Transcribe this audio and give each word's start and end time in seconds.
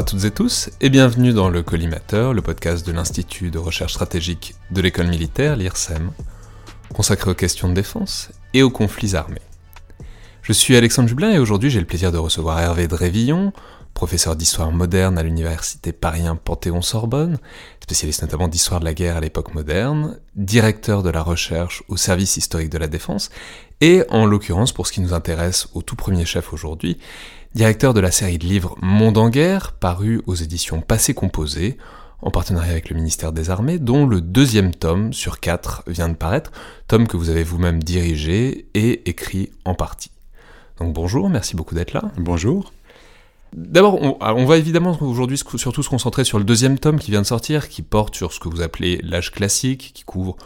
à 0.00 0.02
toutes 0.02 0.24
et 0.24 0.30
tous 0.30 0.70
et 0.80 0.88
bienvenue 0.88 1.34
dans 1.34 1.50
le 1.50 1.62
Collimateur, 1.62 2.32
le 2.32 2.40
podcast 2.40 2.86
de 2.86 2.92
l'Institut 2.92 3.50
de 3.50 3.58
recherche 3.58 3.92
stratégique 3.92 4.54
de 4.70 4.80
l'école 4.80 5.08
militaire, 5.08 5.56
l'IRSEM, 5.56 6.12
consacré 6.94 7.30
aux 7.30 7.34
questions 7.34 7.68
de 7.68 7.74
défense 7.74 8.30
et 8.54 8.62
aux 8.62 8.70
conflits 8.70 9.14
armés. 9.14 9.42
Je 10.40 10.54
suis 10.54 10.74
Alexandre 10.74 11.06
Jublin 11.06 11.32
et 11.32 11.38
aujourd'hui 11.38 11.68
j'ai 11.68 11.80
le 11.80 11.86
plaisir 11.86 12.12
de 12.12 12.16
recevoir 12.16 12.58
Hervé 12.58 12.88
Drévillon, 12.88 13.52
professeur 13.92 14.36
d'histoire 14.36 14.72
moderne 14.72 15.18
à 15.18 15.22
l'université 15.22 15.92
Paris 15.92 16.22
Panthéon-Sorbonne, 16.46 17.36
spécialiste 17.82 18.22
notamment 18.22 18.48
d'histoire 18.48 18.80
de 18.80 18.86
la 18.86 18.94
guerre 18.94 19.18
à 19.18 19.20
l'époque 19.20 19.52
moderne, 19.52 20.18
directeur 20.34 21.02
de 21.02 21.10
la 21.10 21.20
recherche 21.20 21.82
au 21.88 21.98
service 21.98 22.38
historique 22.38 22.70
de 22.70 22.78
la 22.78 22.88
défense, 22.88 23.28
et 23.82 24.04
en 24.08 24.24
l'occurrence 24.24 24.72
pour 24.72 24.86
ce 24.86 24.92
qui 24.92 25.02
nous 25.02 25.12
intéresse 25.12 25.68
au 25.74 25.82
tout 25.82 25.96
premier 25.96 26.24
chef 26.24 26.54
aujourd'hui, 26.54 26.96
directeur 27.54 27.94
de 27.94 28.00
la 28.00 28.10
série 28.10 28.38
de 28.38 28.46
livres 28.46 28.76
Monde 28.80 29.18
en 29.18 29.28
guerre, 29.28 29.72
paru 29.72 30.22
aux 30.26 30.34
éditions 30.34 30.80
Passé 30.80 31.14
Composé, 31.14 31.76
en 32.22 32.30
partenariat 32.30 32.72
avec 32.72 32.90
le 32.90 32.96
ministère 32.96 33.32
des 33.32 33.50
Armées, 33.50 33.78
dont 33.78 34.06
le 34.06 34.20
deuxième 34.20 34.74
tome 34.74 35.12
sur 35.12 35.40
quatre 35.40 35.82
vient 35.86 36.08
de 36.08 36.14
paraître, 36.14 36.52
tome 36.86 37.08
que 37.08 37.16
vous 37.16 37.30
avez 37.30 37.42
vous-même 37.42 37.82
dirigé 37.82 38.66
et 38.74 39.08
écrit 39.08 39.50
en 39.64 39.74
partie. 39.74 40.10
Donc 40.78 40.94
bonjour, 40.94 41.28
merci 41.28 41.56
beaucoup 41.56 41.74
d'être 41.74 41.92
là. 41.92 42.02
Bonjour. 42.18 42.72
D'abord, 43.52 43.98
on, 44.00 44.44
va 44.44 44.58
évidemment 44.58 44.96
aujourd'hui 45.00 45.36
surtout 45.56 45.82
se 45.82 45.88
concentrer 45.88 46.22
sur 46.22 46.38
le 46.38 46.44
deuxième 46.44 46.78
tome 46.78 47.00
qui 47.00 47.10
vient 47.10 47.22
de 47.22 47.26
sortir, 47.26 47.68
qui 47.68 47.82
porte 47.82 48.14
sur 48.14 48.32
ce 48.32 48.38
que 48.38 48.48
vous 48.48 48.62
appelez 48.62 49.00
l'âge 49.02 49.32
classique, 49.32 49.90
qui 49.92 50.04
couvre 50.04 50.36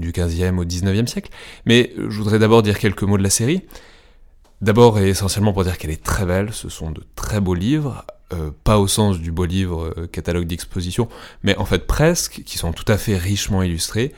du 0.00 0.10
15e 0.10 0.58
au 0.58 0.64
19e 0.64 1.06
siècle. 1.06 1.30
Mais 1.66 1.92
je 1.96 2.18
voudrais 2.18 2.40
d'abord 2.40 2.62
dire 2.62 2.80
quelques 2.80 3.04
mots 3.04 3.16
de 3.16 3.22
la 3.22 3.30
série. 3.30 3.62
D'abord 4.60 4.98
et 4.98 5.08
essentiellement 5.08 5.52
pour 5.52 5.62
dire 5.62 5.78
qu'elle 5.78 5.92
est 5.92 6.02
très 6.02 6.26
belle, 6.26 6.52
ce 6.52 6.68
sont 6.68 6.90
de 6.90 7.02
très 7.14 7.40
beaux 7.40 7.54
livres, 7.54 8.04
euh, 8.32 8.50
pas 8.64 8.78
au 8.78 8.88
sens 8.88 9.20
du 9.20 9.30
beau 9.30 9.44
livre 9.44 9.94
euh, 9.96 10.06
catalogue 10.08 10.48
d'exposition, 10.48 11.08
mais 11.44 11.56
en 11.58 11.64
fait 11.64 11.86
presque, 11.86 12.42
qui 12.44 12.58
sont 12.58 12.72
tout 12.72 12.90
à 12.90 12.98
fait 12.98 13.16
richement 13.16 13.62
illustrés 13.62 14.12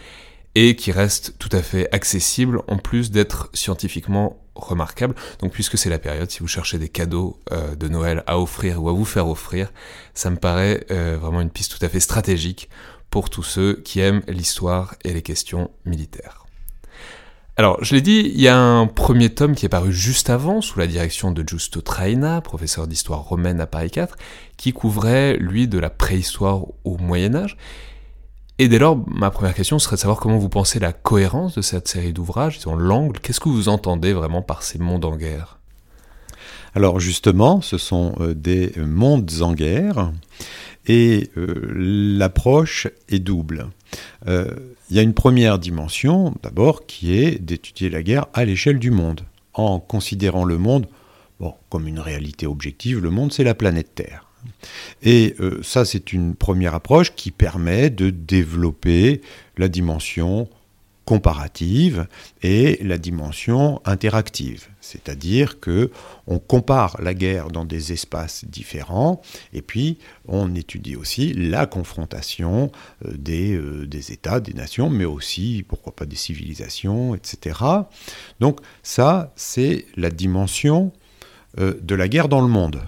et 0.55 0.77
qui 0.77 0.93
restent 0.93 1.35
tout 1.39 1.51
à 1.53 1.61
fait 1.63 1.95
accessibles 1.95 2.63
en 2.69 2.79
plus 2.79 3.11
d'être 3.11 3.51
scientifiquement 3.53 4.43
remarquable. 4.55 5.15
Donc 5.41 5.53
puisque 5.53 5.77
c'est 5.77 5.91
la 5.91 5.99
période, 5.99 6.31
si 6.31 6.41
vous 6.41 6.49
cherchez 6.49 6.79
des 6.79 6.89
cadeaux 6.89 7.39
euh, 7.53 7.77
de 7.77 7.89
Noël 7.89 8.25
à 8.27 8.41
offrir 8.41 8.83
ou 8.83 8.89
à 8.89 8.93
vous 8.93 9.05
faire 9.05 9.29
offrir, 9.29 9.71
ça 10.15 10.31
me 10.31 10.37
paraît 10.37 10.87
vraiment 10.89 11.43
une 11.43 11.51
piste 11.51 11.79
tout 11.79 11.85
à 11.85 11.89
fait 11.91 12.01
stratégique 12.01 12.71
pour 13.11 13.29
tous 13.29 13.43
ceux 13.43 13.75
qui 13.75 14.01
aiment 14.01 14.23
l'histoire 14.27 14.95
et 15.05 15.13
les 15.13 15.23
questions 15.23 15.71
militaires. 15.85 16.40
Alors, 17.61 17.77
je 17.85 17.95
l'ai 17.95 18.01
dit, 18.01 18.33
il 18.35 18.41
y 18.41 18.49
a 18.49 18.57
un 18.57 18.87
premier 18.87 19.29
tome 19.29 19.55
qui 19.55 19.67
est 19.67 19.69
paru 19.69 19.93
juste 19.93 20.31
avant, 20.31 20.63
sous 20.63 20.79
la 20.79 20.87
direction 20.87 21.31
de 21.31 21.47
Giusto 21.47 21.83
Traina, 21.83 22.41
professeur 22.41 22.87
d'histoire 22.87 23.21
romaine 23.21 23.61
à 23.61 23.67
Paris 23.67 23.91
4, 23.91 24.17
qui 24.57 24.73
couvrait, 24.73 25.37
lui, 25.37 25.69
de 25.69 25.79
la 25.79 25.91
préhistoire 25.91 26.63
au 26.85 26.97
Moyen 26.97 27.35
Âge, 27.35 27.59
et 28.59 28.69
dès 28.69 28.79
lors, 28.79 28.99
ma 29.07 29.31
première 29.31 29.53
question 29.53 29.79
serait 29.79 29.97
de 29.97 30.01
savoir 30.01 30.19
comment 30.21 30.39
vous 30.39 30.49
pensez 30.49 30.79
la 30.79 30.95
cohérence 30.95 31.55
de 31.55 31.61
cette 31.61 31.87
série 31.87 32.15
d'ouvrages, 32.15 32.61
l'angle, 32.65 33.21
qu'est-ce 33.21 33.41
que 33.41 33.51
vous 33.51 33.69
entendez 33.69 34.15
vraiment 34.15 34.41
par 34.41 34.63
ces 34.63 34.79
mondes 34.79 35.05
en 35.05 35.17
guerre? 35.19 35.59
Alors 36.75 36.99
justement, 36.99 37.61
ce 37.61 37.77
sont 37.77 38.15
euh, 38.21 38.33
des 38.33 38.73
mondes 38.79 39.31
en 39.43 39.53
guerre, 39.53 40.13
et 40.91 41.31
euh, 41.37 41.71
l'approche 42.19 42.89
est 43.09 43.21
double. 43.21 43.69
Euh, 44.27 44.51
il 44.91 44.97
y 44.97 44.99
a 44.99 45.03
une 45.03 45.15
première 45.15 45.61
dimension, 45.61 46.35
d'abord, 46.43 46.85
qui 46.85 47.17
est 47.17 47.39
d'étudier 47.39 47.91
la 47.91 48.03
guerre 48.03 48.27
à 48.35 48.45
l'échelle 48.45 48.81
du 48.81 48.91
monde, 48.91 49.21
en 49.55 49.79
considérant 49.79 50.45
le 50.45 50.59
monde 50.59 50.89
comme 51.71 51.87
une 51.87 52.01
réalité 52.01 52.47
objective. 52.47 52.99
Le 52.99 53.11
monde, 53.11 53.33
c'est 53.33 53.45
la 53.45 53.55
planète 53.55 53.95
Terre. 53.95 54.27
Et 55.03 55.37
euh, 55.41 55.61
ça, 55.63 55.85
c'est 55.85 56.13
une 56.13 56.35
première 56.35 56.75
approche 56.75 57.15
qui 57.15 57.31
permet 57.31 57.89
de 57.89 58.11
développer 58.11 59.23
la 59.57 59.69
dimension 59.69 60.49
comparative 61.05 62.07
et 62.43 62.79
la 62.83 62.99
dimension 62.99 63.81
interactive, 63.85 64.69
c'est-à-dire 64.81 65.59
que 65.59 65.91
on 66.27 66.39
compare 66.39 66.97
la 67.03 67.15
guerre 67.15 67.49
dans 67.49 67.65
des 67.65 67.93
espaces 67.93 68.45
différents 68.45 69.21
et 69.53 69.63
puis 69.63 69.99
on 70.29 70.55
étudie 70.55 70.97
aussi 70.97 71.33
la 71.33 71.67
confrontation 71.67 72.71
euh, 73.05 73.13
des, 73.17 73.55
euh, 73.55 73.87
des 73.87 74.13
États, 74.13 74.41
des 74.41 74.55
nations, 74.55 74.89
mais 74.89 75.05
aussi 75.05 75.65
pourquoi 75.67 75.95
pas 75.95 76.07
des 76.07 76.17
civilisations, 76.17 77.15
etc. 77.15 77.59
Donc 78.39 78.61
ça, 78.83 79.33
c'est 79.37 79.87
la 79.97 80.11
dimension 80.11 80.93
de 81.59 81.95
la 81.97 82.07
guerre 82.07 82.29
dans 82.29 82.41
le 82.41 82.47
monde. 82.47 82.81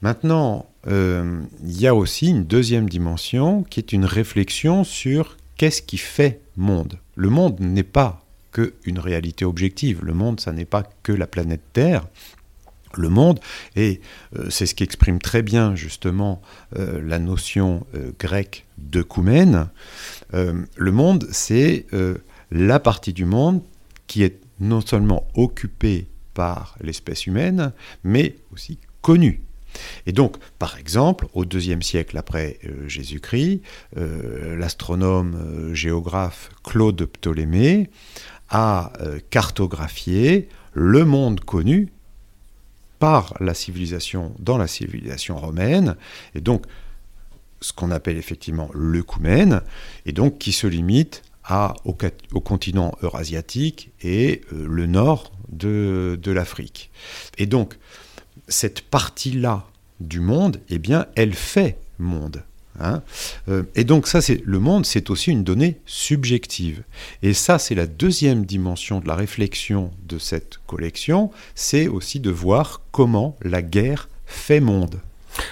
Maintenant, 0.00 0.66
euh, 0.86 1.42
il 1.64 1.80
y 1.80 1.86
a 1.86 1.94
aussi 1.94 2.28
une 2.28 2.44
deuxième 2.44 2.88
dimension 2.88 3.64
qui 3.64 3.80
est 3.80 3.92
une 3.92 4.04
réflexion 4.04 4.84
sur 4.84 5.36
qu'est-ce 5.58 5.82
qui 5.82 5.98
fait 5.98 6.40
monde? 6.56 6.98
Le 7.16 7.28
monde 7.28 7.60
n'est 7.60 7.82
pas 7.82 8.24
qu'une 8.52 8.98
réalité 8.98 9.44
objective. 9.44 10.02
Le 10.02 10.14
monde, 10.14 10.40
ça 10.40 10.52
n'est 10.52 10.64
pas 10.64 10.84
que 11.02 11.12
la 11.12 11.26
planète 11.26 11.60
Terre. 11.74 12.06
Le 12.94 13.10
monde, 13.10 13.38
et 13.76 14.00
euh, 14.36 14.48
c'est 14.48 14.64
ce 14.64 14.74
qui 14.74 14.82
exprime 14.82 15.18
très 15.18 15.42
bien 15.42 15.74
justement 15.74 16.40
euh, 16.78 17.02
la 17.04 17.18
notion 17.18 17.86
grecque 18.18 18.64
de 18.78 19.02
koumène, 19.02 19.68
le 20.32 20.92
monde, 20.92 21.28
c'est 21.30 21.86
la 22.50 22.80
partie 22.80 23.12
du 23.12 23.24
monde 23.24 23.62
qui 24.06 24.22
est 24.22 24.40
non 24.60 24.80
seulement 24.80 25.26
occupée 25.34 26.06
par 26.34 26.76
l'espèce 26.80 27.26
humaine, 27.26 27.72
mais 28.04 28.36
aussi 28.52 28.78
connue 29.02 29.42
et 30.06 30.12
donc, 30.12 30.36
par 30.58 30.78
exemple, 30.78 31.26
au 31.34 31.44
deuxième 31.44 31.82
siècle 31.82 32.16
après 32.16 32.58
euh, 32.64 32.88
Jésus-Christ, 32.88 33.62
euh, 33.96 34.56
l'astronome 34.56 35.34
euh, 35.34 35.74
géographe 35.74 36.50
Claude 36.64 37.04
Ptolémée 37.04 37.90
a 38.50 38.92
cartographié 39.28 40.48
le 40.72 41.04
monde 41.04 41.40
connu 41.40 41.92
par 42.98 43.34
la 43.40 43.52
civilisation 43.52 44.34
dans 44.38 44.56
la 44.56 44.66
civilisation 44.66 45.36
romaine, 45.36 45.96
et 46.34 46.40
donc 46.40 46.64
ce 47.60 47.74
qu'on 47.74 47.90
appelle 47.90 48.16
effectivement 48.16 48.70
l'œcumène, 48.72 49.60
et 50.06 50.12
donc 50.12 50.38
qui 50.38 50.52
se 50.52 50.66
limite 50.66 51.24
au, 51.84 52.40
continent 52.40 52.94
eurasiatique 53.02 53.90
et 54.00 54.40
le 54.50 54.86
nord 54.86 55.30
de, 55.50 56.18
de 56.18 56.32
l'Afrique. 56.32 56.90
Et 57.36 57.44
donc, 57.44 57.76
cette 58.48 58.82
partie-là 58.82 59.66
du 60.00 60.20
monde, 60.20 60.60
eh 60.68 60.78
bien, 60.78 61.06
elle 61.14 61.34
fait 61.34 61.78
monde. 61.98 62.42
Hein. 62.80 63.02
Euh, 63.48 63.64
et 63.74 63.84
donc 63.84 64.06
ça, 64.06 64.20
c'est 64.20 64.40
le 64.44 64.58
monde, 64.58 64.86
c'est 64.86 65.10
aussi 65.10 65.30
une 65.30 65.44
donnée 65.44 65.80
subjective. 65.86 66.82
Et 67.22 67.34
ça, 67.34 67.58
c'est 67.58 67.74
la 67.74 67.86
deuxième 67.86 68.44
dimension 68.44 69.00
de 69.00 69.08
la 69.08 69.14
réflexion 69.14 69.90
de 70.06 70.18
cette 70.18 70.58
collection, 70.66 71.30
c'est 71.54 71.88
aussi 71.88 72.20
de 72.20 72.30
voir 72.30 72.82
comment 72.92 73.36
la 73.42 73.62
guerre 73.62 74.08
fait 74.26 74.60
monde. 74.60 75.00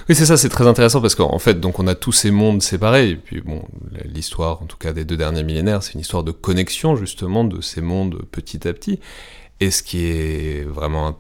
Oui, 0.09 0.15
c'est 0.15 0.27
ça, 0.27 0.37
c'est 0.37 0.49
très 0.49 0.67
intéressant 0.67 1.01
parce 1.01 1.15
qu'en 1.15 1.39
fait, 1.39 1.61
donc 1.61 1.79
on 1.79 1.87
a 1.87 1.95
tous 1.95 2.13
ces 2.13 2.31
mondes 2.31 2.63
séparés. 2.63 3.11
Et 3.11 3.17
puis 3.17 3.41
bon, 3.41 3.63
l'histoire, 4.05 4.63
en 4.63 4.67
tout 4.67 4.77
cas 4.77 4.93
des 4.93 5.05
deux 5.05 5.17
derniers 5.17 5.45
millénaires, 5.45 5.83
c'est 5.83 5.95
une 5.95 6.01
histoire 6.01 6.25
de 6.25 6.33
connexion 6.33 6.97
justement 6.97 7.45
de 7.45 7.61
ces 7.61 7.81
mondes 7.81 8.23
petit 8.31 8.67
à 8.67 8.73
petit. 8.73 9.01
Et 9.61 9.71
ce 9.71 9.83
qui 9.83 10.05
est 10.07 10.65
vraiment 10.65 11.19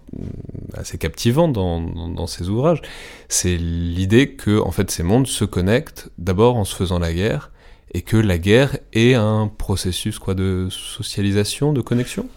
assez 0.74 0.98
captivant 0.98 1.48
dans, 1.48 2.26
ces 2.26 2.48
ouvrages, 2.48 2.82
c'est 3.28 3.56
l'idée 3.56 4.32
que 4.34 4.60
en 4.60 4.70
fait 4.70 4.90
ces 4.90 5.02
mondes 5.02 5.26
se 5.26 5.44
connectent 5.44 6.10
d'abord 6.18 6.56
en 6.56 6.64
se 6.64 6.74
faisant 6.74 6.98
la 6.98 7.14
guerre 7.14 7.50
et 7.94 8.02
que 8.02 8.16
la 8.18 8.36
guerre 8.36 8.78
est 8.92 9.14
un 9.14 9.48
processus 9.48 10.18
quoi 10.18 10.34
de 10.34 10.68
socialisation, 10.70 11.72
de 11.72 11.80
connexion? 11.80 12.28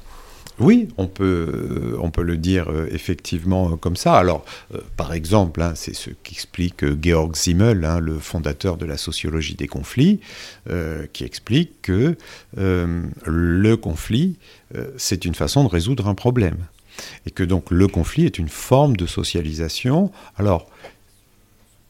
Oui, 0.59 0.89
on 0.97 1.07
peut, 1.07 1.97
on 2.01 2.11
peut 2.11 2.21
le 2.21 2.35
dire 2.35 2.69
euh, 2.69 2.87
effectivement 2.91 3.77
comme 3.77 3.95
ça. 3.95 4.15
Alors, 4.15 4.43
euh, 4.75 4.79
par 4.97 5.13
exemple, 5.13 5.61
hein, 5.61 5.73
c'est 5.75 5.95
ce 5.95 6.09
qu'explique 6.09 6.83
euh, 6.83 6.97
Georg 7.01 7.35
Simmel, 7.35 7.85
hein, 7.85 7.99
le 7.99 8.19
fondateur 8.19 8.75
de 8.75 8.85
la 8.85 8.97
sociologie 8.97 9.55
des 9.55 9.67
conflits, 9.67 10.19
qui 11.13 11.23
explique 11.23 11.81
que 11.81 12.15
le 12.57 13.75
conflit, 13.75 14.35
c'est 14.97 15.25
une 15.25 15.33
façon 15.33 15.63
de 15.63 15.69
résoudre 15.69 16.07
un 16.07 16.15
problème. 16.15 16.57
Et 17.25 17.31
que 17.31 17.43
donc 17.43 17.71
le 17.71 17.87
conflit 17.87 18.25
est 18.25 18.37
une 18.37 18.49
forme 18.49 18.95
de 18.95 19.05
socialisation. 19.05 20.11
Alors, 20.37 20.69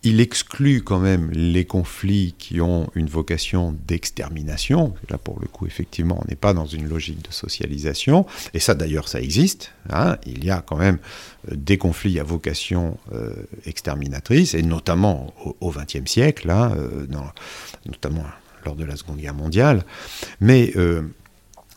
il 0.04 0.22
exclut 0.22 0.82
quand 0.82 1.00
même 1.00 1.30
les 1.32 1.66
conflits 1.66 2.34
qui 2.38 2.62
ont 2.62 2.90
une 2.96 3.08
vocation 3.08 3.76
d'extermination. 3.86 4.94
Là, 5.10 5.18
pour 5.18 5.40
le 5.42 5.48
coup, 5.48 5.66
effectivement, 5.66 6.22
on 6.24 6.30
n'est 6.30 6.38
pas 6.38 6.54
dans 6.54 6.66
une 6.66 6.88
logique 6.88 7.22
de 7.22 7.34
socialisation. 7.34 8.26
Et 8.54 8.60
ça, 8.60 8.76
d'ailleurs, 8.76 9.10
ça 9.10 9.20
existe. 9.20 9.74
Hein. 9.90 10.18
Il 10.26 10.46
y 10.46 10.52
a 10.52 10.62
quand 10.62 10.78
même 10.78 11.00
euh, 11.52 11.56
des 11.56 11.78
conflits 11.78 12.18
à 12.18 12.24
vocation 12.24 12.98
euh, 13.14 13.34
exterminatrice, 13.66 14.54
et 14.54 14.62
notamment 14.62 15.34
au 15.60 15.72
XXe 15.72 16.10
siècle, 16.10 16.50
hein, 16.50 16.74
euh, 16.78 17.06
notamment 17.86 18.24
lors 18.64 18.76
de 18.76 18.86
la 18.86 18.96
Seconde 18.96 19.18
Guerre 19.18 19.34
mondiale. 19.34 19.84
Mais 20.40 20.74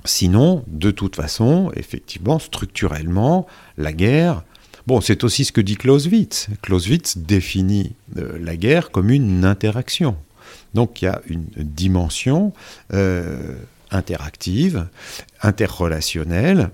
sinon, 0.05 0.65
de 0.67 0.91
toute 0.91 1.15
façon, 1.15 1.71
effectivement, 1.77 2.41
structurellement, 2.41 3.47
la 3.79 3.93
guerre 3.93 4.43
Bon, 4.87 5.01
c'est 5.01 5.23
aussi 5.23 5.45
ce 5.45 5.53
que 5.53 5.61
dit 5.61 5.77
Clausewitz. 5.77 6.49
Clausewitz 6.61 7.19
définit 7.19 7.93
euh, 8.17 8.39
la 8.41 8.57
guerre 8.57 8.91
comme 8.91 9.11
une 9.11 9.45
interaction. 9.45 10.17
Donc 10.75 11.03
il 11.03 11.05
y 11.07 11.09
a 11.09 11.23
une 11.29 11.47
dimension 11.57 12.53
euh, 12.93 13.55
interactive, 13.91 14.87
interrelationnelle, 15.41 16.71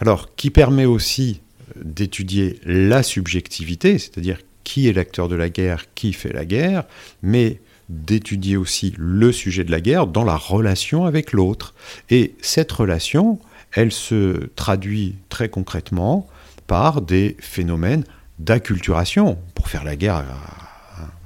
alors 0.00 0.34
qui 0.36 0.50
permet 0.50 0.86
aussi 0.86 1.40
d'étudier 1.76 2.60
la 2.64 3.02
subjectivité, 3.02 3.98
c'est-à-dire 3.98 4.38
qui 4.62 4.88
est 4.88 4.92
l'acteur 4.92 5.28
de 5.28 5.34
la 5.34 5.50
guerre, 5.50 5.84
qui 5.94 6.12
fait 6.12 6.32
la 6.32 6.44
guerre, 6.44 6.84
mais 7.22 7.60
d'étudier 7.90 8.56
aussi 8.56 8.94
le 8.96 9.30
sujet 9.32 9.64
de 9.64 9.70
la 9.70 9.80
guerre 9.80 10.06
dans 10.06 10.24
la 10.24 10.36
relation 10.36 11.04
avec 11.04 11.32
l'autre. 11.32 11.74
Et 12.08 12.34
cette 12.40 12.72
relation, 12.72 13.38
elle 13.72 13.92
se 13.92 14.48
traduit 14.56 15.16
très 15.28 15.50
concrètement 15.50 16.26
par 16.66 17.02
des 17.02 17.36
phénomènes 17.40 18.04
d'acculturation 18.38 19.38
pour 19.54 19.68
faire 19.68 19.84
la 19.84 19.96
guerre 19.96 20.24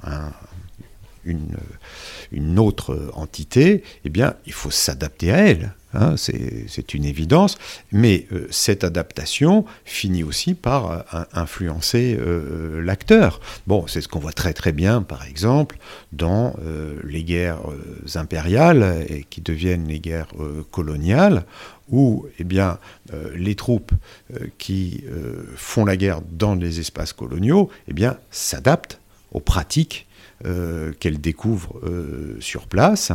à, 0.02 0.30
une, 1.24 1.56
une, 2.32 2.58
autre 2.58 3.10
entité, 3.14 3.82
eh 4.04 4.08
bien, 4.08 4.34
il 4.46 4.52
faut 4.52 4.70
s'adapter 4.70 5.32
à 5.32 5.38
elle. 5.38 5.74
Hein, 5.94 6.16
c'est 6.18 6.92
une 6.92 7.06
évidence, 7.06 7.56
mais 7.92 8.26
euh, 8.32 8.46
cette 8.50 8.84
adaptation 8.84 9.64
finit 9.86 10.22
aussi 10.22 10.52
par 10.52 10.90
euh, 10.90 11.24
influencer 11.32 12.14
euh, 12.20 12.82
l'acteur. 12.82 13.40
Bon, 13.66 13.86
c'est 13.86 14.02
ce 14.02 14.08
qu'on 14.08 14.18
voit 14.18 14.34
très 14.34 14.52
très 14.52 14.72
bien, 14.72 15.00
par 15.00 15.24
exemple, 15.24 15.78
dans 16.12 16.54
les 17.04 17.22
guerres 17.24 17.60
impériales 18.14 19.04
et 19.08 19.24
qui 19.28 19.40
deviennent 19.40 19.86
les 19.86 20.00
guerres 20.00 20.28
coloniales, 20.70 21.44
où 21.88 22.26
eh 22.38 22.44
bien, 22.44 22.78
les 23.34 23.54
troupes 23.54 23.92
qui 24.58 25.04
font 25.56 25.84
la 25.84 25.96
guerre 25.96 26.20
dans 26.30 26.54
les 26.54 26.80
espaces 26.80 27.12
coloniaux 27.12 27.70
eh 27.88 27.92
bien, 27.92 28.18
s'adaptent 28.30 29.00
aux 29.32 29.40
pratiques 29.40 30.06
qu'elles 30.42 31.20
découvrent 31.20 31.80
sur 32.40 32.66
place 32.66 33.12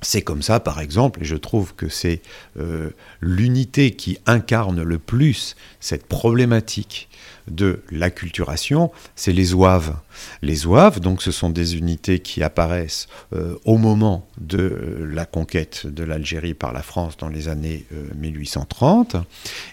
c'est 0.00 0.22
comme 0.22 0.42
ça, 0.42 0.60
par 0.60 0.80
exemple, 0.80 1.22
et 1.22 1.24
je 1.24 1.36
trouve 1.36 1.74
que 1.74 1.88
c'est 1.88 2.22
euh, 2.58 2.90
l'unité 3.20 3.92
qui 3.92 4.18
incarne 4.26 4.82
le 4.82 4.98
plus 4.98 5.56
cette 5.80 6.06
problématique 6.06 7.08
de 7.50 7.80
l'acculturation, 7.90 8.90
c'est 9.16 9.32
les 9.32 9.44
zouaves. 9.44 9.96
Les 10.42 10.56
zouaves, 10.56 11.00
donc, 11.00 11.22
ce 11.22 11.30
sont 11.30 11.50
des 11.50 11.76
unités 11.76 12.20
qui 12.20 12.42
apparaissent 12.42 13.08
euh, 13.32 13.56
au 13.64 13.76
moment 13.76 14.28
de 14.40 14.58
euh, 14.58 15.10
la 15.12 15.24
conquête 15.24 15.86
de 15.86 16.04
l'Algérie 16.04 16.54
par 16.54 16.72
la 16.72 16.82
France 16.82 17.16
dans 17.16 17.28
les 17.28 17.48
années 17.48 17.84
1830. 18.16 19.16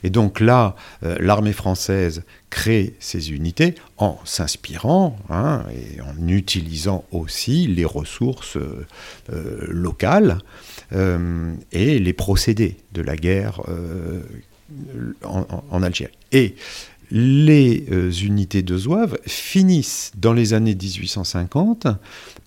Et 0.04 0.10
donc 0.10 0.39
là, 0.39 0.75
l'armée 1.01 1.54
française 1.54 2.24
crée 2.50 2.95
ces 3.00 3.33
unités 3.33 3.75
en 3.98 4.18
s'inspirant 4.24 5.18
hein, 5.30 5.66
et 5.72 6.00
en 6.01 6.27
utilisant 6.27 7.04
aussi 7.12 7.68
les 7.68 7.83
ressources 7.83 8.57
euh, 8.57 9.57
locales 9.68 10.38
euh, 10.94 11.54
et 11.72 12.00
les 12.00 12.13
procédés 12.13 12.77
de 12.94 13.01
la 13.01 13.18
guerre 13.18 13.62
euh, 13.68 14.22
en, 15.24 15.83
Algérie. 15.83 16.13
Les 17.11 17.85
unités 18.23 18.61
de 18.61 18.77
Zouave 18.77 19.17
finissent 19.25 20.11
dans 20.17 20.33
les 20.33 20.53
années 20.53 20.75
1850 20.75 21.87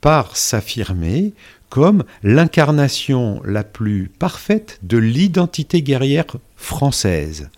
par 0.00 0.36
s'affirmer 0.36 1.32
comme 1.68 2.04
l'incarnation 2.22 3.42
la 3.44 3.62
plus 3.62 4.10
parfaite 4.18 4.78
de 4.82 4.96
l'identité 4.96 5.82
guerrière 5.82 6.26
française. 6.56 7.50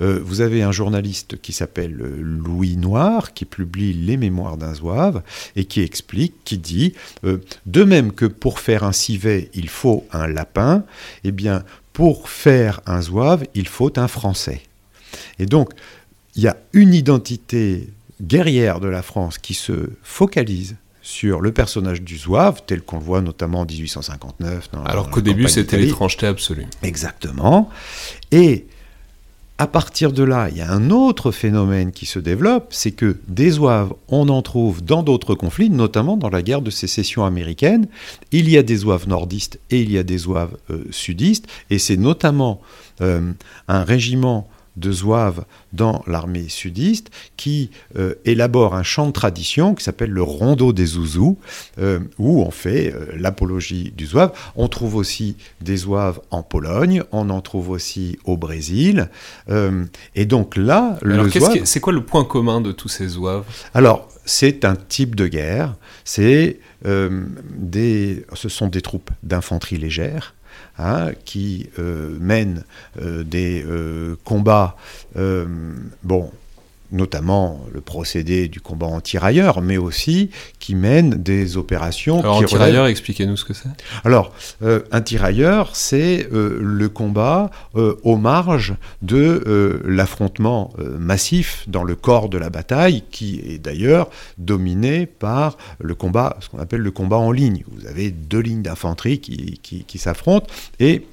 Euh, 0.00 0.20
vous 0.22 0.40
avez 0.40 0.62
un 0.62 0.72
journaliste 0.72 1.40
qui 1.40 1.52
s'appelle 1.52 2.00
euh, 2.00 2.20
Louis 2.20 2.76
Noir, 2.76 3.32
qui 3.32 3.44
publie 3.44 3.92
Les 3.92 4.16
Mémoires 4.16 4.56
d'un 4.56 4.74
Zouave, 4.74 5.22
et 5.54 5.64
qui 5.64 5.80
explique, 5.80 6.34
qui 6.44 6.58
dit, 6.58 6.94
euh, 7.24 7.38
de 7.66 7.84
même 7.84 8.12
que 8.12 8.26
pour 8.26 8.60
faire 8.60 8.84
un 8.84 8.92
civet, 8.92 9.50
il 9.54 9.68
faut 9.68 10.06
un 10.12 10.26
lapin, 10.26 10.84
eh 11.24 11.32
bien, 11.32 11.64
pour 11.92 12.28
faire 12.28 12.80
un 12.86 13.00
Zouave, 13.00 13.44
il 13.54 13.68
faut 13.68 13.98
un 13.98 14.08
Français. 14.08 14.62
Et 15.38 15.46
donc, 15.46 15.70
il 16.36 16.42
y 16.42 16.48
a 16.48 16.56
une 16.72 16.94
identité 16.94 17.88
guerrière 18.22 18.80
de 18.80 18.88
la 18.88 19.02
France 19.02 19.38
qui 19.38 19.54
se 19.54 19.90
focalise 20.02 20.76
sur 21.02 21.40
le 21.40 21.52
personnage 21.52 22.02
du 22.02 22.18
Zouave, 22.18 22.62
tel 22.66 22.82
qu'on 22.82 22.98
le 22.98 23.04
voit 23.04 23.20
notamment 23.20 23.60
en 23.60 23.64
1859. 23.64 24.70
Alors 24.84 25.10
qu'au 25.10 25.20
début, 25.20 25.48
c'était 25.48 25.78
l'étrangeté 25.78 26.26
absolue. 26.26 26.66
Exactement. 26.82 27.70
Et 28.32 28.66
à 29.58 29.66
partir 29.66 30.12
de 30.12 30.22
là, 30.22 30.48
il 30.50 30.58
y 30.58 30.60
a 30.60 30.70
un 30.70 30.90
autre 30.90 31.30
phénomène 31.30 31.92
qui 31.92 32.04
se 32.04 32.18
développe, 32.18 32.66
c'est 32.70 32.90
que 32.90 33.16
des 33.28 33.52
Zouaves, 33.52 33.94
on 34.08 34.28
en 34.28 34.42
trouve 34.42 34.84
dans 34.84 35.02
d'autres 35.02 35.34
conflits, 35.34 35.70
notamment 35.70 36.16
dans 36.16 36.28
la 36.28 36.42
guerre 36.42 36.60
de 36.60 36.70
sécession 36.70 37.24
américaine. 37.24 37.86
Il 38.32 38.50
y 38.50 38.58
a 38.58 38.62
des 38.62 38.76
Zouaves 38.76 39.08
nordistes 39.08 39.58
et 39.70 39.80
il 39.80 39.90
y 39.90 39.98
a 39.98 40.02
des 40.02 40.18
Zouaves 40.18 40.56
euh, 40.70 40.84
sudistes, 40.90 41.46
et 41.70 41.78
c'est 41.78 41.96
notamment 41.96 42.60
euh, 43.00 43.32
un 43.68 43.84
régiment 43.84 44.48
de 44.76 44.92
Zouaves 44.92 45.44
dans 45.72 46.02
l'armée 46.06 46.48
sudiste 46.48 47.10
qui 47.36 47.70
euh, 47.96 48.14
élabore 48.24 48.74
un 48.74 48.82
chant 48.82 49.06
de 49.06 49.12
tradition 49.12 49.74
qui 49.74 49.84
s'appelle 49.84 50.10
le 50.10 50.22
rondeau 50.22 50.72
des 50.72 50.86
Zouzous, 50.86 51.38
euh, 51.78 52.00
où 52.18 52.42
on 52.42 52.50
fait 52.50 52.92
euh, 52.92 53.06
l'apologie 53.16 53.92
du 53.96 54.06
Zouave. 54.06 54.32
On 54.54 54.68
trouve 54.68 54.96
aussi 54.96 55.36
des 55.60 55.76
Zouaves 55.76 56.20
en 56.30 56.42
Pologne, 56.42 57.02
on 57.12 57.30
en 57.30 57.40
trouve 57.40 57.70
aussi 57.70 58.18
au 58.24 58.36
Brésil. 58.36 59.08
et 60.14 60.26
donc 60.26 60.56
là, 60.56 60.98
le 61.02 61.28
C'est 61.64 61.80
quoi 61.80 61.92
le 61.92 62.02
point 62.02 62.24
commun 62.24 62.60
de 62.60 62.72
tous 62.72 62.88
ces 62.88 63.08
Zouaves? 63.08 63.44
Alors, 63.74 64.08
c'est 64.24 64.64
un 64.64 64.76
type 64.76 65.14
de 65.14 65.26
guerre, 65.26 65.74
c'est 66.04 66.58
des, 66.84 68.24
ce 68.34 68.48
sont 68.48 68.68
des 68.68 68.82
troupes 68.82 69.10
d'infanterie 69.22 69.78
légère 69.78 70.34
Hein, 70.78 71.12
qui 71.24 71.70
euh, 71.78 72.18
mène 72.20 72.64
euh, 73.00 73.24
des 73.24 73.64
euh, 73.66 74.16
combats, 74.24 74.76
bon, 76.02 76.30
notamment 76.92 77.60
le 77.72 77.80
procédé 77.80 78.48
du 78.48 78.60
combat 78.60 78.86
en 78.86 79.00
tirailleur, 79.00 79.60
mais 79.60 79.76
aussi 79.76 80.30
qui 80.58 80.74
mène 80.74 81.10
des 81.10 81.56
opérations. 81.56 82.20
Alors, 82.20 82.36
en 82.36 82.42
tirailleur, 82.42 82.86
expliquez-nous 82.86 83.36
ce 83.36 83.44
que 83.44 83.54
c'est. 83.54 83.68
Alors, 84.04 84.32
euh, 84.62 84.80
un 84.92 85.00
tirailleur, 85.00 85.74
c'est 85.74 86.28
euh, 86.32 86.58
le 86.60 86.88
combat 86.88 87.50
euh, 87.74 87.96
aux 88.02 88.16
marges 88.16 88.74
de 89.02 89.82
l'affrontement 89.84 90.72
massif 90.98 91.64
dans 91.68 91.84
le 91.84 91.94
corps 91.94 92.28
de 92.28 92.38
la 92.38 92.50
bataille, 92.50 93.02
qui 93.10 93.40
est 93.46 93.58
d'ailleurs 93.58 94.08
dominé 94.38 95.06
par 95.06 95.56
le 95.78 95.94
combat, 95.94 96.36
ce 96.40 96.48
qu'on 96.48 96.58
appelle 96.58 96.80
le 96.80 96.90
combat 96.90 97.16
en 97.16 97.32
ligne. 97.32 97.64
Vous 97.72 97.86
avez 97.86 98.10
deux 98.10 98.40
lignes 98.40 98.62
d'infanterie 98.62 99.20
qui, 99.20 99.58
qui, 99.62 99.84
qui 99.84 99.98
s'affrontent 99.98 100.46
et 100.80 101.06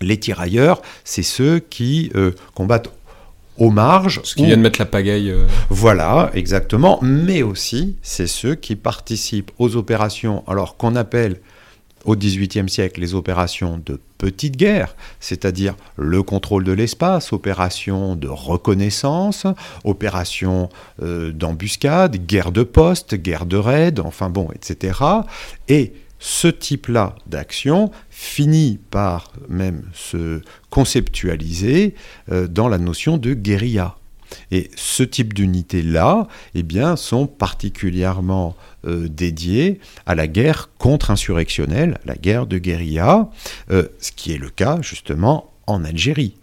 les 0.00 0.18
tirailleurs, 0.18 0.82
c'est 1.04 1.22
ceux 1.22 1.58
qui 1.58 2.12
combattent 2.54 2.90
aux 3.58 3.70
marges. 3.70 4.20
Ce 4.24 4.34
qui 4.34 4.46
vient 4.46 4.56
de 4.56 4.62
mettre 4.62 4.80
la 4.80 4.86
pagaille. 4.86 5.34
Voilà, 5.70 6.30
exactement. 6.34 6.98
Mais 7.02 7.42
aussi, 7.42 7.96
c'est 8.02 8.26
ceux 8.26 8.54
qui 8.54 8.76
participent 8.76 9.50
aux 9.58 9.76
opérations, 9.76 10.44
alors 10.46 10.76
qu'on 10.76 10.96
appelle 10.96 11.40
au 12.06 12.16
XVIIIe 12.16 12.68
siècle 12.68 13.00
les 13.00 13.14
opérations 13.14 13.80
de 13.84 14.00
petite 14.16 14.56
guerre, 14.56 14.96
c'est-à-dire 15.20 15.74
le 15.96 16.22
contrôle 16.22 16.64
de 16.64 16.72
l'espace, 16.72 17.32
opérations 17.32 18.16
de 18.16 18.28
reconnaissance, 18.28 19.46
opérations 19.84 20.70
euh, 21.02 21.32
d'embuscade, 21.32 22.24
guerre 22.26 22.52
de 22.52 22.62
poste, 22.62 23.16
guerre 23.16 23.44
de 23.44 23.56
raid, 23.56 24.00
enfin 24.00 24.30
bon, 24.30 24.48
etc. 24.54 25.00
Et 25.68 25.92
ce 26.18 26.48
type-là 26.48 27.14
d'action 27.26 27.90
finit 28.10 28.78
par 28.90 29.32
même 29.48 29.82
se 29.92 30.40
conceptualiser 30.70 31.94
euh, 32.30 32.46
dans 32.48 32.68
la 32.68 32.78
notion 32.78 33.18
de 33.18 33.34
guérilla. 33.34 33.96
Et 34.50 34.70
ce 34.76 35.02
type 35.02 35.34
d'unités-là, 35.34 36.26
eh 36.54 36.64
sont 36.96 37.26
particulièrement 37.26 38.56
euh, 38.86 39.08
dédiées 39.08 39.80
à 40.04 40.14
la 40.14 40.26
guerre 40.26 40.70
contre-insurrectionnelle, 40.78 41.98
la 42.04 42.14
guerre 42.14 42.46
de 42.46 42.58
guérilla, 42.58 43.30
euh, 43.70 43.88
ce 44.00 44.12
qui 44.12 44.32
est 44.32 44.38
le 44.38 44.50
cas 44.50 44.78
justement 44.82 45.52
en 45.66 45.84
Algérie. 45.84 46.34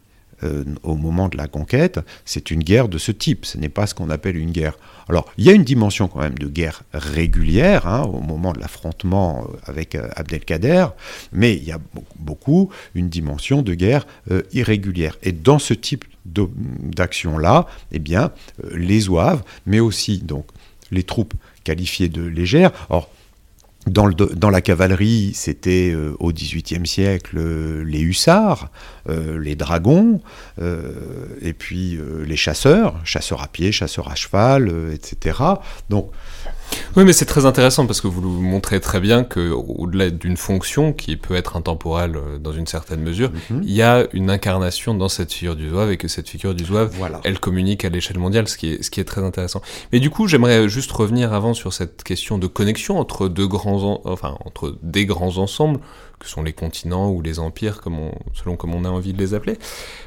Euh, 0.44 0.64
au 0.84 0.96
moment 0.96 1.30
de 1.30 1.38
la 1.38 1.48
conquête, 1.48 2.00
c'est 2.26 2.52
une 2.52 2.64
guerre 2.64 2.90
de 2.90 2.98
ce 2.98 3.12
type. 3.12 3.46
Ce 3.46 3.58
n'est 3.58 3.70
pas 3.70 3.88
ce 3.88 3.96
qu'on 3.96 4.10
appelle 4.10 4.38
une 4.38 4.52
guerre. 4.52 4.78
Alors, 5.10 5.32
il 5.38 5.46
y 5.46 5.50
a 5.50 5.54
une 5.54 5.64
dimension 5.64 6.08
quand 6.08 6.20
même 6.20 6.38
de 6.38 6.48
guerre 6.48 6.84
régulière 6.94 7.88
hein, 7.88 8.04
au 8.04 8.22
moment 8.22 8.54
de 8.54 8.60
l'affrontement 8.60 9.46
avec 9.66 9.96
Abdelkader, 9.96 10.88
mais 11.34 11.56
il 11.56 11.64
y 11.64 11.72
a 11.72 11.80
beaucoup 12.20 12.70
une 12.96 13.10
dimension 13.10 13.62
de 13.62 13.74
guerre 13.74 14.06
irrégulière. 14.54 15.18
Et 15.24 15.34
dans 15.34 15.60
ce 15.60 15.74
type 15.74 16.06
d'action-là, 16.26 17.68
eh 17.92 18.00
bien, 18.00 18.32
euh, 18.64 18.78
les 18.78 19.10
oeuvres, 19.10 19.44
mais 19.66 19.80
aussi 19.80 20.20
donc 20.20 20.46
les 20.92 21.04
troupes 21.04 21.34
qualifiées 21.64 22.10
de 22.10 22.24
légères. 22.24 22.72
Dans, 23.88 24.50
la 24.50 24.62
cavalerie, 24.62 25.32
c'était 25.34 25.92
euh, 25.94 26.16
au 26.20 26.32
XVIIIe 26.32 26.88
siècle 26.88 27.38
euh, 27.38 27.84
les 27.84 28.00
hussards, 28.00 28.70
les 29.08 29.56
dragons, 29.56 30.22
et 31.42 31.52
puis 31.52 32.00
les 32.26 32.38
chasseurs, 32.38 32.96
chasseurs 33.04 33.44
à 33.44 33.50
pied, 33.50 33.74
chasseurs 33.74 34.10
à 34.10 34.16
cheval, 34.16 34.72
etc. 34.94 35.40
Donc 35.90 36.10
oui, 36.96 37.06
mais 37.06 37.14
c'est 37.14 37.26
très 37.26 37.46
intéressant 37.46 37.88
parce 37.88 38.02
que 38.02 38.08
vous 38.08 38.22
montrez 38.22 38.80
très 38.80 39.00
bien 39.00 39.24
qu'au-delà 39.24 40.10
d'une 40.10 40.38
fonction 40.38 40.94
qui 40.94 41.18
peut 41.18 41.36
être 41.36 41.56
intemporelle 41.56 42.16
euh, 42.16 42.38
dans 42.38 42.52
une 42.52 42.68
certaine 42.68 43.02
mesure, 43.02 43.32
mhm. 43.50 43.62
il 43.64 43.72
y 43.72 43.82
a 43.82 44.06
une 44.14 44.30
incarnation 44.30 44.94
dans 44.94 45.10
cette 45.10 45.34
figure 45.34 45.56
du 45.56 45.70
zouave 45.70 45.92
et 45.92 45.98
que 45.98 46.08
cette 46.08 46.30
figure 46.30 46.54
du 46.54 46.66
zouave, 46.66 46.94
elle 47.24 47.40
communique 47.40 47.84
à 47.86 47.90
l'échelle 47.90 48.20
mondiale, 48.20 48.48
ce 48.48 48.58
qui, 48.58 48.74
est, 48.74 48.84
ce 48.84 48.92
qui 48.92 49.00
est 49.00 49.06
très 49.06 49.24
intéressant. 49.24 49.62
Mais 49.92 50.00
du 50.00 50.10
coup, 50.10 50.28
j'aimerais 50.28 50.70
juste 50.70 50.92
revenir 50.92 51.34
avant 51.34 51.54
sur 51.54 51.74
cette 51.74 52.04
question 52.04 52.38
de 52.38 52.48
connexion 52.48 53.00
entre 53.00 53.28
deux 53.28 53.48
grands, 53.48 54.02
enfin 54.06 54.38
entre 54.46 54.78
des 54.84 55.06
grands 55.06 55.38
ensembles 55.38 55.80
que 56.20 56.28
sont 56.28 56.44
les 56.44 56.54
continents 56.54 57.10
ou 57.10 57.22
les 57.22 57.40
empires, 57.40 57.82
comme 57.82 58.12
selon 58.34 58.56
comme 58.56 58.76
on 58.76 58.86
a 58.86 58.90
envie 58.90 59.14
de 59.14 59.20
les 59.20 59.34
appeler, 59.34 59.58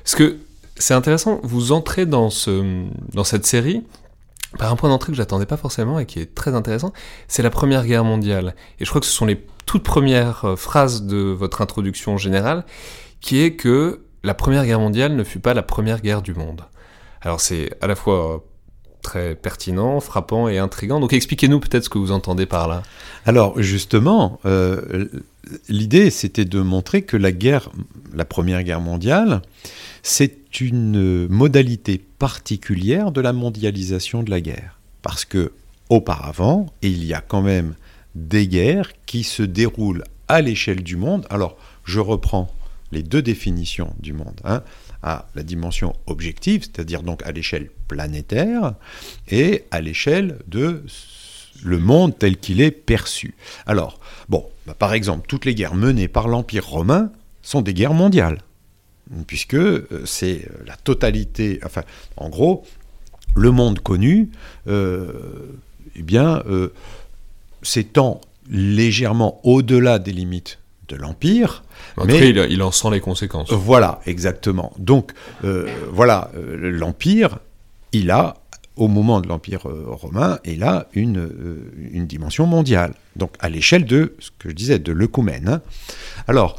parce 0.03 0.15
que 0.15 0.37
c'est 0.77 0.95
intéressant. 0.95 1.41
Vous 1.43 1.73
entrez 1.73 2.07
dans 2.07 2.31
ce 2.31 2.85
dans 3.13 3.25
cette 3.25 3.47
série 3.47 3.83
par 4.57 4.73
un 4.73 4.77
point 4.77 4.89
d'entrée 4.89 5.13
que 5.13 5.17
j'attendais 5.17 5.47
pas 5.47 5.57
forcément 5.57 5.99
et 5.99 6.07
qui 6.07 6.21
est 6.21 6.35
très 6.35 6.55
intéressant, 6.55 6.93
c'est 7.29 7.43
la 7.43 7.51
Première 7.51 7.85
Guerre 7.85 8.05
mondiale. 8.05 8.55
Et 8.79 8.85
je 8.85 8.91
crois 8.91 9.01
que 9.01 9.07
ce 9.07 9.13
sont 9.13 9.27
les 9.27 9.45
toutes 9.67 9.83
premières 9.83 10.45
euh, 10.45 10.57
phrases 10.57 11.03
de 11.03 11.17
votre 11.17 11.61
introduction 11.61 12.17
générale, 12.17 12.65
qui 13.21 13.43
est 13.43 13.57
que 13.57 14.05
la 14.23 14.35
Première 14.35 14.65
Guerre 14.65 14.81
mondiale 14.81 15.15
ne 15.15 15.25
fut 15.25 15.41
pas 15.41 15.55
la 15.55 15.63
première 15.63 16.01
guerre 16.01 16.23
du 16.23 16.35
monde. 16.35 16.63
Alors 17.21 17.41
c'est 17.41 17.71
à 17.81 17.87
la 17.87 17.95
fois 17.95 18.35
euh, 18.35 18.39
très 19.07 19.37
pertinent, 19.37 20.01
frappant 20.01 20.49
et 20.49 20.59
intrigant. 20.59 20.99
Donc 20.99 21.13
expliquez-nous 21.13 21.61
peut-être 21.61 21.85
ce 21.85 21.89
que 21.89 21.99
vous 21.99 22.11
entendez 22.11 22.45
par 22.45 22.67
là. 22.67 22.83
Alors 23.25 23.63
justement, 23.63 24.41
euh, 24.45 25.07
l'idée 25.69 26.11
c'était 26.11 26.45
de 26.45 26.61
montrer 26.61 27.03
que 27.03 27.17
la 27.17 27.31
guerre, 27.31 27.71
la 28.13 28.25
Première 28.25 28.65
Guerre 28.65 28.81
mondiale, 28.81 29.43
c'est 30.03 30.61
une 30.61 31.29
modalité 31.29 31.99
particulière 32.19 33.13
de 33.13 33.21
la 33.21 33.33
mondialisation 33.33 34.25
de 34.25 34.31
la 34.31 34.41
guerre. 34.41 34.81
Parce 35.03 35.25
que 35.25 35.53
auparavant, 35.89 36.67
il 36.83 37.05
y 37.05 37.15
a 37.15 37.21
quand 37.21 37.43
même 37.43 37.75
des 38.17 38.49
guerres 38.49 38.91
qui 39.07 39.23
se 39.23 39.45
déroulent 39.45 40.03
à 40.27 40.43
l'échelle 40.43 40.83
du 40.83 40.97
monde. 40.97 41.27
Alors, 41.31 41.57
je 41.85 42.01
reprends 42.01 42.49
les 42.91 43.05
deux 43.05 43.23
définitions 43.23 43.95
du 44.01 44.13
monde. 44.13 44.41
Hein, 44.45 44.63
à 45.03 45.27
la 45.35 45.43
dimension 45.43 45.95
objective, 46.07 46.63
c'est-à-dire 46.63 47.03
donc 47.03 47.23
à 47.25 47.33
l'échelle 47.33 47.71
planétaire, 47.89 48.75
et 49.29 49.65
à 49.71 49.81
l'échelle 49.81 50.39
de 50.47 50.83
le 51.65 51.79
monde 51.79 52.19
tel 52.19 52.37
qu'il 52.37 52.61
est 52.61 52.71
perçu. 52.71 53.35
Alors, 53.67 53.99
bon, 54.29 54.45
bah, 54.67 54.75
par 54.79 54.93
exemple, 54.93 55.27
toutes 55.27 55.45
les 55.45 55.55
guerres 55.55 55.75
menées 55.75 56.09
par 56.09 56.29
l'Empire 56.29 56.67
romain 56.67 57.11
sont 57.43 57.63
des 57.63 57.73
guerres 57.73 57.95
mondiales 57.95 58.41
puisque 59.27 59.55
euh, 59.55 59.87
c'est 60.05 60.47
euh, 60.47 60.65
la 60.67 60.77
totalité, 60.77 61.61
enfin, 61.65 61.83
en 62.17 62.29
gros, 62.29 62.65
le 63.35 63.51
monde 63.51 63.81
connu, 63.81 64.31
euh, 64.67 65.13
eh 65.95 66.05
s'étend 67.63 68.21
légèrement 68.51 69.41
au-delà 69.43 69.99
des 69.99 70.13
limites 70.13 70.59
de 70.89 70.97
l'Empire. 70.97 71.65
mais 72.05 72.31
il, 72.31 72.63
en 72.63 72.71
sent 72.71 72.91
les 72.91 73.01
conséquences. 73.01 73.53
Voilà, 73.53 74.01
exactement. 74.07 74.73
Donc, 74.79 75.13
voilà, 75.91 76.31
l'Empire, 76.35 77.39
il 77.93 78.11
a, 78.11 78.35
au 78.77 78.89
moment 78.89 79.21
de 79.21 79.29
l'Empire 79.29 79.63
romain, 79.63 80.39
il 80.45 80.63
a 80.63 80.89
une, 80.93 81.31
une 81.93 82.07
dimension 82.07 82.47
mondiale. 82.47 82.95
Donc, 83.17 83.33
à 83.41 83.49
l'échelle 83.49 83.85
de, 83.85 84.15
ce 84.19 84.31
que 84.39 84.51
je 84.51 84.55
disais, 84.55 84.79
de 84.79 84.93
l'œcumène. 84.93 85.49
Hein. 85.49 85.63
Alors, 86.29 86.59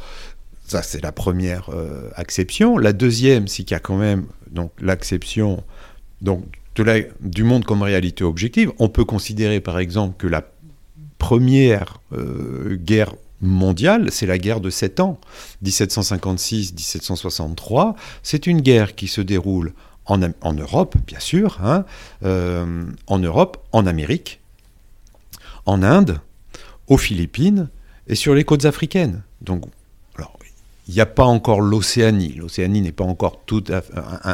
ça, 0.68 0.82
c'est 0.82 1.02
la 1.02 1.12
première 1.12 1.70
euh, 1.70 2.10
acception. 2.14 2.76
La 2.76 2.92
deuxième, 2.92 3.48
c'est 3.48 3.64
qu'il 3.64 3.74
y 3.74 3.76
a 3.76 3.80
quand 3.80 3.96
même 3.96 4.26
donc 4.50 4.70
l'acception 4.80 5.64
donc 6.20 6.44
du 7.20 7.42
monde 7.42 7.64
comme 7.64 7.82
réalité 7.82 8.22
objective. 8.22 8.70
On 8.78 8.88
peut 8.88 9.04
considérer 9.04 9.60
par 9.60 9.78
exemple 9.78 10.14
que 10.18 10.28
la 10.28 10.44
première 11.16 12.00
euh, 12.12 12.76
guerre 12.76 13.14
mondiale, 13.40 14.10
c'est 14.10 14.26
la 14.26 14.36
guerre 14.38 14.60
de 14.60 14.70
7 14.70 15.00
ans, 15.00 15.18
1756-1763. 15.64 17.94
C'est 18.22 18.46
une 18.46 18.60
guerre 18.60 18.94
qui 18.94 19.08
se 19.08 19.20
déroule 19.20 19.72
en, 20.06 20.18
Europe, 20.54 20.94
bien 21.06 21.20
sûr, 21.20 21.58
hein, 21.62 21.84
euh, 22.24 22.86
en 23.06 23.18
Europe, 23.18 23.58
en 23.72 23.86
Amérique, 23.86 24.40
en 25.66 25.82
Inde, 25.82 26.20
aux 26.86 26.96
Philippines 26.96 27.68
et 28.06 28.14
sur 28.14 28.34
les 28.34 28.44
côtes 28.44 28.64
africaines. 28.64 29.20
Donc 29.42 29.66
il 30.88 30.94
n'y 30.94 31.02
a 31.02 31.06
pas 31.06 31.26
encore 31.26 31.60
l'Océanie. 31.60 32.32
L'Océanie 32.32 32.80
n'est 32.80 32.92
pas 32.92 33.04
encore 33.04 33.44
tout 33.44 33.62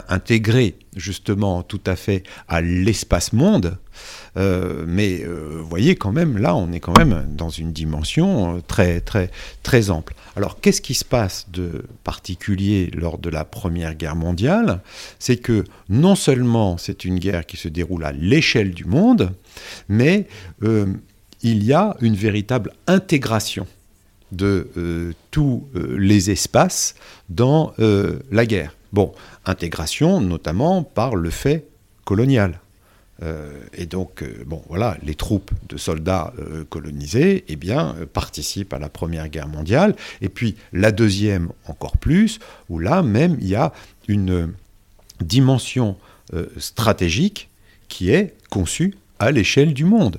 intégrée, 0.08 0.76
justement, 0.94 1.64
tout 1.64 1.80
à 1.84 1.96
fait 1.96 2.22
à 2.46 2.60
l'espace 2.60 3.32
monde. 3.32 3.76
Euh, 4.36 4.84
mais 4.86 5.22
euh, 5.24 5.60
voyez, 5.62 5.96
quand 5.96 6.12
même, 6.12 6.38
là, 6.38 6.54
on 6.56 6.72
est 6.72 6.80
quand 6.80 6.96
même 6.96 7.26
dans 7.28 7.50
une 7.50 7.72
dimension 7.72 8.56
euh, 8.56 8.60
très, 8.66 9.00
très, 9.00 9.30
très 9.62 9.90
ample. 9.90 10.14
Alors, 10.36 10.60
qu'est-ce 10.60 10.80
qui 10.80 10.94
se 10.94 11.04
passe 11.04 11.46
de 11.52 11.84
particulier 12.02 12.90
lors 12.94 13.18
de 13.18 13.30
la 13.30 13.44
Première 13.44 13.94
Guerre 13.94 14.16
mondiale? 14.16 14.80
C'est 15.18 15.36
que 15.36 15.64
non 15.88 16.16
seulement 16.16 16.78
c'est 16.78 17.04
une 17.04 17.18
guerre 17.18 17.46
qui 17.46 17.56
se 17.56 17.68
déroule 17.68 18.04
à 18.04 18.12
l'échelle 18.12 18.72
du 18.72 18.84
monde, 18.84 19.32
mais 19.88 20.26
il 21.42 21.62
y 21.62 21.72
a 21.72 21.94
une 22.00 22.16
véritable 22.16 22.72
intégration 22.86 23.66
de 24.34 24.68
euh, 24.76 25.12
tous 25.30 25.66
euh, 25.76 25.96
les 25.98 26.30
espaces 26.30 26.94
dans 27.28 27.72
euh, 27.78 28.18
la 28.30 28.46
guerre. 28.46 28.74
Bon, 28.92 29.12
intégration 29.44 30.20
notamment 30.20 30.82
par 30.82 31.16
le 31.16 31.30
fait 31.30 31.66
colonial. 32.04 32.60
Et 33.72 33.86
donc, 33.86 34.24
bon, 34.44 34.62
voilà, 34.68 34.98
les 35.02 35.14
troupes 35.14 35.50
de 35.68 35.76
soldats 35.76 36.32
colonisés, 36.68 37.44
eh 37.48 37.56
bien, 37.56 37.94
participent 38.12 38.74
à 38.74 38.78
la 38.78 38.88
Première 38.88 39.28
Guerre 39.28 39.48
mondiale. 39.48 39.94
Et 40.20 40.28
puis, 40.28 40.56
la 40.72 40.92
deuxième 40.92 41.50
encore 41.66 41.96
plus, 41.96 42.40
où 42.68 42.78
là 42.78 43.02
même, 43.02 43.38
il 43.40 43.48
y 43.48 43.54
a 43.54 43.72
une 44.08 44.52
dimension 45.20 45.96
stratégique 46.58 47.48
qui 47.88 48.10
est 48.10 48.34
conçue 48.50 48.94
à 49.18 49.30
l'échelle 49.30 49.72
du 49.72 49.84
monde. 49.84 50.18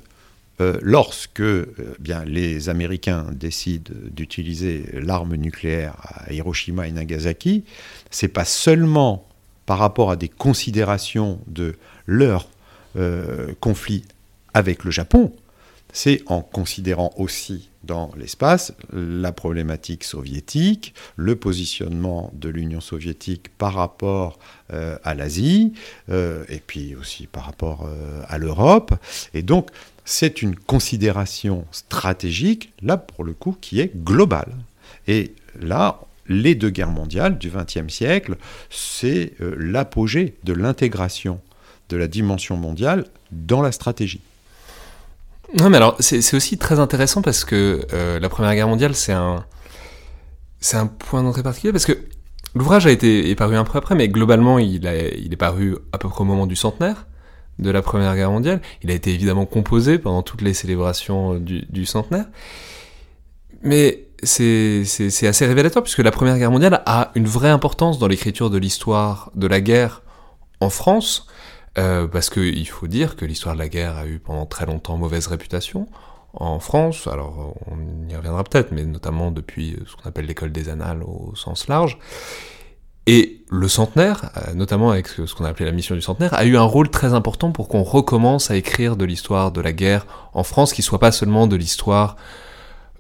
Euh, 0.61 0.79
lorsque 0.81 1.41
euh, 1.41 1.65
bien, 1.99 2.23
les 2.23 2.69
Américains 2.69 3.27
décident 3.31 3.91
d'utiliser 4.09 4.85
l'arme 4.93 5.35
nucléaire 5.35 5.95
à 6.01 6.31
Hiroshima 6.31 6.87
et 6.87 6.91
Nagasaki, 6.91 7.65
c'est 8.09 8.29
pas 8.29 8.45
seulement 8.45 9.27
par 9.65 9.79
rapport 9.79 10.11
à 10.11 10.15
des 10.15 10.29
considérations 10.29 11.41
de 11.47 11.75
leur 12.05 12.47
euh, 12.95 13.53
conflit 13.59 14.05
avec 14.53 14.85
le 14.85 14.91
Japon, 14.91 15.33
c'est 15.91 16.21
en 16.27 16.41
considérant 16.41 17.13
aussi 17.17 17.69
dans 17.83 18.09
l'espace 18.17 18.73
la 18.93 19.33
problématique 19.33 20.03
soviétique, 20.05 20.93
le 21.17 21.35
positionnement 21.35 22.31
de 22.33 22.47
l'Union 22.47 22.79
soviétique 22.79 23.49
par 23.57 23.73
rapport 23.73 24.39
euh, 24.71 24.97
à 25.03 25.13
l'Asie, 25.13 25.73
euh, 26.09 26.45
et 26.47 26.61
puis 26.65 26.95
aussi 26.95 27.27
par 27.27 27.45
rapport 27.45 27.89
à 28.27 28.37
l'Europe. 28.37 28.93
Et 29.33 29.41
donc, 29.41 29.69
c'est 30.05 30.41
une 30.41 30.55
considération 30.55 31.65
stratégique, 31.71 32.71
là 32.81 32.95
pour 32.95 33.23
le 33.23 33.33
coup, 33.33 33.57
qui 33.59 33.81
est 33.81 33.95
globale. 33.95 34.55
Et 35.07 35.33
là, 35.59 36.01
les 36.27 36.55
deux 36.55 36.69
guerres 36.69 36.91
mondiales 36.91 37.37
du 37.37 37.49
XXe 37.49 37.93
siècle, 37.93 38.37
c'est 38.69 39.33
l'apogée 39.39 40.35
de 40.43 40.53
l'intégration 40.53 41.41
de 41.89 41.97
la 41.97 42.07
dimension 42.07 42.57
mondiale 42.57 43.05
dans 43.31 43.61
la 43.61 43.71
stratégie. 43.71 44.21
Non, 45.59 45.69
mais 45.69 45.77
alors, 45.77 45.95
c'est 45.99 46.35
aussi 46.35 46.57
très 46.57 46.79
intéressant 46.79 47.21
parce 47.21 47.45
que 47.45 47.85
euh, 47.93 48.19
la 48.19 48.29
Première 48.29 48.53
Guerre 48.55 48.67
mondiale, 48.67 48.95
c'est 48.95 49.13
un, 49.13 49.45
un 50.73 50.87
point 50.87 51.23
d'entrée 51.23 51.43
particulier 51.43 51.71
parce 51.71 51.85
que 51.85 51.97
l'ouvrage 52.55 52.87
a 52.87 52.91
été 52.91 53.29
est 53.29 53.35
paru 53.35 53.55
un 53.55 53.63
peu 53.63 53.77
après, 53.77 53.95
mais 53.95 54.09
globalement, 54.09 54.59
il, 54.59 54.87
a, 54.87 54.95
il 54.95 55.31
est 55.31 55.37
paru 55.37 55.77
à 55.93 55.97
peu 55.97 56.09
près 56.09 56.21
au 56.21 56.25
moment 56.25 56.47
du 56.47 56.55
centenaire 56.55 57.05
de 57.59 57.69
la 57.69 57.81
Première 57.81 58.15
Guerre 58.15 58.31
mondiale. 58.31 58.61
Il 58.81 58.91
a 58.91 58.93
été 58.93 59.13
évidemment 59.13 59.45
composé 59.45 59.97
pendant 59.97 60.23
toutes 60.23 60.41
les 60.41 60.53
célébrations 60.53 61.35
du, 61.35 61.65
du 61.69 61.85
centenaire. 61.85 62.25
Mais 63.61 64.07
c'est 64.23 64.83
assez 65.27 65.45
révélateur 65.45 65.83
puisque 65.83 65.99
la 65.99 66.11
Première 66.11 66.37
Guerre 66.37 66.51
mondiale 66.51 66.81
a 66.85 67.11
une 67.15 67.27
vraie 67.27 67.49
importance 67.49 67.99
dans 67.99 68.07
l'écriture 68.07 68.49
de 68.49 68.57
l'histoire 68.57 69.31
de 69.35 69.47
la 69.47 69.61
guerre 69.61 70.01
en 70.59 70.69
France. 70.69 71.27
Euh, 71.77 72.07
parce 72.07 72.29
qu'il 72.29 72.67
faut 72.67 72.87
dire 72.87 73.15
que 73.15 73.25
l'histoire 73.25 73.53
de 73.55 73.59
la 73.59 73.67
guerre 73.67 73.97
a 73.97 74.05
eu 74.05 74.19
pendant 74.19 74.45
très 74.45 74.65
longtemps 74.65 74.97
mauvaise 74.97 75.27
réputation 75.27 75.87
en 76.33 76.59
France, 76.59 77.07
alors 77.07 77.55
on 77.67 78.09
y 78.09 78.15
reviendra 78.15 78.43
peut-être, 78.43 78.71
mais 78.71 78.83
notamment 78.83 79.31
depuis 79.31 79.77
ce 79.85 79.95
qu'on 79.95 80.07
appelle 80.07 80.25
l'école 80.25 80.51
des 80.51 80.69
annales 80.69 81.03
au 81.03 81.33
sens 81.35 81.67
large. 81.67 81.97
Et 83.07 83.43
le 83.49 83.67
centenaire, 83.67 84.31
euh, 84.35 84.53
notamment 84.53 84.89
avec 84.89 85.07
ce 85.07 85.33
qu'on 85.35 85.45
a 85.45 85.49
appelé 85.49 85.65
la 85.65 85.71
mission 85.71 85.95
du 85.95 86.01
centenaire, 86.01 86.33
a 86.33 86.45
eu 86.45 86.57
un 86.57 86.63
rôle 86.63 86.89
très 86.89 87.13
important 87.13 87.51
pour 87.51 87.67
qu'on 87.67 87.83
recommence 87.83 88.49
à 88.49 88.55
écrire 88.55 88.95
de 88.95 89.05
l'histoire 89.05 89.51
de 89.51 89.61
la 89.61 89.73
guerre 89.73 90.07
en 90.33 90.43
France, 90.43 90.73
qui 90.73 90.81
soit 90.81 90.99
pas 90.99 91.11
seulement 91.11 91.45
de 91.45 91.55
l'histoire 91.55 92.15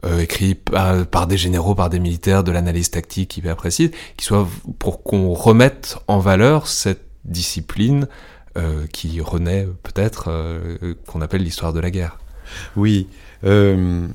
euh, 0.05 0.19
écrite 0.19 0.69
par, 0.69 1.05
par, 1.07 1.27
des 1.27 1.37
généraux, 1.37 1.73
par 1.73 1.89
des 1.89 1.99
militaires, 1.99 2.43
de 2.43 2.51
l'analyse 2.51 2.91
tactique 2.91 3.35
hyper 3.37 3.55
précise, 3.55 3.91
qui 4.15 4.25
soit 4.25 4.47
pour 4.77 5.01
qu'on 5.01 5.33
remette 5.33 5.97
en 6.07 6.19
valeur 6.19 6.67
cette 6.67 7.05
discipline 7.23 8.07
euh, 8.57 8.87
qui 8.87 9.19
renaît 9.19 9.67
peut-être, 9.83 10.29
euh, 10.29 10.93
qu'on 11.07 11.19
appelle 11.19 11.43
l'histoire 11.43 11.73
de 11.73 11.81
la 11.81 11.91
guerre. 11.91 12.19
Oui, 12.77 13.09
euh, 13.43 14.07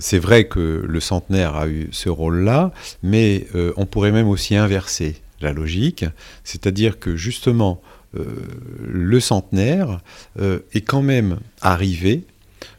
c'est 0.00 0.18
vrai 0.18 0.44
que 0.44 0.82
le 0.88 1.00
centenaire 1.00 1.56
a 1.56 1.68
eu 1.68 1.90
ce 1.92 2.08
rôle-là, 2.08 2.72
mais 3.02 3.46
on 3.76 3.84
pourrait 3.84 4.12
même 4.12 4.28
aussi 4.28 4.56
inverser 4.56 5.16
la 5.42 5.52
logique, 5.52 6.06
c'est-à-dire 6.42 6.98
que 7.00 7.16
justement, 7.16 7.82
le 8.14 9.20
centenaire 9.20 10.00
est 10.38 10.80
quand 10.80 11.02
même 11.02 11.40
arrivé 11.60 12.24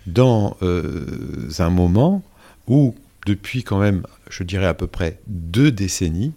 dans 0.07 0.57
un 0.61 1.69
moment 1.69 2.23
où, 2.67 2.95
depuis 3.27 3.63
quand 3.63 3.79
même, 3.79 4.03
je 4.31 4.43
dirais 4.43 4.67
à 4.67 4.73
peu 4.73 4.87
près 4.87 5.19
deux 5.27 5.69
décennies, 5.69 6.33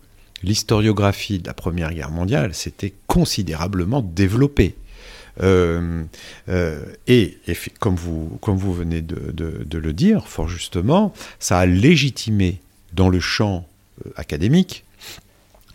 l'historiographie 0.46 1.40
de 1.40 1.46
la 1.46 1.54
Première 1.54 1.92
Guerre 1.92 2.10
mondiale 2.10 2.54
s'était 2.54 2.94
considérablement 3.06 4.00
développée. 4.00 4.76
Euh, 5.42 6.04
euh, 6.48 6.82
et, 7.06 7.36
comme, 7.78 7.96
vous, 7.96 8.38
venez 8.72 9.02
de, 9.02 9.78
le 9.78 9.92
dire, 9.92 10.28
fort 10.28 10.48
justement, 10.48 11.12
ça 11.40 11.58
a 11.58 11.66
légitimé 11.66 12.60
dans 12.92 13.08
le 13.08 13.20
champ 13.20 13.66
euh, 14.06 14.10
académique 14.16 14.84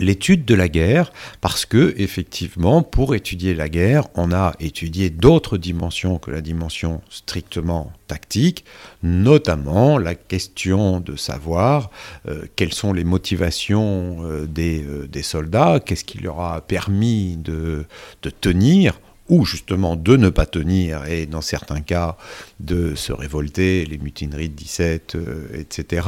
l'étude 0.01 0.43
de 0.45 0.55
la 0.55 0.67
guerre, 0.67 1.13
parce 1.39 1.65
que 1.65 1.93
effectivement, 1.97 2.81
pour 2.81 3.15
étudier 3.15 3.53
la 3.53 3.69
guerre, 3.69 4.07
on 4.15 4.33
a 4.33 4.53
étudié 4.59 5.09
d'autres 5.09 5.57
dimensions 5.57 6.17
que 6.17 6.31
la 6.31 6.41
dimension 6.41 7.01
strictement 7.09 7.93
tactique, 8.07 8.65
notamment 9.03 9.97
la 9.97 10.15
question 10.15 10.99
de 10.99 11.15
savoir 11.15 11.91
euh, 12.27 12.45
quelles 12.55 12.73
sont 12.73 12.91
les 12.91 13.05
motivations 13.05 14.17
euh, 14.25 14.45
des, 14.47 14.83
euh, 14.83 15.07
des, 15.07 15.23
soldats, 15.23 15.79
qu'est-ce 15.79 16.03
qui 16.03 16.17
leur 16.17 16.41
a 16.41 16.61
permis 16.61 17.37
de, 17.37 17.85
de 18.23 18.29
tenir 18.29 18.99
ou 19.29 19.45
justement 19.45 19.95
de 19.95 20.17
ne 20.17 20.29
pas 20.29 20.45
tenir 20.45 21.05
et 21.05 21.25
dans 21.25 21.41
certains 21.41 21.81
cas 21.81 22.17
de 22.59 22.95
se 22.95 23.13
révolter, 23.13 23.85
les 23.85 23.97
mutineries 23.97 24.49
de 24.49 24.55
17, 24.55 25.15
euh, 25.15 25.47
etc. 25.53 26.07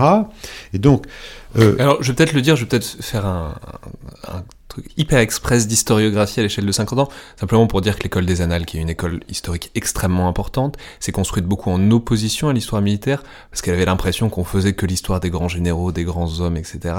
Et 0.74 0.80
donc... 0.80 1.06
Euh, 1.58 1.76
Alors 1.80 2.02
je 2.02 2.10
vais 2.10 2.16
peut-être 2.16 2.34
le 2.34 2.42
dire, 2.42 2.56
je 2.56 2.64
vais 2.64 2.68
peut-être 2.68 2.98
faire 3.02 3.26
un, 3.26 3.56
truc 4.68 4.86
hyper 4.98 5.20
express 5.20 5.68
d'historiographie 5.68 6.40
à 6.40 6.44
l'échelle 6.44 6.66
de 6.66 6.72
50 6.72 7.00
ans, 7.00 7.10
simplement 7.40 7.68
pour 7.68 7.82
dire 7.82 7.98
que 7.98 8.04
l'école 8.04 8.26
des 8.26 8.42
annales, 8.42 8.66
qui 8.66 8.78
est 8.78 8.82
une 8.82 8.90
école 8.90 9.20
historique 9.30 9.70
extrêmement 9.76 10.28
importante, 10.28 10.78
s'est 11.00 11.12
construite 11.12 11.46
beaucoup 11.46 11.70
en 11.70 11.92
opposition 11.92 12.50
à 12.50 12.54
l'histoire 12.54 12.82
militaire, 12.82 13.24
parce 13.52 13.62
qu'elle 13.62 13.76
avait 13.76 13.86
l'impression 13.86 14.30
qu'on 14.30 14.44
faisait 14.44 14.74
que 14.74 14.88
l'histoire 14.88 15.20
des 15.20 15.30
grands 15.30 15.48
généraux, 15.48 15.92
des 15.92 16.04
grands 16.04 16.40
hommes, 16.40 16.58
etc 16.58 16.96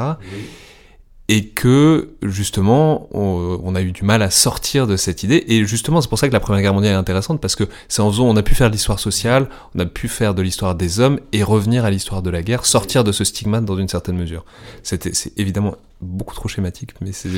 et 1.29 1.47
que 1.47 2.11
justement 2.23 3.09
on, 3.13 3.75
a 3.75 3.81
eu 3.81 3.93
du 3.93 4.03
mal 4.03 4.23
à 4.23 4.31
sortir 4.31 4.87
de 4.87 4.97
cette 4.97 5.23
idée. 5.23 5.45
Et 5.49 5.65
justement 5.65 6.01
c'est 6.01 6.09
pour 6.09 6.19
ça 6.19 6.29
que 6.29 6.33
la 6.33 6.41
première 6.41 6.63
guerre 6.63 6.75
mondiale 6.75 6.95
est 6.95 6.99
intéressante 6.99 7.41
parce 7.41 7.57
que 7.57 7.65
c'est 7.89 8.03
en 8.03 8.11
faisant 8.11 8.27
on 8.27 8.37
a 8.37 8.43
pu 8.43 8.55
faire 8.55 8.69
de 8.69 8.75
l'histoire 8.75 9.01
sociale 9.01 9.49
on 9.75 9.81
a 9.81 9.87
pu 9.87 10.09
faire 10.09 10.35
de 10.35 10.43
l'histoire 10.43 10.75
des 10.75 11.01
hommes 11.01 11.19
et 11.33 11.43
revenir 11.43 11.85
à 11.85 11.91
l'histoire 11.91 12.21
de 12.23 12.31
la 12.31 12.43
guerre 12.43 12.67
sortir 12.67 13.05
de 13.05 13.13
ce 13.13 13.25
stigmate 13.25 13.65
dans 13.65 13.79
une 13.79 13.89
certaine 13.89 14.17
mesure. 14.17 14.45
C'était 14.83 15.15
c'est 15.15 15.33
évidemment 15.39 15.77
beaucoup 16.03 16.35
trop 16.35 16.49
schématique 16.49 16.91
mais 17.01 17.13
c'est 17.13 17.31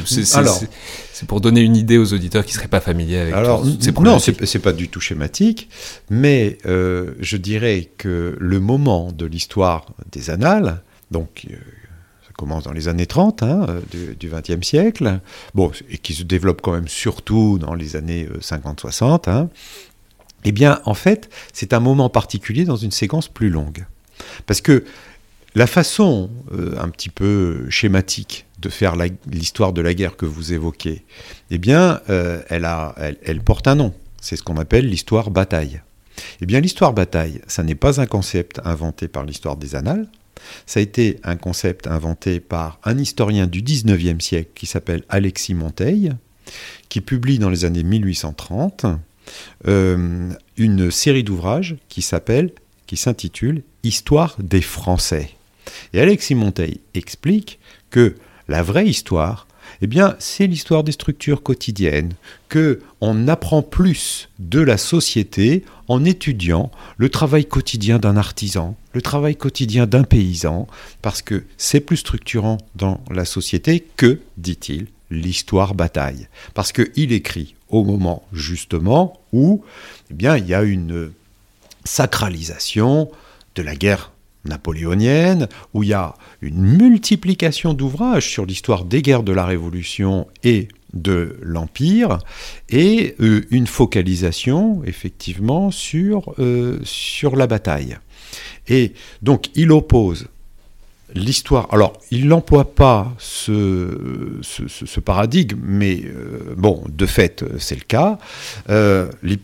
c'est 1.12 1.28
pour 1.28 1.40
donner 1.40 1.60
une 1.60 1.76
idée 1.76 1.98
aux 1.98 2.12
auditeurs 2.12 2.44
qui 2.44 2.52
seraient 2.52 2.66
pas 2.66 2.80
familiers 2.80 3.18
avec 3.18 3.34
alors 3.34 3.64
non 3.64 4.18
c'est 4.18 4.58
pas 4.58 4.72
du 4.72 4.88
tout 4.88 5.00
schématique 5.00 5.68
mais 6.10 6.58
euh, 6.66 7.12
je 7.20 7.36
dirais 7.36 7.90
que 7.96 8.36
le 8.40 8.58
moment 8.58 9.12
de 9.12 9.26
l'histoire 9.26 9.86
des 10.10 10.30
annales 10.30 10.82
donc 11.12 11.46
euh, 11.50 11.54
commence 12.36 12.64
dans 12.64 12.72
les 12.72 12.88
années 12.88 13.06
30 13.06 13.42
hein, 13.42 13.66
du 13.90 14.28
XXe 14.28 14.66
siècle, 14.66 15.20
bon, 15.54 15.70
et 15.90 15.98
qui 15.98 16.14
se 16.14 16.22
développe 16.22 16.60
quand 16.62 16.72
même 16.72 16.88
surtout 16.88 17.58
dans 17.58 17.74
les 17.74 17.96
années 17.96 18.28
50-60, 18.40 19.04
euh, 19.04 19.32
hein, 19.32 19.48
eh 20.44 20.52
bien, 20.52 20.80
en 20.84 20.94
fait, 20.94 21.28
c'est 21.52 21.72
un 21.72 21.80
moment 21.80 22.08
particulier 22.08 22.64
dans 22.64 22.76
une 22.76 22.92
séquence 22.92 23.28
plus 23.28 23.50
longue. 23.50 23.86
Parce 24.46 24.60
que 24.60 24.84
la 25.54 25.66
façon 25.66 26.30
euh, 26.52 26.76
un 26.78 26.88
petit 26.88 27.08
peu 27.08 27.68
schématique 27.70 28.46
de 28.60 28.68
faire 28.68 28.94
l'histoire 29.26 29.72
de 29.72 29.80
la 29.80 29.94
guerre 29.94 30.16
que 30.16 30.26
vous 30.26 30.52
évoquez, 30.52 31.04
eh 31.50 31.58
bien, 31.58 32.00
euh, 32.10 32.42
elle, 32.48 32.64
a, 32.64 32.94
elle 32.98 33.40
porte 33.40 33.66
un 33.66 33.74
nom. 33.74 33.94
C'est 34.20 34.36
ce 34.36 34.42
qu'on 34.42 34.56
appelle 34.56 34.88
l'histoire 34.88 35.30
bataille. 35.30 35.80
Eh 36.40 36.46
bien, 36.46 36.60
l'histoire 36.60 36.92
bataille, 36.92 37.40
ça 37.46 37.62
n'est 37.62 37.74
pas 37.74 38.00
un 38.00 38.06
concept 38.06 38.60
inventé 38.64 39.08
par 39.08 39.24
l'histoire 39.24 39.56
des 39.56 39.74
annales, 39.74 40.08
ça 40.66 40.80
a 40.80 40.82
été 40.82 41.18
un 41.22 41.36
concept 41.36 41.86
inventé 41.86 42.40
par 42.40 42.78
un 42.84 42.98
historien 42.98 43.46
du 43.46 43.62
19e 43.62 44.20
siècle 44.20 44.50
qui 44.54 44.66
s'appelle 44.66 45.04
Alexis 45.08 45.54
Monteil, 45.54 46.12
qui 46.88 47.00
publie 47.00 47.38
dans 47.38 47.50
les 47.50 47.64
années 47.64 47.82
1830 47.82 48.86
euh, 49.66 50.30
une 50.56 50.90
série 50.90 51.24
d'ouvrages 51.24 51.76
qui 51.88 52.02
s'appelle, 52.02 52.52
qui 52.86 52.96
s'intitule 52.96 53.62
Histoire 53.82 54.36
des 54.38 54.62
Français. 54.62 55.30
Et 55.92 56.00
Alexis 56.00 56.34
Monteil 56.34 56.80
explique 56.94 57.58
que 57.90 58.14
la 58.48 58.62
vraie 58.62 58.86
histoire, 58.86 59.46
eh 59.82 59.86
bien, 59.86 60.16
c'est 60.18 60.46
l'histoire 60.46 60.84
des 60.84 60.92
structures 60.92 61.42
quotidiennes, 61.42 62.12
que 62.48 62.80
on 63.00 63.28
apprend 63.28 63.62
plus 63.62 64.28
de 64.38 64.60
la 64.60 64.78
société 64.78 65.64
en 65.88 66.04
étudiant 66.04 66.70
le 66.96 67.08
travail 67.08 67.44
quotidien 67.44 67.98
d'un 67.98 68.16
artisan, 68.16 68.76
le 68.92 69.02
travail 69.02 69.36
quotidien 69.36 69.86
d'un 69.86 70.04
paysan, 70.04 70.66
parce 71.02 71.22
que 71.22 71.44
c'est 71.56 71.80
plus 71.80 71.98
structurant 71.98 72.58
dans 72.74 73.00
la 73.10 73.24
société 73.24 73.86
que, 73.96 74.20
dit-il, 74.36 74.86
l'histoire 75.10 75.74
bataille. 75.74 76.28
Parce 76.54 76.72
qu'il 76.72 77.12
écrit 77.12 77.54
au 77.68 77.84
moment 77.84 78.24
justement 78.32 79.20
où 79.32 79.62
eh 80.10 80.14
bien, 80.14 80.36
il 80.36 80.46
y 80.46 80.54
a 80.54 80.62
une 80.62 81.12
sacralisation 81.84 83.10
de 83.54 83.62
la 83.62 83.76
guerre 83.76 84.12
napoléonienne, 84.46 85.48
où 85.74 85.82
il 85.82 85.90
y 85.90 85.94
a 85.94 86.14
une 86.40 86.60
multiplication 86.60 87.74
d'ouvrages 87.74 88.28
sur 88.28 88.46
l'histoire 88.46 88.84
des 88.84 89.02
guerres 89.02 89.22
de 89.22 89.32
la 89.32 89.44
Révolution 89.44 90.26
et 90.44 90.68
de 90.94 91.36
l'Empire, 91.42 92.18
et 92.68 93.14
euh, 93.20 93.44
une 93.50 93.66
focalisation 93.66 94.82
effectivement 94.84 95.70
sur, 95.70 96.34
euh, 96.38 96.78
sur 96.84 97.36
la 97.36 97.46
bataille. 97.46 97.98
Et 98.68 98.92
donc 99.22 99.48
il 99.54 99.72
oppose 99.72 100.26
l'histoire. 101.14 101.68
Alors, 101.72 101.92
il 102.10 102.26
n'emploie 102.26 102.74
pas 102.74 103.14
ce, 103.18 104.40
ce, 104.42 105.00
paradigme, 105.00 105.58
mais 105.62 106.02
euh, 106.04 106.54
bon, 106.56 106.82
de 106.88 107.06
fait, 107.06 107.44
c'est 107.58 107.76
le 107.76 107.84
cas. 107.86 108.18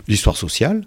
l'histoire 0.09 0.37
sociale 0.37 0.85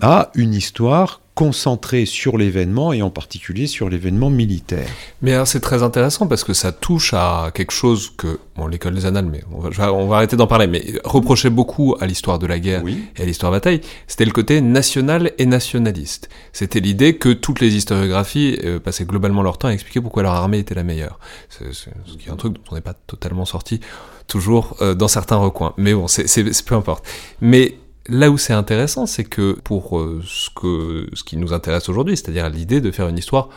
à 0.00 0.30
une 0.34 0.54
histoire 0.54 1.20
concentré 1.38 2.04
sur 2.04 2.36
l'événement 2.36 2.92
et 2.92 3.00
en 3.00 3.10
particulier 3.10 3.68
sur 3.68 3.88
l'événement 3.88 4.28
militaire. 4.28 4.88
Mais 5.22 5.36
c'est 5.46 5.60
très 5.60 5.84
intéressant 5.84 6.26
parce 6.26 6.42
que 6.42 6.52
ça 6.52 6.72
touche 6.72 7.14
à 7.14 7.52
quelque 7.54 7.70
chose 7.70 8.12
que, 8.16 8.40
bon, 8.56 8.66
l'école 8.66 8.96
des 8.96 9.06
annales, 9.06 9.26
mais 9.26 9.44
on 9.52 9.60
va, 9.60 9.92
on 9.92 10.08
va 10.08 10.16
arrêter 10.16 10.34
d'en 10.34 10.48
parler, 10.48 10.66
mais 10.66 10.84
reprochait 11.04 11.48
beaucoup 11.48 11.94
à 12.00 12.06
l'histoire 12.06 12.40
de 12.40 12.48
la 12.48 12.58
guerre 12.58 12.82
et 13.16 13.22
à 13.22 13.24
l'histoire 13.24 13.52
bataille, 13.52 13.82
c'était 14.08 14.24
le 14.24 14.32
côté 14.32 14.60
national 14.60 15.30
et 15.38 15.46
nationaliste. 15.46 16.28
C'était 16.52 16.80
l'idée 16.80 17.18
que 17.18 17.32
toutes 17.32 17.60
les 17.60 17.76
historiographies 17.76 18.58
euh, 18.64 18.80
passaient 18.80 19.04
globalement 19.04 19.42
leur 19.42 19.58
temps 19.58 19.68
à 19.68 19.72
expliquer 19.72 20.00
pourquoi 20.00 20.24
leur 20.24 20.32
armée 20.32 20.58
était 20.58 20.74
la 20.74 20.82
meilleure. 20.82 21.20
C'est, 21.50 21.72
ce 21.72 22.16
qui 22.16 22.28
est 22.28 22.32
un 22.32 22.36
truc 22.36 22.54
dont 22.54 22.62
on 22.72 22.74
n'est 22.74 22.80
pas 22.80 22.94
totalement 22.94 23.44
sorti 23.44 23.78
toujours 24.26 24.76
euh, 24.82 24.94
dans 24.94 25.06
certains 25.06 25.36
recoins. 25.36 25.72
Mais 25.76 25.94
bon, 25.94 26.08
c'est 26.08 26.64
peu 26.64 26.74
importe. 26.74 27.06
Mais 27.40 27.76
Là 28.08 28.30
où 28.30 28.38
c'est 28.38 28.54
intéressant, 28.54 29.06
c'est 29.06 29.24
que 29.24 29.52
pour 29.52 29.98
euh, 29.98 30.22
ce, 30.26 30.48
que, 30.50 31.08
ce 31.12 31.22
qui 31.24 31.36
nous 31.36 31.52
intéresse 31.52 31.88
aujourd'hui, 31.88 32.16
c'est-à-dire 32.16 32.48
l'idée 32.48 32.80
de 32.80 32.90
faire 32.90 33.08
une 33.08 33.18
histoire 33.18 33.48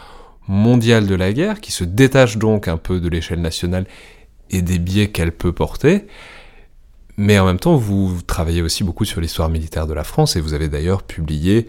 mondiale 0.48 1.08
de 1.08 1.16
la 1.16 1.32
guerre, 1.32 1.62
qui 1.62 1.72
se 1.72 1.84
détache 1.84 2.38
donc 2.38 2.68
un 2.68 2.78
peu 2.78 3.00
de 3.00 3.08
l'échelle 3.08 3.40
nationale 3.40 3.86
et 4.50 4.62
des 4.62 4.80
biais 4.80 5.10
qu'elle 5.10 5.32
peut 5.32 5.54
porter, 5.54 6.06
mais 7.16 7.40
en 7.40 7.46
même 7.46 7.60
temps, 7.60 7.76
vous 7.76 8.20
travaillez 8.26 8.62
aussi 8.62 8.84
beaucoup 8.84 9.06
sur 9.06 9.22
l'histoire 9.22 9.50
militaire 9.50 9.88
de 9.88 9.94
la 9.94 10.04
France, 10.04 10.36
et 10.36 10.42
vous 10.42 10.54
avez 10.54 10.68
d'ailleurs 10.68 11.04
publié 11.04 11.68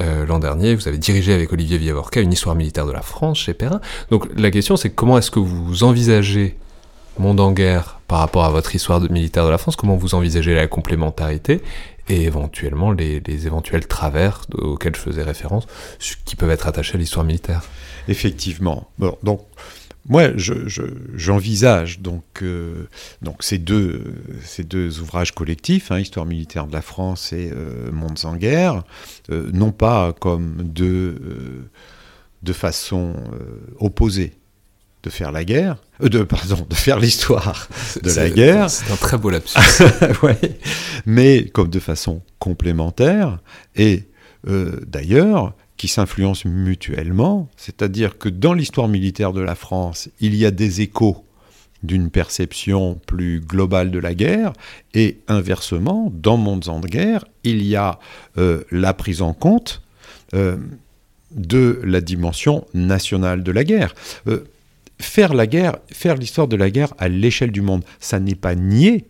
euh, 0.00 0.24
l'an 0.24 0.38
dernier, 0.38 0.74
vous 0.74 0.88
avez 0.88 0.98
dirigé 0.98 1.34
avec 1.34 1.52
Olivier 1.52 1.76
Villavorca 1.76 2.20
une 2.20 2.32
histoire 2.32 2.54
militaire 2.54 2.86
de 2.86 2.92
la 2.92 3.02
France 3.02 3.38
chez 3.38 3.52
Perrin. 3.52 3.80
Donc 4.10 4.26
la 4.36 4.50
question 4.50 4.76
c'est 4.76 4.88
comment 4.90 5.18
est-ce 5.18 5.30
que 5.30 5.38
vous 5.38 5.84
envisagez 5.84 6.56
Monde 7.18 7.40
en 7.40 7.52
guerre 7.52 8.00
par 8.08 8.20
rapport 8.20 8.44
à 8.44 8.50
votre 8.50 8.74
histoire 8.74 8.98
militaire 9.00 9.44
de 9.44 9.50
la 9.50 9.58
France, 9.58 9.76
comment 9.76 9.96
vous 9.96 10.14
envisagez 10.14 10.54
la 10.54 10.66
complémentarité 10.66 11.60
et 12.08 12.22
éventuellement 12.22 12.92
les, 12.92 13.22
éventuels 13.46 13.86
travers 13.86 14.42
auxquels 14.54 14.94
je 14.94 15.00
faisais 15.00 15.22
référence, 15.22 15.66
qui 16.24 16.36
peuvent 16.36 16.50
être 16.50 16.66
attachés 16.66 16.96
à 16.96 16.98
l'histoire 16.98 17.24
militaire. 17.24 17.62
Effectivement. 18.08 18.90
Bon, 18.98 19.16
donc, 19.22 19.42
moi, 20.08 20.30
j'envisage 20.36 22.00
donc, 22.00 22.24
euh, 22.42 22.88
donc 23.22 23.44
ces, 23.44 23.58
deux, 23.58 24.02
ces 24.42 24.64
deux 24.64 25.00
ouvrages 25.00 25.32
collectifs, 25.32 25.92
hein, 25.92 26.00
Histoire 26.00 26.26
militaire 26.26 26.66
de 26.66 26.72
la 26.72 26.82
France 26.82 27.32
et 27.32 27.50
euh, 27.52 27.92
Mondes 27.92 28.18
en 28.24 28.34
guerre, 28.34 28.82
euh, 29.30 29.48
non 29.52 29.70
pas 29.70 30.12
comme 30.12 30.56
deux, 30.64 31.70
de 32.42 32.52
façon 32.52 33.14
opposée 33.78 34.32
de 35.02 35.10
faire 35.10 35.32
la 35.32 35.44
guerre, 35.44 35.76
euh, 36.02 36.08
de 36.08 36.22
pardon, 36.22 36.66
de 36.68 36.74
faire 36.74 36.98
l'histoire 36.98 37.68
de 38.02 38.12
la 38.12 38.30
guerre. 38.30 38.70
C'est 38.70 38.92
un 38.92 38.96
très 38.96 39.18
beau 39.18 39.30
lapsus. 39.30 39.58
ouais, 40.22 40.38
mais 41.06 41.46
comme 41.46 41.68
de 41.68 41.80
façon 41.80 42.22
complémentaire 42.38 43.40
et 43.76 44.04
euh, 44.48 44.80
d'ailleurs 44.86 45.54
qui 45.76 45.88
s'influencent 45.88 46.48
mutuellement, 46.48 47.48
c'est-à-dire 47.56 48.18
que 48.18 48.28
dans 48.28 48.52
l'histoire 48.52 48.86
militaire 48.86 49.32
de 49.32 49.40
la 49.40 49.56
France, 49.56 50.08
il 50.20 50.36
y 50.36 50.46
a 50.46 50.52
des 50.52 50.80
échos 50.80 51.24
d'une 51.82 52.10
perception 52.10 53.00
plus 53.06 53.40
globale 53.40 53.90
de 53.90 53.98
la 53.98 54.14
guerre, 54.14 54.52
et 54.94 55.18
inversement, 55.26 56.12
dans 56.14 56.36
Mondes 56.36 56.68
en 56.68 56.78
guerre, 56.78 57.24
il 57.42 57.64
y 57.64 57.74
a 57.74 57.98
euh, 58.38 58.62
la 58.70 58.94
prise 58.94 59.22
en 59.22 59.32
compte 59.32 59.82
de 60.32 61.80
la 61.84 62.00
dimension 62.00 62.64
nationale 62.72 63.42
de 63.42 63.52
la 63.52 63.64
guerre 63.64 63.94
faire 65.02 65.34
la 65.34 65.46
guerre, 65.46 65.76
faire 65.90 66.16
l'histoire 66.16 66.48
de 66.48 66.56
la 66.56 66.70
guerre 66.70 66.94
à 66.98 67.08
l'échelle 67.08 67.52
du 67.52 67.60
monde, 67.60 67.84
ça 68.00 68.20
n'est 68.20 68.34
pas 68.34 68.54
nier 68.54 69.06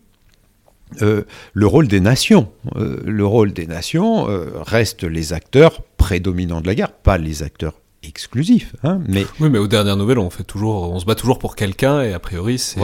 euh, 1.01 1.23
le 1.53 1.67
rôle 1.67 1.87
des 1.87 1.99
nations. 1.99 2.51
Euh, 2.75 3.01
le 3.05 3.25
rôle 3.25 3.53
des 3.53 3.67
nations 3.67 4.29
euh, 4.29 4.51
reste 4.55 5.03
les 5.03 5.33
acteurs 5.33 5.81
prédominants 5.97 6.61
de 6.61 6.67
la 6.67 6.75
guerre, 6.75 6.91
pas 6.91 7.17
les 7.17 7.43
acteurs 7.43 7.73
exclusifs. 8.03 8.75
Hein, 8.83 8.99
mais... 9.07 9.25
Oui, 9.39 9.49
mais 9.49 9.59
aux 9.59 9.67
dernières 9.67 9.95
nouvelles, 9.95 10.19
on, 10.19 10.29
fait 10.29 10.43
toujours, 10.43 10.91
on 10.91 10.99
se 10.99 11.05
bat 11.05 11.15
toujours 11.15 11.39
pour 11.39 11.55
quelqu'un, 11.55 12.01
et 12.01 12.13
a 12.13 12.19
priori, 12.19 12.59
c'est 12.59 12.81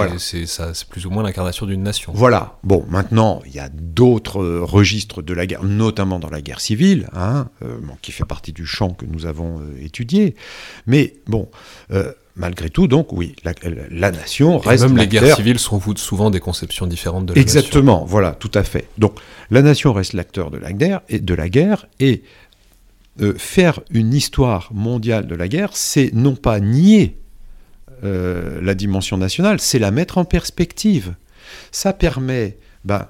plus 0.90 1.06
ou 1.06 1.10
moins 1.10 1.24
l'incarnation 1.24 1.66
d'une 1.66 1.84
nation. 1.84 2.14
Voilà. 2.16 2.58
Bon, 2.64 2.86
maintenant, 2.90 3.42
il 3.46 3.54
y 3.54 3.60
a 3.60 3.68
d'autres 3.68 4.42
registres 4.42 5.22
de 5.22 5.34
la 5.34 5.46
guerre, 5.46 5.66
notamment 5.66 6.20
dans 6.20 6.30
la 6.30 6.42
guerre 6.42 6.62
civile, 6.62 7.10
hein, 7.14 7.50
qui 8.02 8.14
fait 8.14 8.24
partie 8.24 8.54
du 8.54 8.66
champ 8.66 8.92
que 8.92 9.06
nous 9.06 9.26
avons 9.26 9.62
étudié. 9.82 10.36
Mais 10.88 11.16
bon 11.28 11.50
malgré 12.36 12.70
tout, 12.70 12.88
donc 12.88 13.12
oui, 13.12 13.36
la, 13.44 14.12
nation 14.12 14.58
reste. 14.58 14.84
même 14.84 14.98
les 14.98 15.08
guerres 15.08 15.36
civiles 15.36 15.60
sont 15.60 15.82
souvent 15.98 16.30
des 16.30 16.40
conceptions 16.40 16.88
différentes 16.88 17.26
de 17.26 17.34
la 17.34 17.42
Exactement, 17.42 18.06
voilà, 18.06 18.32
tout 18.32 18.52
à 18.54 18.64
fait. 18.64 18.88
Donc 18.98 19.20
la 19.52 19.62
nation 19.62 19.94
reste 19.94 20.14
l'acteur 20.14 20.52
de 20.52 20.58
la 20.58 20.72
guerre 20.72 21.02
et 21.10 21.20
de 21.20 21.34
la 21.34 21.50
guerre 21.50 21.88
et 22.00 22.24
euh, 23.22 23.34
faire 23.38 23.82
une 23.90 24.14
histoire 24.14 24.70
mondiale 24.74 25.28
de 25.28 25.36
la 25.36 25.48
guerre, 25.48 25.72
c'est 25.74 26.12
non 26.14 26.36
pas 26.36 26.60
nier 26.60 27.18
euh, 28.04 28.62
la 28.62 28.76
dimension 28.76 29.18
nationale, 29.18 29.60
c'est 29.60 29.80
la 29.80 29.92
mettre 29.92 30.18
en 30.18 30.26
perspective. 30.26 31.16
Ça 31.72 31.92
permet, 31.92 32.58
ben, 32.86 33.08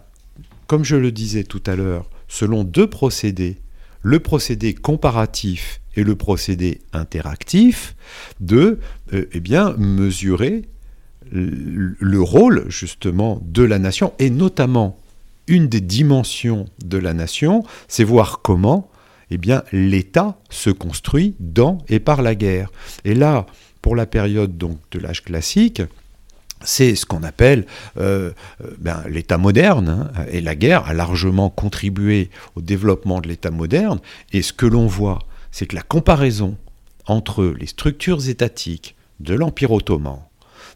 comme 0.65 0.83
je 0.83 0.95
le 0.95 1.11
disais 1.11 1.43
tout 1.43 1.61
à 1.67 1.75
l'heure, 1.75 2.09
selon 2.27 2.63
deux 2.63 2.89
procédés, 2.89 3.57
le 4.01 4.19
procédé 4.19 4.73
comparatif 4.73 5.81
et 5.95 6.03
le 6.03 6.15
procédé 6.15 6.81
interactif 6.93 7.95
de 8.39 8.79
euh, 9.13 9.25
eh 9.33 9.41
mesurer 9.77 10.69
le 11.31 12.21
rôle 12.21 12.65
justement 12.69 13.39
de 13.45 13.61
la 13.61 13.77
nation 13.77 14.13
et 14.17 14.29
notamment 14.31 14.97
une 15.47 15.67
des 15.67 15.81
dimensions 15.81 16.65
de 16.83 16.97
la 16.97 17.13
nation, 17.13 17.63
c'est 17.87 18.03
voir 18.03 18.41
comment 18.41 18.89
eh 19.31 19.39
l'État 19.71 20.39
se 20.49 20.69
construit 20.69 21.35
dans 21.39 21.79
et 21.87 21.99
par 21.99 22.21
la 22.21 22.35
guerre. 22.35 22.71
Et 23.03 23.13
là, 23.13 23.45
pour 23.81 23.95
la 23.95 24.05
période 24.05 24.57
donc 24.57 24.77
de 24.91 24.99
l'âge 24.99 25.23
classique, 25.23 25.81
c'est 26.63 26.95
ce 26.95 27.05
qu'on 27.05 27.23
appelle 27.23 27.65
euh, 27.97 28.31
euh, 28.63 28.71
ben, 28.79 29.03
l'État 29.07 29.37
moderne, 29.37 30.09
hein, 30.15 30.25
et 30.31 30.41
la 30.41 30.55
guerre 30.55 30.85
a 30.87 30.93
largement 30.93 31.49
contribué 31.49 32.29
au 32.55 32.61
développement 32.61 33.21
de 33.21 33.27
l'État 33.27 33.51
moderne, 33.51 33.99
et 34.33 34.41
ce 34.41 34.53
que 34.53 34.65
l'on 34.65 34.87
voit, 34.87 35.19
c'est 35.51 35.65
que 35.65 35.75
la 35.75 35.81
comparaison 35.81 36.57
entre 37.05 37.45
les 37.45 37.67
structures 37.67 38.29
étatiques 38.29 38.95
de 39.19 39.33
l'Empire 39.33 39.71
ottoman, 39.71 40.19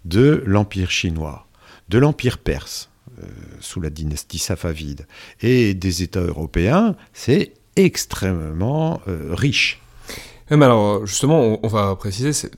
de 0.06 0.44
l'Empire 0.46 0.92
chinois, 0.92 1.48
de 1.90 1.98
l'Empire 1.98 2.38
perse, 2.38 2.90
euh, 3.22 3.26
sous 3.60 3.82
la 3.82 3.90
dynastie 3.90 4.40
safavide, 4.40 5.06
et 5.42 5.74
des 5.74 6.02
États 6.02 6.22
européens, 6.22 6.96
c'est 7.14 7.54
extrêmement 7.76 9.02
riche. 9.32 9.83
Mais 10.52 10.66
alors, 10.66 11.06
justement, 11.06 11.60
on, 11.64 11.68
va 11.68 11.96
préciser, 11.96 12.50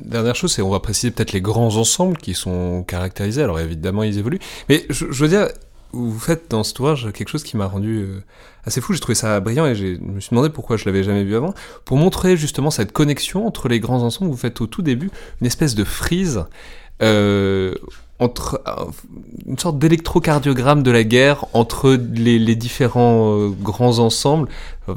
dernière 0.00 0.34
chose, 0.34 0.52
c'est 0.52 0.62
on 0.62 0.70
va 0.70 0.80
préciser 0.80 1.10
peut-être 1.10 1.32
les 1.32 1.40
grands 1.40 1.76
ensembles 1.76 2.16
qui 2.16 2.34
sont 2.34 2.84
caractérisés. 2.84 3.42
Alors 3.42 3.58
évidemment, 3.60 4.02
ils 4.02 4.18
évoluent. 4.18 4.40
Mais 4.68 4.84
je, 4.90 5.06
veux 5.06 5.28
dire, 5.28 5.48
vous 5.92 6.18
faites 6.18 6.50
dans 6.50 6.62
cet 6.62 6.78
ouvrage 6.78 7.10
quelque 7.12 7.28
chose 7.28 7.42
qui 7.42 7.56
m'a 7.56 7.66
rendu 7.66 8.02
euh, 8.02 8.22
assez 8.64 8.80
fou. 8.80 8.92
J'ai 8.92 9.00
trouvé 9.00 9.14
ça 9.14 9.40
brillant 9.40 9.66
et 9.66 9.74
je 9.74 10.00
me 10.00 10.20
suis 10.20 10.30
demandé 10.30 10.50
pourquoi 10.50 10.76
je 10.76 10.84
l'avais 10.84 11.02
jamais 11.02 11.24
vu 11.24 11.34
avant. 11.34 11.54
Pour 11.84 11.96
montrer 11.96 12.36
justement 12.36 12.70
cette 12.70 12.92
connexion 12.92 13.46
entre 13.46 13.68
les 13.68 13.80
grands 13.80 14.02
ensembles, 14.02 14.30
vous 14.30 14.36
faites 14.36 14.60
au 14.60 14.66
tout 14.66 14.82
début 14.82 15.10
une 15.40 15.46
espèce 15.46 15.74
de 15.74 15.84
frise. 15.84 16.44
Euh, 17.02 17.74
entre 18.18 18.62
euh, 18.68 18.84
une 19.46 19.58
sorte 19.58 19.78
d'électrocardiogramme 19.78 20.82
de 20.82 20.90
la 20.90 21.04
guerre 21.04 21.46
entre 21.52 21.94
les, 21.94 22.56
différents 22.56 23.36
euh, 23.36 23.48
grands 23.48 23.98
ensembles, 23.98 24.48
euh, 24.88 24.94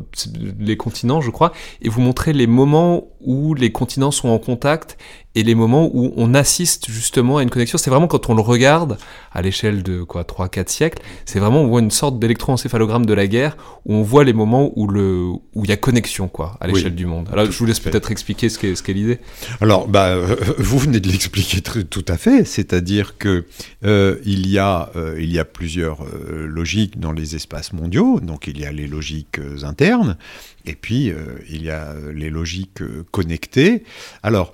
les 0.59 0.77
continents 0.77 1.21
je 1.21 1.31
crois, 1.31 1.51
et 1.81 1.89
vous 1.89 2.01
montrez 2.01 2.33
les 2.33 2.47
moments 2.47 3.07
où 3.21 3.55
les 3.55 3.71
continents 3.71 4.11
sont 4.11 4.29
en 4.29 4.37
contact 4.37 4.97
et 5.33 5.43
les 5.43 5.55
moments 5.55 5.89
où 5.93 6.13
on 6.15 6.33
assiste 6.33 6.89
justement 6.89 7.37
à 7.37 7.43
une 7.43 7.49
connexion. 7.49 7.77
C'est 7.77 7.89
vraiment 7.89 8.07
quand 8.07 8.29
on 8.29 8.35
le 8.35 8.41
regarde 8.41 8.97
à 9.33 9.41
l'échelle 9.41 9.83
de 9.83 10.03
quoi 10.03 10.23
3 10.23 10.47
4 10.47 10.69
siècles, 10.69 11.03
c'est 11.25 11.39
vraiment 11.39 11.61
on 11.61 11.67
voit 11.67 11.81
une 11.81 11.91
sorte 11.91 12.19
d'électroencéphalogramme 12.19 13.05
de 13.05 13.13
la 13.13 13.27
guerre 13.27 13.57
où 13.85 13.95
on 13.95 14.03
voit 14.03 14.23
les 14.23 14.33
moments 14.33 14.71
où 14.75 14.87
le 14.87 15.25
où 15.55 15.63
il 15.63 15.69
y 15.69 15.73
a 15.73 15.77
connexion 15.77 16.27
quoi 16.27 16.57
à 16.61 16.67
l'échelle 16.67 16.95
du 16.95 17.05
monde. 17.05 17.29
Alors 17.33 17.51
je 17.51 17.57
vous 17.57 17.65
laisse 17.65 17.79
peut-être 17.79 18.11
expliquer 18.11 18.49
ce 18.49 18.59
qu'est 18.59 18.75
ce 18.75 18.83
qu'est 18.83 18.93
l'idée. 18.93 19.19
Alors 19.61 19.87
bah 19.87 20.15
vous 20.57 20.77
venez 20.77 20.99
de 20.99 21.09
l'expliquer 21.09 21.61
tout 21.61 22.05
à 22.07 22.17
fait, 22.17 22.45
c'est-à-dire 22.45 23.14
que 23.17 23.45
euh, 23.83 24.19
il 24.25 24.47
y 24.47 24.57
a 24.57 24.89
euh, 24.95 25.15
il 25.19 25.31
y 25.31 25.39
a 25.39 25.45
plusieurs 25.45 26.03
euh, 26.03 26.47
logiques 26.47 26.99
dans 26.99 27.11
les 27.11 27.35
espaces 27.35 27.73
mondiaux, 27.73 28.19
donc 28.19 28.47
il 28.47 28.59
y 28.59 28.65
a 28.65 28.71
les 28.71 28.87
logiques 28.87 29.39
internes 29.63 30.17
et 30.65 30.73
puis, 30.73 31.13
il 31.47 31.63
y 31.63 31.69
a 31.69 31.93
les 32.11 32.31
logiques 32.31 32.81
connectées. 33.11 33.83
Alors, 34.23 34.51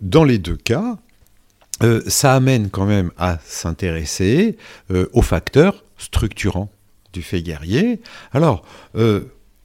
dans 0.00 0.24
les 0.24 0.38
deux 0.38 0.56
cas, 0.56 0.96
ça 2.08 2.34
amène 2.34 2.68
quand 2.68 2.84
même 2.84 3.12
à 3.16 3.38
s'intéresser 3.44 4.56
aux 5.12 5.22
facteurs 5.22 5.84
structurants 5.98 6.68
du 7.12 7.22
fait 7.22 7.42
guerrier. 7.42 8.00
Alors, 8.32 8.64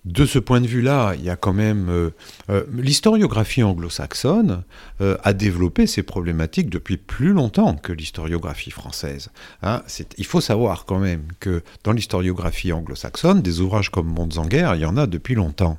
de 0.08 0.26
ce 0.26 0.40
point 0.40 0.62
de 0.62 0.68
vue-là, 0.68 1.16
il 1.16 1.24
y 1.24 1.30
a 1.30 1.36
quand 1.36 1.54
même 1.54 1.90
euh, 1.90 2.10
euh, 2.50 2.64
l'historiographie 2.74 3.62
anglo-saxonne 3.62 4.64
euh, 5.02 5.18
a 5.24 5.34
développé 5.34 5.86
ces 5.86 6.02
problématiques 6.02 6.70
depuis 6.70 6.96
plus 6.96 7.34
longtemps 7.34 7.76
que 7.76 7.92
l'historiographie 7.92 8.72
française. 8.72 9.30
Hein. 9.64 9.84
il 10.18 10.26
faut 10.26 10.40
savoir 10.40 10.86
quand 10.86 11.00
même 11.00 11.24
que 11.40 11.62
dans 11.84 11.92
l'historiographie 11.92 12.72
anglo-saxonne, 12.72 13.42
des 13.42 13.60
ouvrages 13.60 13.90
comme 13.90 14.16
guerre, 14.48 14.76
il 14.76 14.82
y 14.82 14.86
en 14.86 14.98
a 14.98 15.08
depuis 15.08 15.36
longtemps. 15.36 15.78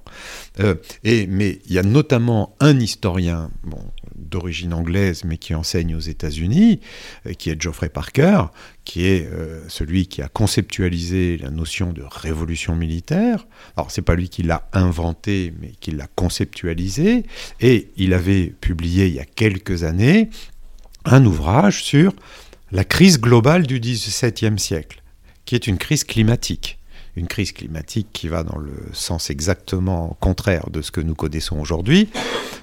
et 1.04 1.26
mais 1.26 1.60
il 1.66 1.72
y 1.72 1.78
a 1.78 1.82
notamment 1.82 2.54
un 2.60 2.78
historien, 2.78 3.50
d'origine 4.14 4.74
anglaise 4.74 5.24
mais 5.24 5.38
qui 5.38 5.54
enseigne 5.54 5.94
aux 5.94 6.00
États-Unis, 6.00 6.80
qui 7.38 7.50
est 7.50 7.60
Geoffrey 7.60 7.88
Parker, 7.88 8.46
qui 8.88 9.06
est 9.06 9.28
euh, 9.30 9.60
celui 9.68 10.06
qui 10.06 10.22
a 10.22 10.28
conceptualisé 10.28 11.36
la 11.36 11.50
notion 11.50 11.92
de 11.92 12.02
révolution 12.10 12.74
militaire. 12.74 13.46
Alors 13.76 13.90
c'est 13.90 14.00
pas 14.00 14.14
lui 14.14 14.30
qui 14.30 14.42
l'a 14.42 14.66
inventé, 14.72 15.52
mais 15.60 15.72
qui 15.78 15.90
l'a 15.90 16.06
conceptualisé. 16.16 17.24
Et 17.60 17.90
il 17.98 18.14
avait 18.14 18.46
publié 18.46 19.06
il 19.06 19.12
y 19.12 19.20
a 19.20 19.26
quelques 19.26 19.84
années 19.84 20.30
un 21.04 21.22
ouvrage 21.26 21.84
sur 21.84 22.14
la 22.72 22.82
crise 22.82 23.20
globale 23.20 23.66
du 23.66 23.78
XVIIe 23.78 24.58
siècle, 24.58 25.02
qui 25.44 25.54
est 25.54 25.66
une 25.66 25.76
crise 25.76 26.04
climatique. 26.04 26.78
Une 27.14 27.26
crise 27.26 27.52
climatique 27.52 28.08
qui 28.14 28.28
va 28.28 28.42
dans 28.42 28.58
le 28.58 28.72
sens 28.94 29.28
exactement 29.28 30.16
contraire 30.18 30.70
de 30.70 30.80
ce 30.80 30.90
que 30.90 31.02
nous 31.02 31.14
connaissons 31.14 31.60
aujourd'hui. 31.60 32.08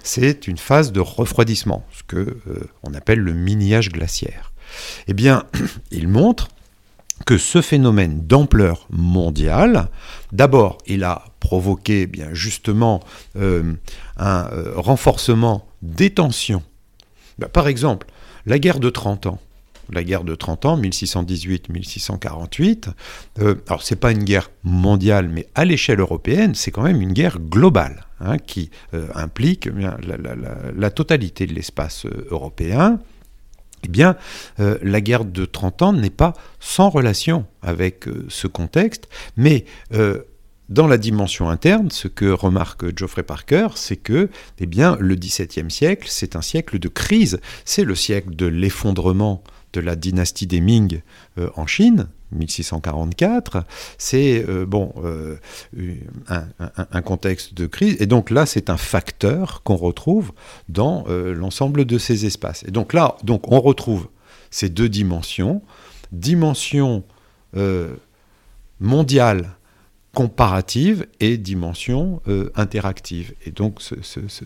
C'est 0.01 0.47
une 0.47 0.57
phase 0.57 0.91
de 0.91 1.01
refroidissement, 1.01 1.85
ce 1.91 2.01
que 2.01 2.17
euh, 2.47 2.67
on 2.81 2.95
appelle 2.95 3.19
le 3.19 3.33
mini-âge 3.33 3.91
glaciaire. 3.91 4.54
Eh 5.07 5.13
bien, 5.13 5.43
il 5.91 6.07
montre 6.07 6.49
que 7.25 7.37
ce 7.37 7.61
phénomène 7.61 8.27
d'ampleur 8.27 8.87
mondiale, 8.89 9.89
d'abord, 10.31 10.77
il 10.85 11.03
a 11.03 11.23
provoqué 11.39 12.01
eh 12.01 12.07
bien 12.07 12.33
justement 12.33 13.01
euh, 13.37 13.73
un 14.17 14.49
euh, 14.51 14.73
renforcement 14.75 15.67
des 15.81 16.09
tensions. 16.09 16.63
Bah, 17.39 17.47
par 17.47 17.67
exemple, 17.67 18.07
la 18.45 18.59
guerre 18.59 18.79
de 18.79 18.89
30 18.89 19.27
ans. 19.27 19.39
La 19.91 20.03
guerre 20.03 20.23
de 20.23 20.33
30 20.33 20.65
ans, 20.65 20.81
1618-1648, 20.81 22.87
euh, 23.39 23.53
alors 23.67 23.83
c'est 23.83 23.95
pas 23.95 24.11
une 24.11 24.23
guerre 24.23 24.49
mondiale, 24.63 25.29
mais 25.29 25.45
à 25.53 25.63
l'échelle 25.63 25.99
européenne, 25.99 26.55
c'est 26.55 26.71
quand 26.71 26.81
même 26.81 27.03
une 27.03 27.13
guerre 27.13 27.37
globale, 27.37 28.07
hein, 28.19 28.39
qui 28.39 28.71
implique 29.13 29.67
eh 29.67 29.71
la, 30.75 30.89
totalité 30.89 31.45
de 31.45 31.53
l'espace 31.53 32.07
européen 32.31 32.99
eh 33.85 33.87
bien, 33.87 34.17
euh, 34.59 34.77
la 34.81 34.99
guerre 34.99 35.25
de 35.25 35.45
30 35.45 35.81
ans 35.83 35.93
n'est 35.93 36.09
pas 36.09 36.33
sans 36.59 36.89
relation 36.89 37.45
avec 37.61 38.07
euh, 38.07 38.25
ce 38.29 38.47
contexte, 38.47 39.07
mais 39.37 39.65
euh, 39.93 40.23
dans 40.69 40.87
la 40.87 40.97
dimension 40.97 41.49
interne, 41.49 41.91
ce 41.91 42.07
que 42.07 42.25
remarque 42.25 42.97
Geoffrey 42.97 43.21
Parker, 43.21 43.67
c'est 43.75 43.97
que 43.97 44.29
eh 44.57 44.65
bien, 44.65 44.97
le 44.99 45.13
XVIIe 45.13 45.69
siècle, 45.69 46.07
c'est 46.09 46.35
un 46.35 46.41
siècle 46.41 46.79
de 46.79 46.87
crise, 46.87 47.39
c'est 47.63 47.83
le 47.83 47.93
siècle 47.93 48.35
de 48.35 48.47
l'effondrement 48.47 49.43
de 49.73 49.81
la 49.81 49.95
dynastie 49.95 50.47
des 50.47 50.61
Ming 50.61 51.01
en 51.37 51.67
Chine, 51.67 52.07
1644, 52.31 53.63
c'est 53.97 54.43
euh, 54.47 54.65
bon 54.65 54.93
euh, 55.03 55.37
un, 56.27 57.01
contexte 57.01 57.53
de 57.53 57.65
crise. 57.65 57.97
Et 57.99 58.05
donc 58.05 58.29
là, 58.29 58.45
c'est 58.45 58.69
un 58.69 58.77
facteur 58.77 59.63
qu'on 59.63 59.75
retrouve 59.75 60.31
dans 60.69 61.05
euh, 61.07 61.33
l'ensemble 61.33 61.85
de 61.85 61.97
ces 61.97 62.25
espaces. 62.25 62.63
Et 62.67 62.71
donc 62.71 62.93
là, 62.93 63.15
donc 63.23 63.51
on 63.51 63.59
retrouve 63.59 64.07
ces 64.49 64.69
deux 64.69 64.89
dimensions, 64.89 65.61
dimension 66.11 67.03
mondiale 68.81 69.55
comparative 70.13 71.07
et 71.21 71.37
dimension 71.37 72.21
interactive. 72.55 73.33
Et 73.45 73.51
donc 73.51 73.79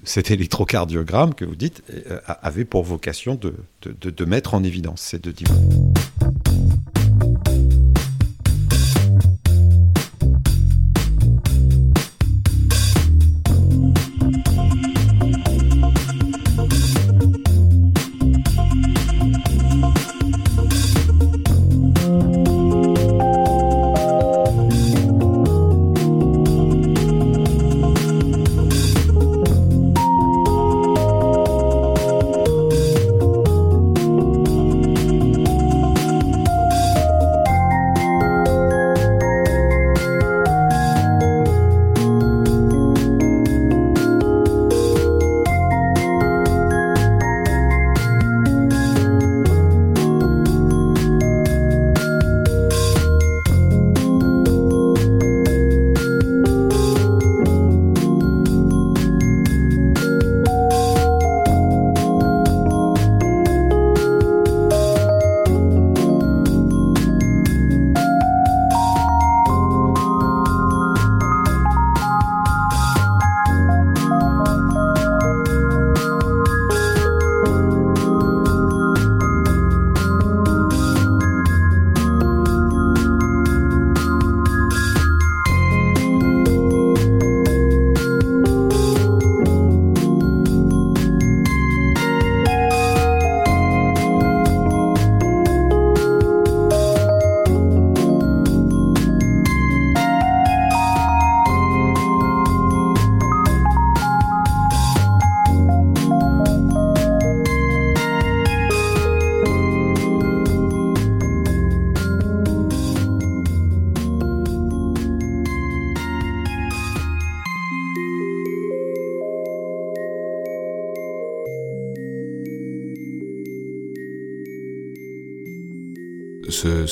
cet 0.03 0.29
électrocardiogramme 0.29 1.33
que 1.33 1.43
vous 1.43 1.55
dites 1.55 1.81
avait 2.27 2.65
pour 2.65 2.83
vocation 2.83 3.33
de, 3.33 3.55
de 3.83 4.25
mettre 4.25 4.53
en 4.53 4.63
évidence 4.63 5.01
ces 5.01 5.17
deux 5.17 5.33
dimensions. 5.33 5.93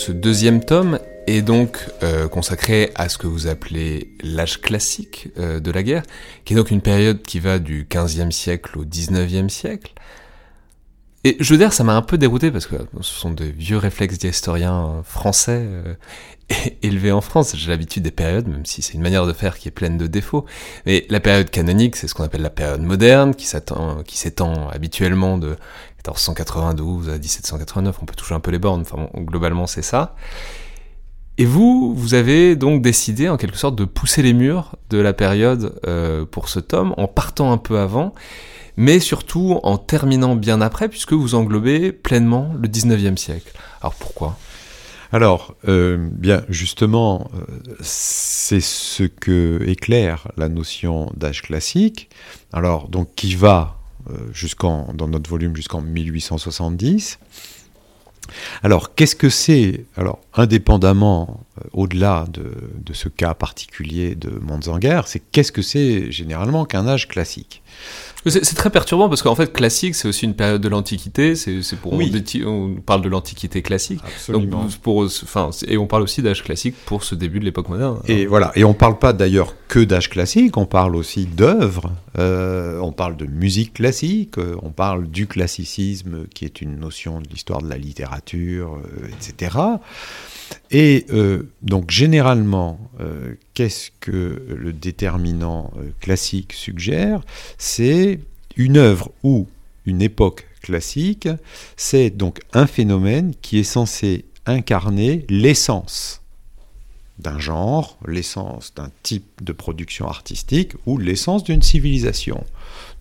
Ce, 0.08 0.12
deuxième 0.12 0.64
tome 0.64 1.00
est 1.28 1.42
donc 1.42 1.80
euh, 2.02 2.28
consacré 2.28 2.92
à 2.96 3.10
ce 3.10 3.18
que 3.18 3.28
vous 3.28 3.48
appelez 3.48 4.16
l'âge 4.24 4.62
classique 4.62 5.30
euh, 5.38 5.60
de 5.60 5.72
la 5.72 5.84
guerre, 5.84 6.04
qui 6.46 6.54
est 6.54 6.56
donc 6.56 6.72
une 6.72 6.82
période 6.82 7.22
qui 7.22 7.40
va 7.40 7.60
du 7.60 7.86
15e 7.86 8.32
siècle 8.32 8.80
au 8.80 8.86
19e 8.86 9.50
siècle. 9.50 9.94
Et 11.24 11.36
je 11.42 11.54
veux 11.54 11.58
dire, 11.58 11.74
ça 11.74 11.84
m'a 11.84 11.96
un 11.96 12.02
peu 12.02 12.18
dérouté 12.18 12.52
parce 12.52 12.68
que 12.68 12.76
ce 13.02 13.14
sont 13.14 13.32
des 13.32 13.52
vieux 13.52 13.78
réflexes 13.78 14.18
d'historiens 14.18 15.02
français 15.04 15.60
euh, 15.62 15.94
élevés 16.84 17.12
en 17.12 17.22
France. 17.22 17.54
J'ai 17.58 17.70
l'habitude 17.70 18.04
des 18.04 18.12
périodes, 18.12 18.48
même 18.48 18.66
si 18.66 18.82
c'est 18.82 18.94
une 18.94 19.02
manière 19.02 19.26
de 19.26 19.34
faire 19.34 19.58
qui 19.58 19.68
est 19.68 19.72
pleine 19.72 19.98
de 19.98 20.08
défauts. 20.08 20.46
Mais 20.86 21.06
la 21.10 21.20
période 21.20 21.50
canonique, 21.50 21.98
c'est 21.98 22.08
ce 22.08 22.14
qu'on 22.14 22.24
appelle 22.24 22.44
la 22.44 22.50
période 22.50 22.82
moderne, 22.82 23.36
qui 23.36 23.46
s'étend 23.46 24.70
habituellement 24.70 25.38
de 25.38 25.58
1492 25.98 27.10
à 27.10 27.18
1789, 27.18 28.00
on 28.02 28.06
peut 28.06 28.16
toucher 28.16 28.36
un 28.36 28.40
peu 28.40 28.52
les 28.52 28.60
bornes, 28.60 28.82
enfin 28.82 29.10
globalement 29.16 29.68
c'est 29.68 29.82
ça. 29.82 30.16
Et 31.40 31.46
vous, 31.46 31.94
vous 31.96 32.16
avez 32.16 32.56
donc 32.56 32.82
décidé 32.82 33.30
en 33.30 33.38
quelque 33.38 33.58
sorte 33.58 33.76
de 33.76 33.86
pousser 33.86 34.24
les 34.24 34.34
murs 34.34 34.76
de 34.90 34.98
la 34.98 35.14
période 35.14 35.80
euh, 35.86 36.26
pour 36.26 36.50
ce 36.50 36.60
tome 36.60 36.96
en 36.98 37.08
partant 37.08 37.52
un 37.52 37.58
peu 37.58 37.78
avant, 37.78 38.16
mais 38.76 39.00
surtout 39.00 39.60
en 39.62 39.78
terminant 39.78 40.36
bien 40.36 40.62
après, 40.62 40.90
puisque 40.90 41.14
vous 41.14 41.36
englobez 41.36 41.92
pleinement 41.92 42.54
le 42.60 42.68
19e 42.68 43.18
siècle. 43.18 43.52
Alors 43.82 43.94
pourquoi? 43.94 44.38
Alors, 45.12 45.56
euh, 45.68 45.98
bien, 46.12 46.44
justement, 46.50 47.30
euh, 47.34 47.76
c'est 47.82 48.60
ce 48.60 49.04
que 49.04 49.62
éclaire 49.66 50.28
la 50.38 50.50
notion 50.50 51.12
d'âge 51.16 51.44
classique. 51.44 52.10
Alors, 52.52 52.90
donc, 52.90 53.16
qui 53.16 53.36
va 53.36 53.78
jusqu'en, 54.32 54.94
dans 54.94 55.08
notre 55.08 55.30
volume 55.30 55.56
jusqu'en 55.56 55.82
1870. 55.82 57.20
Alors, 58.64 58.96
qu'est-ce 58.96 59.16
que 59.16 59.30
c'est 59.30 59.86
Alors, 59.96 60.20
indépendamment, 60.34 61.46
au-delà 61.74 62.26
de, 62.30 62.94
ce 62.94 63.10
cas 63.10 63.34
particulier 63.34 64.16
de 64.16 64.30
Monzanger, 64.30 65.02
c'est 65.06 65.22
qu'est-ce 65.32 65.52
que 65.52 65.62
c'est 65.62 66.12
généralement 66.12 66.66
qu'un 66.66 66.88
âge 66.88 67.08
classique? 67.08 67.62
C'est 68.30 68.56
très 68.56 68.70
perturbant 68.70 69.10
parce 69.10 69.22
qu'en 69.22 69.36
fait, 69.36 69.52
classique, 69.52 69.96
c'est 69.96 70.08
aussi 70.08 70.26
une 70.26 70.34
période 70.34 70.62
de 70.62 70.70
l'Antiquité. 70.70 71.36
C'est 71.36 71.62
pour 71.82 71.94
on, 71.94 72.76
parle 72.86 73.02
de 73.02 73.10
l'Antiquité 73.10 73.62
classique. 73.62 74.02
Absolument. 74.06 74.64
Donc, 74.64 74.76
pour, 74.78 75.04
enfin, 75.04 75.50
et 75.68 75.78
on 75.78 75.88
parle 75.88 76.04
aussi 76.04 76.22
d'âge 76.22 76.44
classique 76.44 76.76
pour 76.86 77.04
ce 77.04 77.16
début 77.16 77.40
de 77.40 77.46
l'époque 77.46 77.70
moderne. 77.70 78.00
Et 78.08 78.26
voilà. 78.26 78.52
Et 78.56 78.64
on 78.64 78.74
parle 78.74 79.00
pas 79.00 79.14
d'ailleurs 79.14 79.56
que 79.68 79.80
d'âge 79.80 80.10
classique. 80.10 80.58
On 80.58 80.66
parle 80.66 80.96
aussi 80.96 81.26
d'œuvres. 81.26 81.92
Euh, 82.18 82.80
on 82.80 82.92
parle 82.92 83.18
de 83.18 83.26
musique 83.26 83.74
classique. 83.74 84.38
Euh, 84.38 84.56
on 84.62 84.70
parle 84.70 85.08
du 85.08 85.28
classicisme, 85.28 86.28
qui 86.34 86.46
est 86.46 86.62
une 86.62 86.78
notion 86.78 87.20
de 87.20 87.28
l'histoire 87.28 87.62
de 87.62 87.70
la 87.70 87.78
littérature, 87.78 88.78
euh, 88.78 89.08
etc. 89.08 89.58
Et 90.72 91.06
euh, 91.12 91.44
donc 91.62 91.92
généralement, 91.92 92.80
euh, 93.00 93.36
qu'est-ce 93.54 93.92
que 94.00 94.46
le 94.48 94.74
déterminant 94.74 95.72
euh, 95.78 95.90
classique 96.00 96.54
suggère? 96.54 97.22
C'est 97.58 98.20
une 98.56 98.78
œuvre 98.78 99.12
ou 99.24 99.48
une 99.86 100.02
époque 100.02 100.48
classique, 100.62 101.30
c'est 101.78 102.10
donc 102.10 102.40
un 102.54 102.68
phénomène 102.68 103.34
qui 103.42 103.60
est 103.60 103.64
censé 103.64 104.26
incarner 104.46 105.26
l'essence 105.30 106.22
d'un 107.20 107.40
genre, 107.40 107.98
l'essence 108.08 108.74
d'un 108.76 108.92
type 109.04 109.44
de 109.44 109.52
production 109.52 110.08
artistique 110.08 110.74
ou 110.86 110.98
l'essence 110.98 111.44
d'une 111.44 111.62
civilisation. 111.62 112.44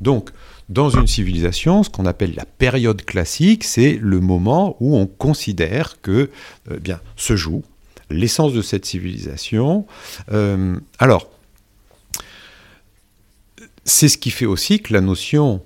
Donc, 0.01 0.31
dans 0.69 0.91
une 0.91 1.07
civilisation, 1.07 1.83
ce 1.83 1.91
qu'on 1.91 2.07
appelle 2.07 2.35
la 2.35 2.45
période 2.45 3.05
classique, 3.05 3.63
c'est 3.63 3.99
le 4.01 4.21
moment 4.21 4.77
où 4.81 4.97
on 4.97 5.07
considère 5.07 6.01
que 6.01 6.31
euh, 6.71 6.79
bien, 6.79 7.01
se 7.17 7.37
joue 7.37 7.63
l'essence 8.11 8.53
de 8.53 8.63
cette 8.63 8.85
civilisation. 8.85 9.87
Euh, 10.33 10.79
alors, 10.99 11.31
c'est 13.85 14.09
ce 14.09 14.19
qui 14.19 14.31
fait 14.31 14.47
aussi 14.47 14.81
que 14.81 14.93
la 14.93 15.01
notion 15.01 15.63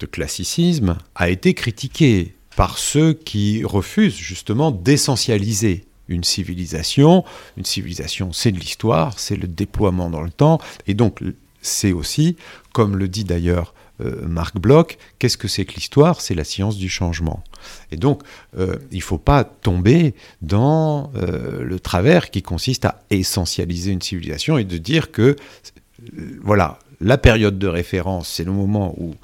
de 0.00 0.06
classicisme 0.06 0.98
a 1.14 1.30
été 1.30 1.54
critiquée 1.54 2.34
par 2.56 2.78
ceux 2.78 3.14
qui 3.14 3.64
refusent 3.64 4.16
justement 4.16 4.70
d'essentialiser 4.70 5.84
une 6.08 6.24
civilisation. 6.24 7.24
Une 7.56 7.64
civilisation, 7.64 8.32
c'est 8.32 8.52
de 8.52 8.58
l'histoire, 8.58 9.18
c'est 9.18 9.36
le 9.36 9.48
déploiement 9.48 10.10
dans 10.10 10.22
le 10.22 10.30
temps, 10.30 10.58
et 10.86 10.94
donc 10.94 11.20
c'est 11.62 11.92
aussi, 11.92 12.36
comme 12.72 12.96
le 12.96 13.08
dit 13.08 13.24
d'ailleurs 13.24 13.74
euh, 14.00 14.26
Marc 14.26 14.58
Bloch, 14.58 14.98
qu'est-ce 15.18 15.36
que 15.36 15.48
c'est 15.48 15.64
que 15.64 15.74
l'histoire? 15.74 16.20
C'est 16.20 16.34
la 16.34 16.44
science 16.44 16.76
du 16.76 16.88
changement. 16.88 17.44
Et 17.92 17.96
donc, 17.96 18.22
euh, 18.58 18.76
il 18.90 18.98
ne 18.98 19.02
faut 19.02 19.18
pas 19.18 19.44
tomber 19.44 20.14
dans 20.42 21.12
euh, 21.16 21.62
le 21.62 21.78
travers 21.78 22.30
qui 22.30 22.42
consiste 22.42 22.84
à 22.84 23.00
essentialiser 23.10 23.92
une 23.92 24.02
civilisation 24.02 24.58
et 24.58 24.64
de 24.64 24.78
dire 24.78 25.12
que, 25.12 25.36
voilà, 26.42 26.78
la 27.00 27.18
période 27.18 27.58
de 27.58 27.68
référence, 27.68 28.28
c'est 28.28 28.44
le 28.44 28.52
moment 28.52 28.94
où 28.98 29.14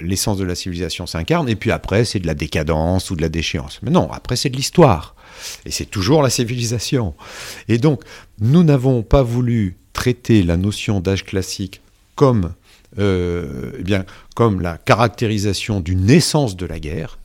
l'essence 0.00 0.36
de 0.38 0.44
la 0.44 0.54
civilisation 0.54 1.06
s'incarne, 1.06 1.48
et 1.48 1.56
puis 1.56 1.70
après, 1.70 2.04
c'est 2.04 2.18
de 2.18 2.26
la 2.26 2.34
décadence 2.34 3.10
ou 3.10 3.16
de 3.16 3.22
la 3.22 3.28
déchéance. 3.28 3.80
Mais 3.82 3.90
non, 3.90 4.10
après, 4.12 4.36
c'est 4.36 4.50
de 4.50 4.56
l'histoire. 4.56 5.14
Et 5.64 5.70
c'est 5.70 5.86
toujours 5.86 6.22
la 6.22 6.30
civilisation. 6.30 7.14
Et 7.68 7.78
donc, 7.78 8.02
nous 8.40 8.62
n'avons 8.62 9.02
pas 9.02 9.22
voulu 9.22 9.76
traiter 9.92 10.42
la 10.42 10.56
notion 10.56 11.00
d'âge 11.00 11.24
classique 11.24 11.80
comme 12.14 12.52
euh, 12.98 13.72
eh 13.78 13.82
bien, 13.82 14.04
comme 14.34 14.60
la 14.60 14.78
caractérisation 14.78 15.80
d'une 15.80 16.06
naissance 16.06 16.56
de 16.56 16.66
la 16.66 16.80
guerre, 16.80 17.18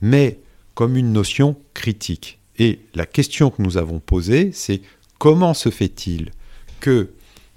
mais 0.00 0.38
comme 0.74 0.96
une 0.96 1.12
notion 1.12 1.56
critique. 1.74 2.38
Et 2.58 2.80
la 2.94 3.04
question 3.04 3.50
que 3.50 3.60
nous 3.62 3.76
avons 3.76 3.98
posée, 3.98 4.50
c'est 4.52 4.80
comment 5.18 5.54
se 5.54 5.70
fait-il 5.70 6.30
que 6.80 7.10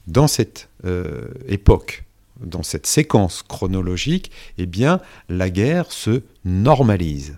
dans 0.07 0.27
cette 0.27 0.69
euh, 0.85 1.27
époque, 1.47 2.03
dans 2.43 2.63
cette 2.63 2.87
séquence 2.87 3.43
chronologique, 3.43 4.31
eh 4.57 4.65
bien, 4.65 4.99
la 5.29 5.49
guerre 5.49 5.91
se 5.91 6.23
normalise? 6.43 7.37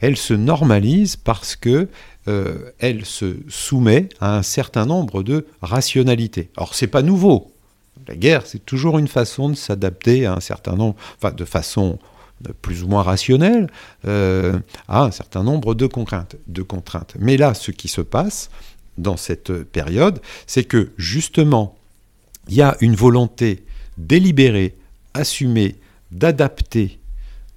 Elle 0.00 0.16
se 0.16 0.34
normalise 0.34 1.16
parce 1.16 1.56
que 1.56 1.88
euh, 2.28 2.70
elle 2.78 3.04
se 3.04 3.36
soumet 3.48 4.08
à 4.20 4.36
un 4.36 4.42
certain 4.42 4.86
nombre 4.86 5.22
de 5.22 5.46
rationalités. 5.62 6.50
Or, 6.56 6.74
c'est 6.74 6.86
pas 6.86 7.02
nouveau. 7.02 7.52
La 8.06 8.16
guerre, 8.16 8.46
c'est 8.46 8.64
toujours 8.64 8.98
une 8.98 9.08
façon 9.08 9.48
de 9.48 9.54
s'adapter 9.54 10.26
à 10.26 10.34
un 10.34 10.40
certain 10.40 10.76
nombre, 10.76 10.96
de 11.36 11.44
façon 11.44 11.98
plus 12.62 12.82
ou 12.84 12.88
moins 12.88 13.02
rationnelle, 13.02 13.68
euh, 14.06 14.58
à 14.86 15.04
un 15.04 15.10
certain 15.10 15.42
nombre 15.42 15.74
de 15.74 15.86
contraintes. 15.86 16.36
Mais 17.18 17.36
là, 17.36 17.54
ce 17.54 17.70
qui 17.70 17.88
se 17.88 18.00
passe 18.00 18.50
dans 18.96 19.16
cette 19.16 19.64
période, 19.64 20.20
c'est 20.46 20.64
que 20.64 20.90
justement, 20.96 21.76
il 22.48 22.54
y 22.54 22.62
a 22.62 22.76
une 22.80 22.94
volonté 22.94 23.64
délibérée, 23.96 24.76
assumée, 25.14 25.76
d'adapter 26.10 26.98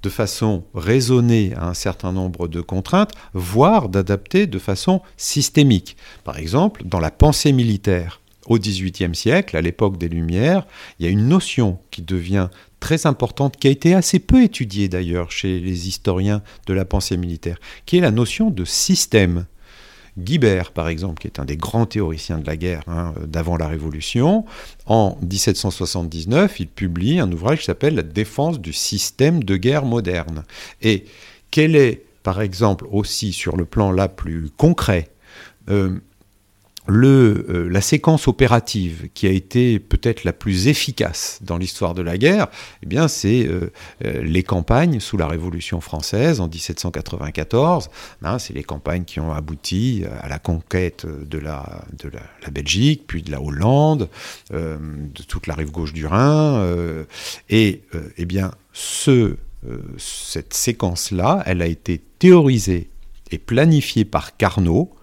de 0.03 0.09
façon 0.09 0.63
raisonnée 0.73 1.53
à 1.55 1.67
un 1.67 1.73
certain 1.73 2.11
nombre 2.11 2.47
de 2.47 2.61
contraintes, 2.61 3.11
voire 3.33 3.89
d'adapter 3.89 4.47
de 4.47 4.59
façon 4.59 5.01
systémique. 5.17 5.97
Par 6.23 6.37
exemple, 6.37 6.83
dans 6.85 6.99
la 6.99 7.11
pensée 7.11 7.51
militaire, 7.51 8.21
au 8.47 8.57
XVIIIe 8.57 9.15
siècle, 9.15 9.55
à 9.55 9.61
l'époque 9.61 9.97
des 9.97 10.09
Lumières, 10.09 10.65
il 10.99 11.05
y 11.05 11.09
a 11.09 11.11
une 11.11 11.27
notion 11.27 11.79
qui 11.91 12.01
devient 12.01 12.49
très 12.79 13.05
importante, 13.05 13.57
qui 13.57 13.67
a 13.67 13.71
été 13.71 13.93
assez 13.93 14.19
peu 14.19 14.43
étudiée 14.43 14.89
d'ailleurs 14.89 15.31
chez 15.31 15.59
les 15.59 15.87
historiens 15.87 16.41
de 16.65 16.73
la 16.73 16.83
pensée 16.83 17.17
militaire, 17.17 17.57
qui 17.85 17.97
est 17.97 18.01
la 18.01 18.11
notion 18.11 18.49
de 18.49 18.65
système. 18.65 19.45
Guibert, 20.17 20.71
par 20.71 20.87
exemple, 20.87 21.21
qui 21.21 21.27
est 21.27 21.39
un 21.39 21.45
des 21.45 21.57
grands 21.57 21.85
théoriciens 21.85 22.37
de 22.37 22.45
la 22.45 22.57
guerre 22.57 22.83
hein, 22.87 23.13
d'avant 23.25 23.57
la 23.57 23.67
Révolution, 23.67 24.45
en 24.85 25.17
1779, 25.21 26.59
il 26.59 26.67
publie 26.67 27.19
un 27.19 27.31
ouvrage 27.31 27.59
qui 27.59 27.65
s'appelle 27.65 27.95
La 27.95 28.03
défense 28.03 28.59
du 28.59 28.73
système 28.73 29.43
de 29.43 29.55
guerre 29.55 29.85
moderne. 29.85 30.43
Et 30.81 31.05
quel 31.49 31.75
est, 31.75 32.03
par 32.23 32.41
exemple, 32.41 32.85
aussi 32.91 33.31
sur 33.31 33.55
le 33.55 33.65
plan 33.65 33.91
là 33.91 34.07
plus 34.07 34.49
concret, 34.57 35.09
euh, 35.69 35.99
euh, 36.89 37.69
la 37.69 37.81
séquence 37.81 38.27
opérative 38.27 39.09
qui 39.13 39.27
a 39.27 39.29
été 39.29 39.79
peut-être 39.79 40.23
la 40.23 40.33
plus 40.33 40.67
efficace 40.67 41.39
dans 41.41 41.57
l'histoire 41.57 41.93
de 41.93 42.01
la 42.01 42.17
guerre, 42.17 42.47
eh 42.81 42.85
bien, 42.85 43.07
c'est 43.07 43.45
euh, 43.45 43.71
euh, 44.03 44.21
les 44.23 44.43
campagnes 44.43 44.99
sous 44.99 45.17
la 45.17 45.27
Révolution 45.27 45.79
française 45.79 46.41
en 46.41 46.47
1794. 46.47 47.89
Hein, 48.23 48.39
c'est 48.39 48.53
les 48.53 48.63
campagnes 48.63 49.03
qui 49.03 49.19
ont 49.19 49.31
abouti 49.31 50.03
à 50.21 50.27
la 50.27 50.39
conquête 50.39 51.05
de 51.05 51.37
la, 51.37 51.85
Belgique, 52.51 53.03
puis 53.07 53.21
de 53.21 53.31
la 53.31 53.41
Hollande, 53.41 54.09
de 54.51 55.23
toute 55.27 55.47
la 55.47 55.55
rive 55.55 55.71
gauche 55.71 55.93
du 55.93 56.05
Rhin. 56.05 56.65
et 57.49 57.81
eh 58.17 58.25
bien, 58.25 58.51
ce, 58.73 59.37
cette 59.97 60.53
séquence-là, 60.53 61.43
elle 61.45 61.61
a 61.61 61.67
été 61.67 62.01
théorisée 62.19 62.89
et 63.31 63.37
planifiée 63.37 64.05
par 64.05 64.37
Carnot 64.37 64.93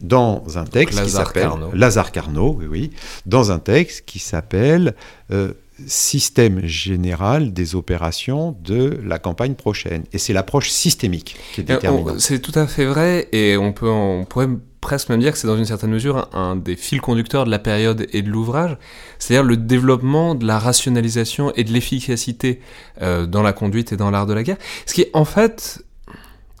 dans 0.00 0.42
un 0.56 0.64
texte 0.64 1.02
qui 1.02 1.10
s'appelle 1.10 1.50
Lazare 1.74 2.12
Carnot, 2.12 2.56
oui, 2.58 2.66
oui, 2.66 2.90
dans 3.26 3.52
un 3.52 3.58
texte 3.58 4.04
qui 4.06 4.18
s'appelle 4.18 4.94
euh, 5.30 5.52
Système 5.86 6.64
général 6.66 7.54
des 7.54 7.74
opérations 7.74 8.54
de 8.62 9.00
la 9.02 9.18
campagne 9.18 9.54
prochaine. 9.54 10.04
Et 10.12 10.18
c'est 10.18 10.34
l'approche 10.34 10.68
systémique 10.68 11.36
qui 11.54 11.62
est 11.62 11.64
déterminante. 11.64 12.20
C'est 12.20 12.40
tout 12.40 12.52
à 12.54 12.66
fait 12.66 12.84
vrai, 12.84 13.28
et 13.32 13.56
on 13.56 13.72
peut, 13.72 13.88
on 13.88 14.24
pourrait 14.24 14.48
presque 14.80 15.08
même 15.08 15.20
dire 15.20 15.32
que 15.32 15.38
c'est 15.38 15.46
dans 15.46 15.56
une 15.56 15.64
certaine 15.64 15.90
mesure 15.90 16.28
un, 16.34 16.56
des 16.56 16.76
fils 16.76 17.00
conducteurs 17.00 17.44
de 17.44 17.50
la 17.50 17.58
période 17.58 18.06
et 18.12 18.22
de 18.22 18.28
l'ouvrage, 18.28 18.76
c'est-à-dire 19.18 19.44
le 19.44 19.56
développement 19.56 20.34
de 20.34 20.46
la 20.46 20.58
rationalisation 20.58 21.52
et 21.54 21.64
de 21.64 21.72
l'efficacité 21.72 22.60
euh, 23.00 23.26
dans 23.26 23.42
la 23.42 23.52
conduite 23.52 23.92
et 23.92 23.96
dans 23.96 24.10
l'art 24.10 24.26
de 24.26 24.34
la 24.34 24.42
guerre. 24.42 24.58
Ce 24.86 24.94
qui, 24.94 25.06
en 25.14 25.24
fait, 25.24 25.82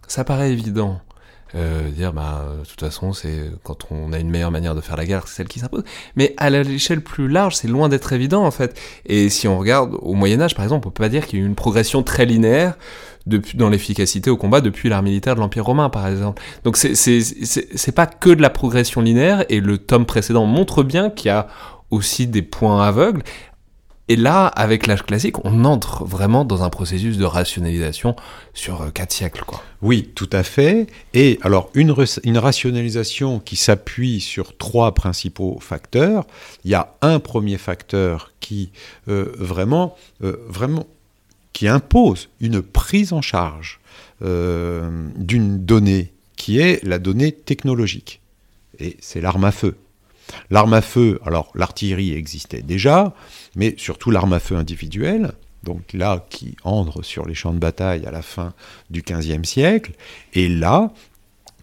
ça 0.06 0.24
paraît 0.24 0.50
évident. 0.50 1.00
Euh, 1.56 1.90
dire 1.90 2.12
bah 2.12 2.46
de 2.60 2.64
toute 2.64 2.78
façon 2.78 3.12
c'est 3.12 3.50
quand 3.64 3.88
on 3.90 4.12
a 4.12 4.18
une 4.18 4.30
meilleure 4.30 4.52
manière 4.52 4.76
de 4.76 4.80
faire 4.80 4.96
la 4.96 5.04
guerre 5.04 5.26
c'est 5.26 5.36
celle 5.36 5.48
qui 5.48 5.58
s'impose. 5.58 5.82
Mais 6.14 6.34
à 6.36 6.48
l'échelle 6.50 7.00
plus 7.00 7.28
large 7.28 7.56
c'est 7.56 7.68
loin 7.68 7.88
d'être 7.88 8.12
évident 8.12 8.44
en 8.44 8.50
fait. 8.50 8.78
Et 9.06 9.28
si 9.30 9.48
on 9.48 9.58
regarde 9.58 9.96
au 10.00 10.14
Moyen 10.14 10.40
Âge 10.40 10.54
par 10.54 10.64
exemple 10.64 10.86
on 10.86 10.90
peut 10.90 11.02
pas 11.02 11.08
dire 11.08 11.26
qu'il 11.26 11.38
y 11.38 11.42
a 11.42 11.44
eu 11.44 11.48
une 11.48 11.56
progression 11.56 12.02
très 12.02 12.24
linéaire 12.24 12.74
depuis, 13.26 13.58
dans 13.58 13.68
l'efficacité 13.68 14.30
au 14.30 14.36
combat 14.36 14.60
depuis 14.60 14.88
l'art 14.88 15.02
militaire 15.02 15.34
de 15.34 15.40
l'Empire 15.40 15.64
romain 15.64 15.88
par 15.88 16.06
exemple. 16.06 16.40
Donc 16.64 16.76
c'est 16.76 17.92
pas 17.94 18.06
que 18.06 18.30
de 18.30 18.42
la 18.42 18.50
progression 18.50 19.00
linéaire 19.00 19.44
et 19.48 19.60
le 19.60 19.78
tome 19.78 20.06
précédent 20.06 20.46
montre 20.46 20.82
bien 20.82 21.10
qu'il 21.10 21.28
y 21.28 21.30
a 21.30 21.48
aussi 21.90 22.28
des 22.28 22.42
points 22.42 22.86
aveugles 22.86 23.22
Et 24.10 24.16
là, 24.16 24.48
avec 24.48 24.88
l'âge 24.88 25.04
classique, 25.04 25.36
on 25.44 25.64
entre 25.64 26.04
vraiment 26.04 26.44
dans 26.44 26.64
un 26.64 26.68
processus 26.68 27.16
de 27.16 27.24
rationalisation 27.24 28.16
sur 28.54 28.82
euh, 28.82 28.90
quatre 28.90 29.12
siècles. 29.12 29.44
Quoi. 29.46 29.62
Oui, 29.82 30.10
tout 30.16 30.28
à 30.32 30.42
fait. 30.42 30.88
Et 31.14 31.38
alors, 31.42 31.70
une, 31.74 31.94
une 32.24 32.38
rationalisation 32.38 33.38
qui 33.38 33.54
s'appuie 33.54 34.20
sur 34.20 34.58
trois 34.58 34.94
principaux 34.94 35.60
facteurs. 35.60 36.26
Il 36.64 36.72
y 36.72 36.74
a 36.74 36.92
un 37.02 37.20
premier 37.20 37.56
facteur 37.56 38.32
qui 38.40 38.72
euh, 39.06 39.32
vraiment, 39.38 39.94
euh, 40.24 40.38
vraiment, 40.48 40.88
qui 41.52 41.68
impose 41.68 42.30
une 42.40 42.62
prise 42.62 43.12
en 43.12 43.22
charge 43.22 43.78
d'une 44.22 45.64
donnée 45.64 46.12
qui 46.36 46.58
est 46.58 46.84
la 46.84 46.98
donnée 46.98 47.32
technologique. 47.32 48.20
Et 48.78 48.98
c'est 49.00 49.22
l'arme 49.22 49.44
à 49.44 49.52
feu. 49.52 49.76
L'arme 50.50 50.74
à 50.74 50.82
feu, 50.82 51.20
alors 51.24 51.50
l'artillerie 51.54 52.12
existait 52.12 52.62
déjà, 52.62 53.14
mais 53.56 53.74
surtout 53.76 54.10
l'arme 54.10 54.32
à 54.32 54.40
feu 54.40 54.56
individuelle, 54.56 55.32
donc 55.62 55.92
là 55.92 56.24
qui 56.30 56.56
entre 56.64 57.02
sur 57.02 57.26
les 57.26 57.34
champs 57.34 57.52
de 57.52 57.58
bataille 57.58 58.06
à 58.06 58.10
la 58.10 58.22
fin 58.22 58.54
du 58.90 59.02
XVe 59.02 59.44
siècle, 59.44 59.92
et 60.32 60.48
là, 60.48 60.92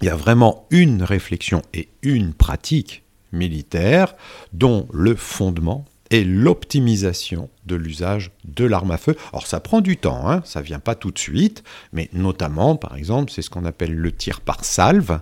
il 0.02 0.06
y 0.06 0.10
a 0.10 0.16
vraiment 0.16 0.68
une 0.70 1.04
réflexion 1.04 1.62
et 1.74 1.90
une 2.04 2.34
pratique 2.34 3.04
militaire 3.32 4.16
dont 4.54 4.88
le 4.94 5.16
fondement 5.16 5.86
est 6.12 6.24
l'optimisation 6.24 7.50
de 7.66 7.76
l'usage 7.76 8.32
de 8.46 8.66
l'arme 8.66 8.92
à 8.92 8.98
feu. 8.98 9.16
Alors 9.34 9.48
ça 9.48 9.60
prend 9.60 9.82
du 9.82 9.98
temps, 9.98 10.30
hein, 10.30 10.42
ça 10.46 10.62
vient 10.62 10.80
pas 10.80 10.96
tout 10.96 11.12
de 11.12 11.20
suite, 11.20 11.64
mais 11.92 12.10
notamment, 12.14 12.76
par 12.76 12.96
exemple, 12.96 13.32
c'est 13.32 13.42
ce 13.42 13.50
qu'on 13.50 13.66
appelle 13.66 13.94
le 13.94 14.12
tir 14.12 14.42
par 14.42 14.64
salve, 14.64 15.20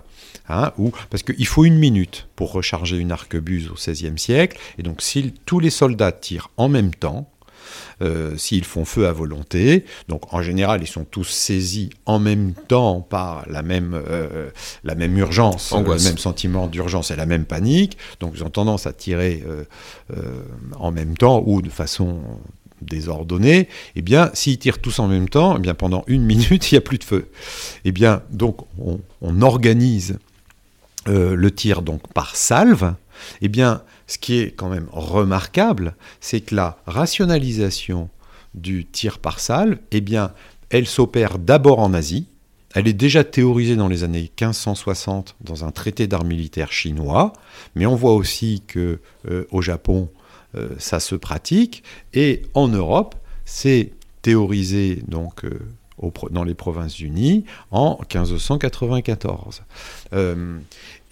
Hein, 0.48 0.72
parce 1.10 1.22
qu'il 1.24 1.46
faut 1.46 1.64
une 1.64 1.78
minute 1.78 2.28
pour 2.36 2.52
recharger 2.52 2.98
une 2.98 3.10
arquebuse 3.10 3.68
au 3.68 3.74
XVIe 3.74 4.16
siècle, 4.16 4.58
et 4.78 4.82
donc 4.82 5.02
si 5.02 5.34
tous 5.44 5.58
les 5.58 5.70
soldats 5.70 6.12
tirent 6.12 6.50
en 6.56 6.68
même 6.68 6.94
temps, 6.94 7.28
euh, 8.02 8.36
s'ils 8.36 8.64
font 8.64 8.84
feu 8.84 9.06
à 9.06 9.12
volonté. 9.12 9.84
Donc 10.08 10.32
en 10.32 10.42
général, 10.42 10.82
ils 10.82 10.88
sont 10.88 11.04
tous 11.04 11.28
saisis 11.28 11.90
en 12.04 12.18
même 12.18 12.52
temps 12.68 13.00
par 13.00 13.44
la 13.48 13.62
même, 13.62 13.94
euh, 13.94 14.50
la 14.84 14.94
même 14.94 15.16
urgence, 15.16 15.72
le 15.72 15.82
même 15.82 16.18
sentiment 16.18 16.66
d'urgence 16.66 17.10
et 17.10 17.16
la 17.16 17.26
même 17.26 17.44
panique. 17.44 17.98
Donc 18.20 18.32
ils 18.34 18.44
ont 18.44 18.50
tendance 18.50 18.86
à 18.86 18.92
tirer 18.92 19.44
euh, 19.46 19.64
en 20.78 20.90
même 20.90 21.16
temps 21.16 21.42
ou 21.46 21.62
de 21.62 21.70
façon 21.70 22.20
désordonnée, 22.82 23.68
eh 23.94 24.02
bien, 24.02 24.30
s'ils 24.34 24.58
tirent 24.58 24.78
tous 24.78 24.98
en 24.98 25.08
même 25.08 25.28
temps, 25.28 25.56
eh 25.56 25.60
bien, 25.60 25.74
pendant 25.74 26.04
une 26.06 26.22
minute, 26.26 26.70
il 26.70 26.74
n'y 26.74 26.78
a 26.78 26.82
plus 26.82 26.98
de 26.98 27.04
feu. 27.04 27.30
Eh 27.84 27.92
bien, 27.92 28.22
donc, 28.30 28.58
on, 28.78 29.00
on 29.22 29.42
organise 29.42 30.18
euh, 31.08 31.36
le 31.36 31.50
tir 31.52 31.82
donc 31.82 32.12
par 32.12 32.34
salve, 32.34 32.94
eh 33.40 33.48
bien, 33.48 33.82
ce 34.06 34.18
qui 34.18 34.38
est 34.38 34.50
quand 34.50 34.68
même 34.68 34.88
remarquable, 34.92 35.96
c'est 36.20 36.40
que 36.40 36.54
la 36.54 36.78
rationalisation 36.86 38.08
du 38.54 38.84
tir 38.84 39.18
par 39.18 39.40
salve, 39.40 39.78
eh 39.90 40.00
bien, 40.00 40.32
elle 40.70 40.86
s'opère 40.86 41.38
d'abord 41.38 41.80
en 41.80 41.92
Asie. 41.92 42.26
Elle 42.74 42.88
est 42.88 42.92
déjà 42.92 43.24
théorisée 43.24 43.76
dans 43.76 43.88
les 43.88 44.04
années 44.04 44.30
1560 44.40 45.36
dans 45.40 45.64
un 45.64 45.70
traité 45.70 46.06
d'art 46.06 46.24
militaire 46.24 46.72
chinois, 46.72 47.32
mais 47.74 47.86
on 47.86 47.96
voit 47.96 48.14
aussi 48.14 48.62
que 48.66 49.00
euh, 49.28 49.44
au 49.50 49.62
Japon, 49.62 50.10
euh, 50.56 50.68
ça 50.78 51.00
se 51.00 51.14
pratique, 51.14 51.82
et 52.12 52.42
en 52.54 52.68
Europe, 52.68 53.14
c'est 53.44 53.92
théorisé 54.22 55.02
donc 55.08 55.44
dans 56.30 56.44
les 56.44 56.54
Provinces-Unies 56.54 57.44
en 57.70 57.98
1594. 58.12 59.62
Euh, 60.12 60.58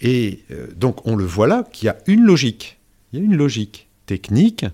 et 0.01 0.39
euh, 0.51 0.67
donc 0.75 1.05
on 1.05 1.15
le 1.15 1.25
voit 1.25 1.47
là 1.47 1.63
qu'il 1.71 1.87
y 1.87 1.89
a 1.89 1.97
une 2.07 2.21
logique, 2.21 2.74
il 3.15 3.19
y 3.19 3.21
a 3.21 3.25
une 3.25 3.37
logique 3.37 3.87
technique 4.07 4.65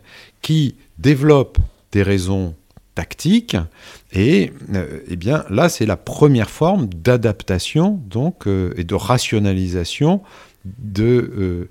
qui 0.41 0.75
développe 0.97 1.59
des 1.91 2.01
raisons 2.01 2.55
tactiques 2.95 3.55
et 4.11 4.51
euh, 4.73 4.99
eh 5.07 5.15
bien 5.15 5.45
là 5.49 5.69
c'est 5.69 5.85
la 5.85 5.95
première 5.95 6.49
forme 6.49 6.87
d'adaptation 6.87 8.01
donc 8.07 8.47
et 8.47 8.83
de 8.83 8.95
rationalisation 8.95 10.21
de 10.65 11.69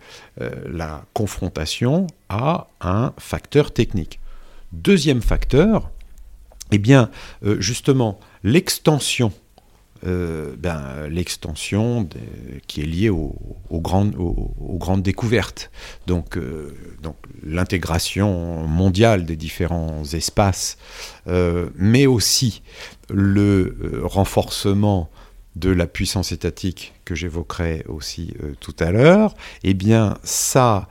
la 0.68 1.04
confrontation 1.12 2.08
à 2.28 2.68
un 2.80 3.12
facteur 3.18 3.72
technique. 3.72 4.18
Deuxième 4.72 5.22
facteur, 5.22 5.90
eh 6.72 6.78
bien 6.78 7.08
justement 7.58 8.18
l'extension 8.42 9.32
euh, 10.06 10.54
ben, 10.56 11.08
l'extension 11.10 12.08
qui 12.66 12.80
est 12.80 12.86
liée 12.86 13.10
aux, 13.10 13.34
grandes, 13.70 15.02
découvertes. 15.02 15.70
Donc, 16.06 16.38
euh, 16.38 16.74
donc 17.02 17.16
l'intégration 17.42 18.66
mondiale 18.66 19.26
des 19.26 19.36
différents 19.36 20.02
espaces, 20.14 20.78
euh, 21.26 21.68
mais 21.76 22.06
aussi 22.06 22.62
le 23.10 24.00
renforcement 24.02 25.10
de 25.56 25.68
la 25.68 25.86
puissance 25.86 26.32
étatique 26.32 26.94
que 27.04 27.14
j'évoquerai 27.14 27.84
aussi 27.88 28.34
tout 28.60 28.76
à 28.78 28.92
l'heure, 28.92 29.34
eh 29.64 29.74
bien 29.74 30.16
ça 30.22 30.88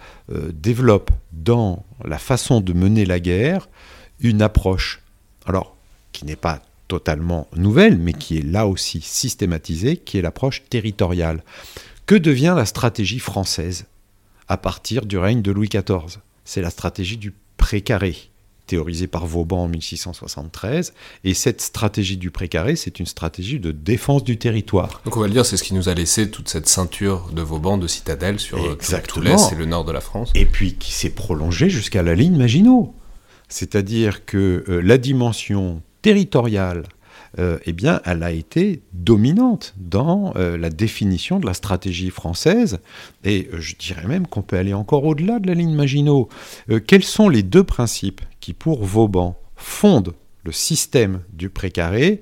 développe 0.51 1.12
dans 1.32 1.86
la 2.03 2.20
façon 2.20 2.60
de 2.60 2.74
mener 2.74 3.05
la 3.05 3.22
guerre 3.22 3.70
une 4.20 4.41
approche, 4.41 5.01
alors 5.45 5.78
qui 6.12 6.26
n'est 6.26 6.36
pas 6.36 6.62
totalement 6.90 7.48
nouvelle, 7.56 7.98
mais 7.98 8.12
qui 8.12 8.40
est 8.40 8.46
là 8.46 8.68
aussi 8.68 9.00
systématisée, 9.00 9.96
qui 9.96 10.18
est 10.18 10.22
l'approche 10.22 10.64
territoriale. 10.70 11.44
Que 12.06 12.16
devient 12.16 12.56
la 12.58 12.66
stratégie 12.66 13.20
française 13.20 13.86
à 14.50 14.58
partir 14.58 15.06
du 15.06 15.18
règne 15.18 15.42
de 15.42 15.52
Louis 15.52 15.70
XIV 15.70 16.20
C'est 16.44 16.62
la 16.62 16.72
stratégie 16.72 17.18
du 17.18 17.34
précaré, 17.56 18.18
théorisée 18.66 19.06
par 19.06 19.28
Vauban 19.28 19.66
en 19.66 19.68
1673. 19.68 20.94
Et 21.24 21.36
cette 21.36 21.62
stratégie 21.62 22.18
du 22.18 22.32
précaré, 22.32 22.76
c'est 22.76 23.00
une 23.00 23.06
stratégie 23.06 23.60
de 23.60 23.72
défense 23.72 24.24
du 24.24 24.38
territoire. 24.38 25.02
Donc 25.06 25.16
on 25.16 25.20
va 25.20 25.28
le 25.28 25.34
dire, 25.34 25.46
c'est 25.46 25.58
ce 25.58 25.64
qui 25.64 25.76
nous 25.76 25.90
a 25.90 25.94
laissé 25.94 26.32
toute 26.32 26.50
cette 26.50 26.68
ceinture 26.68 27.30
de 27.32 27.44
Vauban, 27.44 27.78
de 27.78 27.88
citadelle 27.88 28.40
sur 28.40 28.58
euh, 28.58 28.78
tout, 29.08 29.22
l'Est 29.22 29.52
et 29.52 29.56
le 29.56 29.66
nord 29.66 29.86
de 29.86 29.92
la 29.92 30.02
France. 30.02 30.32
Et 30.34 30.46
puis 30.46 30.74
qui 30.74 30.92
s'est 30.92 31.12
prolongée 31.12 31.70
jusqu'à 31.70 32.02
la 32.02 32.16
ligne 32.16 32.36
Maginot. 32.36 32.96
C'est-à-dire 33.48 34.26
que 34.26 34.64
euh, 34.68 34.82
la 34.82 34.98
dimension 34.98 35.84
territoriale, 36.02 36.84
euh, 37.38 37.60
eh 37.66 37.74
bien, 37.74 38.02
elle 38.06 38.24
a 38.24 38.32
été 38.32 38.82
dominante 38.93 39.76
dans 39.78 40.34
euh, 40.36 40.58
la 40.58 40.70
définition 40.70 41.39
de 41.39 41.45
la 41.45 41.54
stratégie 41.54 42.10
française. 42.10 42.80
Et 43.24 43.50
euh, 43.54 43.60
je 43.60 43.76
dirais 43.76 44.08
même 44.08 44.26
qu'on 44.26 44.41
peut 44.41 44.58
aller 44.58 44.74
encore 44.74 45.06
au-delà 45.06 45.39
de 45.39 45.47
la 45.47 45.54
ligne 45.54 45.76
Maginot. 45.76 46.30
quels 46.88 47.04
sont 47.04 47.30
les 47.30 47.43
deux 47.43 47.64
principes 47.64 48.22
qui, 48.39 48.54
pour 48.54 48.84
Vauban, 48.84 49.38
fondent 49.56 50.14
le 50.43 50.52
système 50.52 51.22
du 51.34 51.50
précaré? 51.50 52.22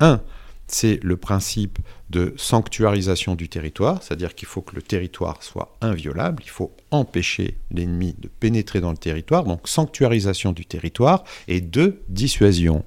Un, 0.00 0.20
c'est 0.66 1.00
le 1.02 1.16
principe 1.16 1.78
de 2.10 2.34
sanctuarisation 2.36 3.34
du 3.34 3.48
territoire, 3.48 4.02
c'est-à-dire 4.02 4.34
qu'il 4.34 4.48
faut 4.48 4.60
que 4.60 4.76
le 4.76 4.82
territoire 4.82 5.42
soit 5.42 5.76
inviolable, 5.80 6.42
il 6.44 6.50
faut 6.50 6.72
empêcher 6.90 7.58
l'ennemi 7.70 8.14
de 8.18 8.28
pénétrer 8.28 8.80
dans 8.80 8.90
le 8.90 8.96
territoire, 8.96 9.44
donc 9.44 9.68
sanctuarisation 9.68 10.52
du 10.52 10.66
territoire, 10.66 11.24
et 11.48 11.60
deux, 11.60 12.02
dissuasion. 12.08 12.84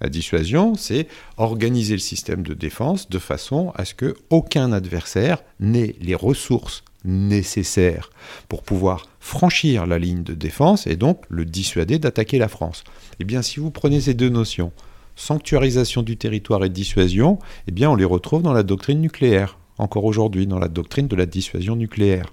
La 0.00 0.08
dissuasion, 0.08 0.74
c'est 0.74 1.08
organiser 1.36 1.94
le 1.94 2.00
système 2.00 2.42
de 2.42 2.54
défense 2.54 3.08
de 3.08 3.18
façon 3.18 3.72
à 3.74 3.84
ce 3.84 3.94
que 3.94 4.14
aucun 4.30 4.72
adversaire 4.72 5.42
n'ait 5.60 5.96
les 6.00 6.14
ressources 6.14 6.84
nécessaires 7.04 8.10
pour 8.48 8.62
pouvoir 8.62 9.08
franchir 9.20 9.86
la 9.86 9.98
ligne 9.98 10.22
de 10.22 10.34
défense 10.34 10.86
et 10.86 10.96
donc 10.96 11.22
le 11.28 11.44
dissuader 11.44 11.98
d'attaquer 11.98 12.38
la 12.38 12.48
France. 12.48 12.84
Eh 13.20 13.24
bien, 13.24 13.42
si 13.42 13.60
vous 13.60 13.70
prenez 13.70 14.00
ces 14.00 14.14
deux 14.14 14.28
notions, 14.28 14.72
sanctuarisation 15.16 16.02
du 16.02 16.16
territoire 16.16 16.64
et 16.64 16.68
dissuasion, 16.68 17.38
eh 17.66 17.72
bien, 17.72 17.90
on 17.90 17.96
les 17.96 18.04
retrouve 18.04 18.42
dans 18.42 18.52
la 18.52 18.62
doctrine 18.62 19.00
nucléaire 19.00 19.57
encore 19.78 20.04
aujourd'hui 20.04 20.46
dans 20.46 20.58
la 20.58 20.68
doctrine 20.68 21.08
de 21.08 21.16
la 21.16 21.26
dissuasion 21.26 21.76
nucléaire. 21.76 22.26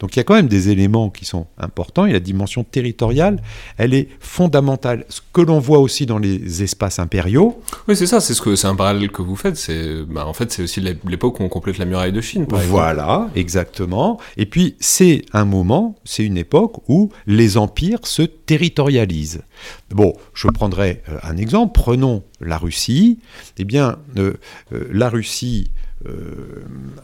Donc 0.00 0.16
il 0.16 0.18
y 0.18 0.20
a 0.20 0.24
quand 0.24 0.34
même 0.34 0.48
des 0.48 0.70
éléments 0.70 1.10
qui 1.10 1.24
sont 1.24 1.46
importants 1.58 2.06
et 2.06 2.12
la 2.12 2.20
dimension 2.20 2.64
territoriale, 2.64 3.42
elle 3.76 3.94
est 3.94 4.08
fondamentale. 4.20 5.04
Ce 5.08 5.20
que 5.32 5.40
l'on 5.40 5.58
voit 5.58 5.78
aussi 5.78 6.06
dans 6.06 6.18
les 6.18 6.62
espaces 6.62 6.98
impériaux. 6.98 7.60
Oui, 7.88 7.96
c'est 7.96 8.06
ça, 8.06 8.20
c'est 8.20 8.34
ce 8.34 8.42
que 8.42 8.56
c'est 8.56 8.66
un 8.66 8.76
parallèle 8.76 9.10
que 9.10 9.22
vous 9.22 9.36
faites. 9.36 9.56
C'est 9.56 10.02
bah, 10.04 10.26
en 10.26 10.32
fait 10.32 10.52
c'est 10.52 10.62
aussi 10.62 10.80
l'époque 10.80 11.40
où 11.40 11.42
on 11.42 11.48
complète 11.48 11.78
la 11.78 11.84
muraille 11.84 12.12
de 12.12 12.20
Chine. 12.20 12.46
voilà, 12.48 13.28
exactement. 13.34 14.18
Et 14.36 14.46
puis 14.46 14.76
c'est 14.80 15.24
un 15.32 15.44
moment, 15.44 15.96
c'est 16.04 16.24
une 16.24 16.38
époque 16.38 16.88
où 16.88 17.10
les 17.26 17.56
empires 17.56 18.00
se 18.04 18.22
territorialisent. 18.22 19.42
Bon, 19.90 20.14
je 20.34 20.48
prendrai 20.48 21.02
euh, 21.08 21.18
un 21.22 21.36
exemple. 21.36 21.72
Prenons 21.74 22.22
la 22.40 22.58
Russie. 22.58 23.18
Eh 23.58 23.64
bien, 23.64 23.98
euh, 24.16 24.34
euh, 24.72 24.88
la 24.92 25.08
Russie 25.08 25.70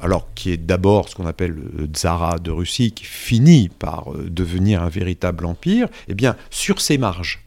alors 0.00 0.28
qui 0.34 0.50
est 0.50 0.56
d'abord 0.56 1.08
ce 1.08 1.14
qu'on 1.14 1.26
appelle 1.26 1.56
le 1.76 1.86
Tsara 1.86 2.38
de 2.38 2.50
Russie, 2.50 2.92
qui 2.92 3.04
finit 3.04 3.68
par 3.68 4.12
euh, 4.12 4.28
devenir 4.28 4.82
un 4.82 4.88
véritable 4.88 5.46
empire, 5.46 5.88
eh 6.08 6.14
bien, 6.14 6.36
sur 6.50 6.80
ses 6.80 6.98
marges, 6.98 7.44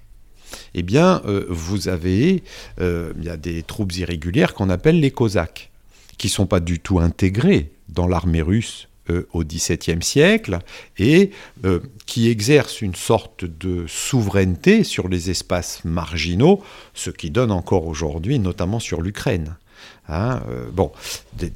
eh 0.74 0.84
bien, 0.84 1.22
euh, 1.26 1.46
vous 1.50 1.90
avez, 1.90 2.44
il 2.80 3.24
y 3.24 3.30
a 3.30 3.38
des 3.38 3.62
troupes 3.64 3.94
irrégulières 3.94 4.54
qu'on 4.54 4.70
appelle 4.70 5.00
les 5.00 5.12
Cosaques, 5.12 5.72
qui 6.18 6.28
ne 6.28 6.32
sont 6.32 6.46
pas 6.46 6.62
du 6.62 6.80
tout 6.80 7.00
intégrées 7.00 7.72
dans 7.90 8.08
l'armée 8.08 8.42
russe 8.42 8.88
au 9.34 9.44
XVIIe 9.44 10.02
siècle 10.02 10.58
et 10.98 11.30
qui 12.08 12.28
exercent 12.28 12.82
une 12.82 12.96
sorte 12.96 13.46
de 13.46 13.86
souveraineté 13.88 14.84
sur 14.84 15.10
les 15.10 15.30
espaces 15.30 15.86
marginaux, 15.86 16.64
ce 16.96 17.12
qui 17.12 17.30
donne 17.30 17.52
encore 17.52 17.86
aujourd'hui, 17.86 18.40
notamment 18.40 18.80
sur 18.80 19.04
l'Ukraine. 19.04 19.58
Hein, 20.08 20.42
euh, 20.50 20.66
bon, 20.72 20.92
des, 21.34 21.52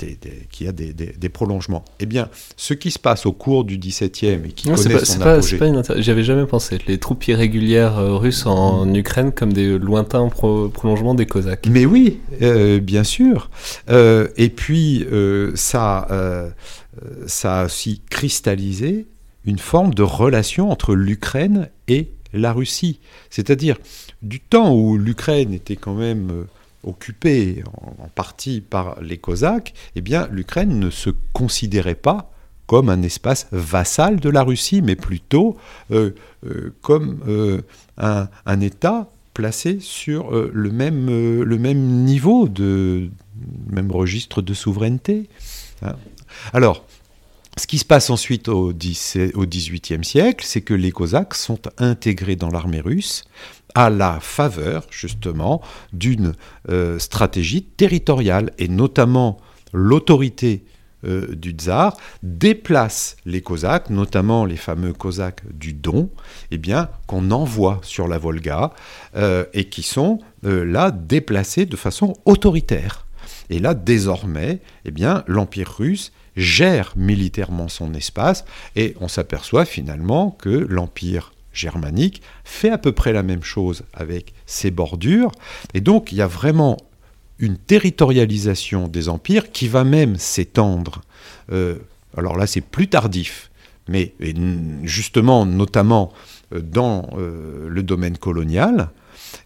qui 0.50 0.68
a 0.68 0.72
des, 0.72 1.30
prolongements. 1.30 1.86
Eh 2.00 2.08
bien, 2.08 2.30
ce 2.58 2.74
qui 2.74 2.90
se 2.90 2.98
passe 2.98 3.28
au 3.28 3.32
cours 3.32 3.64
du 3.64 3.78
XVIIe 3.78 4.42
et 4.44 4.52
qui 4.56 4.70
connaît 4.70 5.06
son 5.06 5.22
apogée... 5.22 5.60
J'avais 5.98 6.24
jamais 6.24 6.48
pensé. 6.48 6.80
Les 6.88 6.98
troupes 6.98 7.28
irrégulières 7.28 8.00
euh, 8.00 8.16
russes 8.16 8.48
en 8.48 8.88
mm. 8.88 8.96
Ukraine 8.96 9.32
comme 9.32 9.54
des 9.54 9.78
lointains 9.78 10.28
prolongements 10.30 11.14
des 11.14 11.28
Cosaques. 11.28 11.68
Mais 11.70 11.86
oui, 11.86 12.22
euh, 12.42 12.80
bien 12.80 13.04
sûr. 13.04 13.52
et 13.88 14.50
puis, 14.50 15.06
ça, 15.54 16.08
ça 17.28 17.62
a 17.62 17.66
aussi 17.66 18.02
cristallisé 18.10 19.06
une 19.46 19.60
forme 19.60 19.94
de 19.94 20.04
relation 20.04 20.72
entre 20.72 20.96
l'Ukraine 20.96 21.70
et 21.88 22.10
la 22.34 22.52
Russie. 22.52 23.00
C'est-à-dire, 23.30 23.78
du 24.22 24.40
temps 24.40 24.74
où 24.74 24.98
l'Ukraine 24.98 25.54
était 25.54 25.76
quand 25.76 25.94
même 25.94 26.46
occupée 26.84 27.64
en, 28.00 28.08
partie 28.08 28.62
par 28.62 29.02
les 29.02 29.18
Cosaques, 29.18 29.74
eh 29.96 30.02
bien 30.02 30.28
l'Ukraine 30.32 30.80
ne 30.80 30.90
se 30.90 31.10
considérait 31.34 31.96
pas 31.96 32.32
comme 32.70 32.90
un 32.90 33.02
espace 33.02 33.48
vassal 33.52 34.20
de 34.20 34.30
la 34.30 34.44
Russie, 34.44 34.84
mais 34.84 34.96
plutôt 34.96 35.58
euh, 35.90 36.12
euh, 36.46 36.72
comme 36.82 37.20
euh, 37.28 37.64
un, 37.98 38.62
État 38.62 39.10
placé 39.34 39.80
sur 39.80 40.32
le, 40.32 40.70
même, 40.70 41.08
le 41.08 41.58
même 41.58 42.04
niveau, 42.04 42.48
de, 42.48 43.10
même 43.72 43.92
registre 43.92 44.44
de 44.44 44.54
souveraineté. 44.54 45.30
Hein. 45.82 45.96
Alors, 46.54 46.86
ce 47.58 47.66
qui 47.66 47.80
se 47.80 47.86
passe 47.86 48.12
ensuite 48.12 48.50
au 48.50 48.72
XVIIIe 48.72 50.04
siècle, 50.04 50.46
c'est 50.48 50.62
que 50.62 50.76
les 50.76 50.92
Cosaques 50.92 51.36
sont 51.36 51.60
intégrés 51.80 52.36
dans 52.36 52.50
l'armée 52.50 52.82
russe 52.82 53.24
à 53.76 53.90
la 53.90 54.20
faveur 54.20 54.86
justement 54.90 55.62
d'une 55.94 56.34
euh, 56.70 57.00
stratégie 57.00 57.64
territoriale 57.64 58.52
et 58.58 58.68
notamment 58.68 59.38
l'autorité 59.74 60.64
euh, 61.06 61.34
du 61.34 61.52
tsar 61.52 61.96
déplace 62.24 63.16
les 63.26 63.42
Cosaques, 63.42 63.90
notamment 63.90 64.44
les 64.46 64.58
fameux 64.58 64.92
Cosaques 64.92 65.44
du 65.54 65.74
Don, 65.74 66.10
eh 66.52 66.58
bien 66.58 66.90
qu'on 67.08 67.32
envoie 67.32 67.80
sur 67.84 68.08
la 68.08 68.18
Volga 68.18 68.74
euh, 69.16 69.46
et 69.54 69.66
qui 69.66 69.84
sont 69.84 70.20
là 70.42 70.92
déplacés 70.92 71.66
de 71.66 71.76
façon 71.76 72.14
autoritaire. 72.24 73.06
Et 73.50 73.60
là 73.60 73.74
désormais, 73.74 74.62
eh 74.86 74.92
bien 74.92 75.24
l'empire 75.28 75.76
russe 75.78 76.12
gère 76.36 76.94
militairement 76.96 77.68
son 77.68 77.94
espace 77.94 78.46
et 78.76 78.96
on 79.02 79.08
s'aperçoit 79.08 79.66
finalement 79.66 80.32
que 80.32 80.50
l'empire 80.50 81.34
germanique 81.54 82.22
fait 82.44 82.70
à 82.70 82.78
peu 82.78 82.92
près 82.92 83.14
la 83.14 83.24
même 83.24 83.44
chose 83.44 83.84
avec 83.94 84.34
ses 84.46 84.72
bordures. 84.72 85.32
Et 85.74 85.82
donc 85.82 86.12
il 86.12 86.18
y 86.18 86.22
a 86.22 86.28
vraiment 86.28 86.78
une 87.40 87.58
territorialisation 87.58 88.88
des 88.88 89.10
empires 89.10 89.52
qui 89.52 89.68
va 89.68 89.84
même 89.84 90.18
s'étendre. 90.18 91.02
Euh, 91.52 91.76
alors 92.18 92.38
là, 92.38 92.46
c'est 92.48 92.62
plus 92.62 92.88
tardif, 92.88 93.50
mais 93.88 94.14
justement, 94.84 95.46
notamment 95.46 96.12
euh, 96.54 96.62
dans 96.62 97.10
euh, 97.18 97.68
le 97.70 97.82
domaine 97.82 98.18
colonial, 98.18 98.90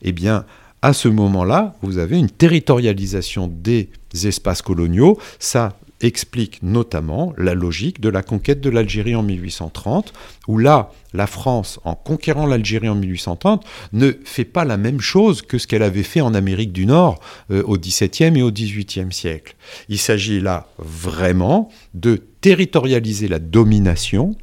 eh 0.01 0.11
bien, 0.11 0.45
à 0.81 0.93
ce 0.93 1.07
moment-là, 1.07 1.75
vous 1.81 1.97
avez 1.97 2.17
une 2.17 2.29
territorialisation 2.29 3.47
des 3.47 3.89
espaces 4.23 4.61
coloniaux. 4.61 5.17
Ça 5.39 5.77
explique 6.01 6.61
notamment 6.61 7.33
la 7.37 7.53
logique 7.53 8.01
de 8.01 8.09
la 8.09 8.23
conquête 8.23 8.61
de 8.61 8.69
l'Algérie 8.69 9.15
en 9.15 9.23
1830, 9.23 10.13
où 10.47 10.57
là, 10.57 10.91
la 11.13 11.27
France, 11.27 11.79
en 11.85 11.95
conquérant 11.95 12.45
l'Algérie 12.45 12.89
en 12.89 12.95
1830, 12.95 13.65
ne 13.93 14.11
fait 14.25 14.45
pas 14.45 14.65
la 14.65 14.77
même 14.77 14.99
chose 14.99 15.41
que 15.41 15.57
ce 15.57 15.67
qu'elle 15.67 15.83
avait 15.83 16.03
fait 16.03 16.21
en 16.21 16.33
Amérique 16.33 16.73
du 16.73 16.85
Nord 16.85 17.19
euh, 17.51 17.63
au 17.63 17.77
XVIIe 17.77 18.37
et 18.37 18.41
au 18.41 18.51
XVIIIe 18.51 19.11
siècle. 19.11 19.55
Il 19.89 19.97
s'agit 19.97 20.41
là 20.41 20.67
vraiment 20.77 21.69
de 21.93 22.21
territorialiser 22.41 23.27
la 23.27 23.39
domination, 23.39 24.35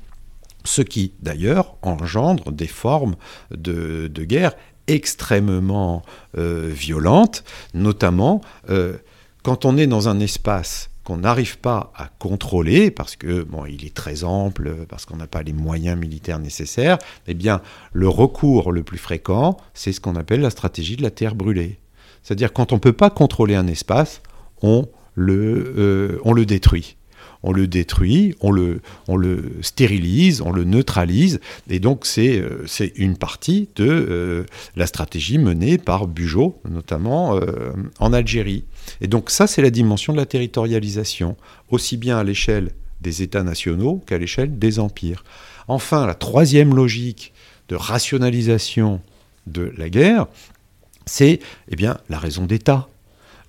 ce 0.65 0.83
qui 0.83 1.13
d'ailleurs 1.21 1.77
engendre 1.83 2.53
des 2.53 2.67
formes 2.67 3.17
de, 3.51 4.09
guerre 4.25 4.55
extrêmement 4.87 6.03
euh, 6.37 6.71
violentes, 6.73 7.45
notamment 7.75 8.41
euh, 8.71 8.97
quand 9.43 9.65
on 9.65 9.77
est 9.77 9.87
dans 9.87 10.09
un 10.09 10.21
espace 10.21 10.91
qu'on 11.11 11.17
n'arrive 11.17 11.59
pas 11.59 11.93
à 11.97 12.07
contrôler 12.07 12.93
parce 12.93 13.17
que 13.17 13.43
bon, 13.43 13.67
il 13.67 13.85
est 13.85 13.93
très 13.93 14.23
ample, 14.23 14.87
parce 14.89 15.07
qu'on 15.07 15.17
n'a 15.17 15.27
pas 15.27 15.43
les 15.43 15.53
moyens 15.53 15.99
militaires 15.99 16.39
nécessaires, 16.39 16.99
eh 17.27 17.35
bien, 17.35 17.63
le 17.93 18.09
recours 18.09 18.71
le 18.71 18.85
plus 18.85 18.97
fréquent, 18.97 19.57
c'est 19.75 19.93
ce 19.93 20.01
qu'on 20.01 20.15
appelle 20.15 20.41
la 20.41 20.51
stratégie 20.51 20.95
de 20.95 21.03
la 21.03 21.11
terre 21.11 21.35
brûlée. 21.35 21.81
C'est-à-dire 22.23 22.53
quand 22.53 22.71
on 22.71 22.77
ne 22.77 22.81
peut 22.81 22.93
pas 22.93 23.11
contrôler 23.11 23.57
un 23.57 23.67
espace, 23.67 24.23
on 24.63 24.87
le, 25.17 25.75
euh, 25.77 26.21
on 26.23 26.33
le 26.33 26.47
détruit 26.47 26.97
on 27.43 27.53
le 27.53 27.67
détruit, 27.67 28.35
on 28.41 28.51
le, 28.51 28.81
stérilise, 29.63 30.41
on 30.41 30.53
le 30.53 30.65
neutralise. 30.65 31.41
Et 31.69 31.81
donc 31.81 32.07
c'est 32.07 32.39
euh, 32.39 32.67
une 32.97 33.17
partie 33.17 33.69
de 33.77 33.87
euh, 33.87 34.45
la 34.77 34.87
stratégie 34.87 35.39
menée 35.39 35.79
par 35.79 36.07
Bugeaud, 36.07 36.61
notamment 36.69 37.37
euh, 37.37 37.73
en 37.99 38.13
Algérie. 38.13 38.65
Et 39.01 39.07
donc 39.07 39.31
ça, 39.31 39.47
c'est 39.47 39.63
la 39.63 39.71
dimension 39.71 40.13
de 40.13 40.19
la 40.19 40.27
territorialisation, 40.27 41.37
aussi 41.71 41.97
bien 41.97 42.19
à 42.19 42.25
l'échelle 42.25 42.73
des 43.01 43.23
États 43.23 43.43
nationaux 43.43 44.03
qu'à 44.07 44.19
l'échelle 44.19 44.59
des 44.59 44.79
empires. 44.79 45.25
Enfin, 45.69 46.07
la 46.07 46.15
troisième 46.15 46.75
logique 46.75 47.33
de 47.69 47.77
rationalisation 47.77 49.01
de 49.47 49.73
la 49.77 49.89
guerre, 49.89 50.27
c'est 51.07 51.41
eh 51.69 51.77
bien, 51.77 51.99
la 52.09 52.19
raison 52.19 52.45
d'État 52.45 52.89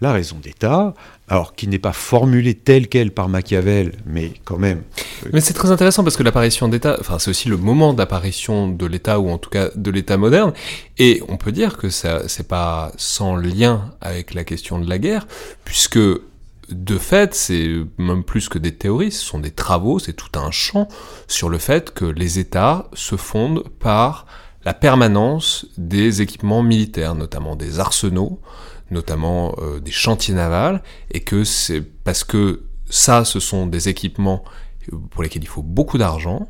la 0.02 0.12
raison 0.12 0.38
d'État, 0.41 0.93
alors 1.28 1.54
qui 1.54 1.68
n'est 1.68 1.80
pas 1.80 1.93
formulée 1.93 2.56
telle 2.56 2.88
qu'elle 2.88 3.12
par 3.12 3.30
Machiavel, 3.30 3.93
mais 4.06 4.34
quand 4.43 4.58
même. 4.58 4.82
Euh, 5.26 5.30
mais 5.32 5.41
c'est 5.41 5.54
très 5.54 5.72
intéressant 5.72 6.04
parce 6.04 6.18
que 6.18 6.24
l'apparition 6.24 6.68
d'État, 6.68 6.97
enfin 6.99 7.20
c'est 7.20 7.30
aussi 7.30 7.47
le 7.47 7.58
moment 7.58 7.93
d'apparition 7.93 8.68
de 8.68 8.86
l'État 8.86 9.20
ou 9.20 9.30
en 9.30 9.38
tout 9.38 9.52
cas 9.52 9.70
de 9.76 9.91
l'État 9.91 10.18
moderne, 10.18 10.54
et 10.97 11.22
on 11.30 11.38
peut 11.38 11.52
dire 11.52 11.78
que 11.78 11.89
ça 11.89 12.28
c'est 12.28 12.47
pas 12.47 12.91
sans 12.97 13.36
lien 13.36 13.93
avec 14.02 14.34
la 14.34 14.43
question 14.43 14.80
de 14.80 14.89
la 14.89 14.97
guerre, 14.97 15.28
puisque 15.64 15.99
de 16.72 16.97
fait, 16.97 17.36
c'est 17.36 17.70
même 17.97 18.24
plus 18.24 18.49
que 18.49 18.58
des 18.58 18.74
théories, 18.74 19.12
ce 19.12 19.24
sont 19.24 19.39
des 19.39 19.52
travaux, 19.52 19.99
c'est 19.99 20.14
tout 20.14 20.39
un 20.39 20.52
champ 20.52 20.88
sur 21.28 21.49
le 21.49 21.58
fait 21.58 21.93
que 21.93 22.06
les 22.06 22.39
États 22.39 22.89
se 22.93 23.18
fondent 23.18 23.64
par 23.80 24.26
la 24.64 24.74
permanence 24.74 25.66
des 25.78 26.22
équipements 26.22 26.64
militaires, 26.64 27.16
notamment 27.16 27.56
des 27.56 27.80
arsenaux, 27.80 28.39
notamment 28.92 29.56
euh, 29.60 29.80
des 29.80 29.92
chantiers 29.92 30.34
navals, 30.34 30.84
et 31.12 31.22
que 31.22 31.44
c'est 31.44 31.82
parce 31.82 32.24
que 32.24 32.64
ça, 32.89 33.26
ce 33.26 33.39
sont 33.39 33.68
des 33.68 33.89
équipements 33.89 34.44
pour 35.12 35.24
lesquels 35.24 35.44
il 35.44 35.48
faut 35.48 35.64
beaucoup 35.64 35.98
d'argent, 35.98 36.50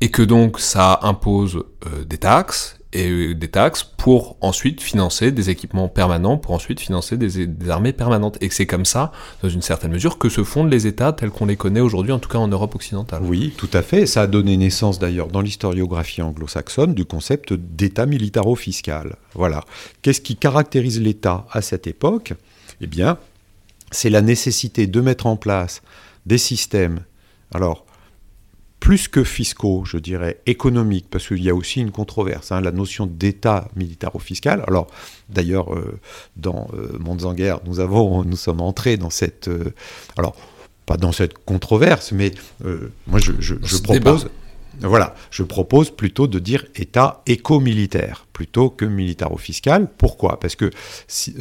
et 0.00 0.10
que 0.10 0.22
donc 0.22 0.58
ça 0.60 1.00
impose 1.02 1.64
euh, 1.86 2.04
des 2.04 2.18
taxes, 2.18 2.75
et 2.92 3.10
euh, 3.10 3.34
des 3.34 3.48
taxes 3.48 3.84
pour 3.84 4.36
ensuite 4.40 4.80
financer 4.80 5.32
des 5.32 5.50
équipements 5.50 5.88
permanents, 5.88 6.38
pour 6.38 6.52
ensuite 6.52 6.80
financer 6.80 7.16
des, 7.16 7.48
armées 7.68 7.92
permanentes. 7.92 8.38
Et 8.40 8.50
c'est 8.50 8.66
comme 8.66 8.84
ça, 8.84 9.12
dans 9.42 9.48
une 9.48 9.62
certaine 9.62 9.92
mesure, 9.92 10.18
que 10.18 10.28
se 10.28 10.44
fondent 10.44 10.70
les 10.70 10.86
États 10.86 11.12
tels 11.12 11.30
qu'on 11.30 11.46
les 11.46 11.56
connaît 11.56 11.80
aujourd'hui, 11.80 12.12
en 12.12 12.18
tout 12.18 12.28
cas 12.28 12.38
en 12.38 12.48
Europe 12.48 12.74
occidentale. 12.74 13.22
Oui, 13.22 13.52
tout 13.56 13.70
à 13.72 13.82
fait. 13.82 14.06
Ça 14.06 14.22
a 14.22 14.26
donné 14.26 14.56
naissance 14.56 14.98
d'ailleurs 14.98 15.28
dans 15.28 15.40
l'historiographie 15.40 16.22
anglo-saxonne 16.22 16.94
du 16.94 17.04
concept 17.04 17.52
d'État 17.52 18.06
militaro-fiscal. 18.06 19.16
Voilà. 19.34 19.64
Qu'est-ce 20.02 20.20
qui 20.20 20.36
caractérise 20.36 21.00
l'État 21.00 21.46
à 21.50 21.62
cette 21.62 21.86
époque? 21.86 22.34
Eh 22.80 22.86
bien, 22.86 23.18
c'est 23.90 24.10
la 24.10 24.22
nécessité 24.22 24.86
de 24.86 25.00
mettre 25.00 25.26
en 25.26 25.36
place 25.36 25.82
des 26.26 26.38
systèmes. 26.38 27.00
Alors, 27.54 27.86
plus 28.86 29.08
que 29.08 29.24
fiscaux, 29.24 29.82
je 29.84 29.98
dirais, 29.98 30.40
économiques, 30.46 31.06
parce 31.10 31.26
qu'il 31.26 31.42
y 31.42 31.50
a 31.50 31.54
aussi 31.56 31.80
une 31.80 31.90
controverse, 31.90 32.52
hein, 32.52 32.60
la 32.60 32.70
notion 32.70 33.06
d'État 33.06 33.66
militaro-fiscal. 33.74 34.62
Alors, 34.68 34.86
d'ailleurs, 35.28 35.74
euh, 35.74 35.98
dans 36.36 36.68
euh, 36.72 36.96
Mondes 37.00 37.24
en 37.24 37.34
guerre, 37.34 37.58
nous, 37.66 37.80
avons, 37.80 38.22
nous 38.22 38.36
sommes 38.36 38.60
entrés 38.60 38.96
dans 38.96 39.10
cette... 39.10 39.48
Euh, 39.48 39.74
alors, 40.16 40.36
pas 40.86 40.96
dans 40.96 41.10
cette 41.10 41.36
controverse, 41.44 42.12
mais 42.12 42.30
moi, 43.08 43.18
je, 43.18 43.32
je, 43.40 43.56
propose... 43.78 44.28
Voilà, 44.78 45.16
je 45.32 45.42
propose 45.42 45.90
plutôt 45.90 46.28
de 46.28 46.38
dire 46.38 46.64
État 46.76 47.24
éco-militaire 47.26 48.28
plutôt 48.32 48.70
que 48.70 48.84
militaro-fiscal. 48.84 49.88
Pourquoi? 49.98 50.38
Parce 50.38 50.54
que 50.54 50.70
si, 51.08 51.34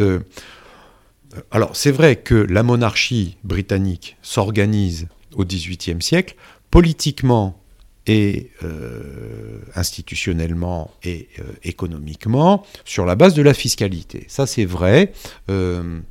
alors 1.52 1.76
c'est 1.76 1.92
vrai 1.92 2.16
que 2.16 2.34
la 2.34 2.64
monarchie 2.64 3.38
britannique 3.44 4.18
s'organise 4.24 5.08
au 5.36 5.46
XVIIIe 5.46 6.02
siècle 6.02 6.36
politiquement 6.76 7.58
et 8.06 8.52
euh, 8.62 9.62
institutionnellement 9.76 10.92
et 11.06 11.30
euh, 11.40 11.44
économiquement 11.64 12.66
sur 12.84 13.06
la 13.06 13.16
base 13.16 13.34
de 13.34 13.42
la 13.42 13.54
fiscalité. 13.54 14.26
Ça 14.28 14.46
c'est 14.46 14.66
vrai. 14.66 15.14
Euh, 15.50 16.02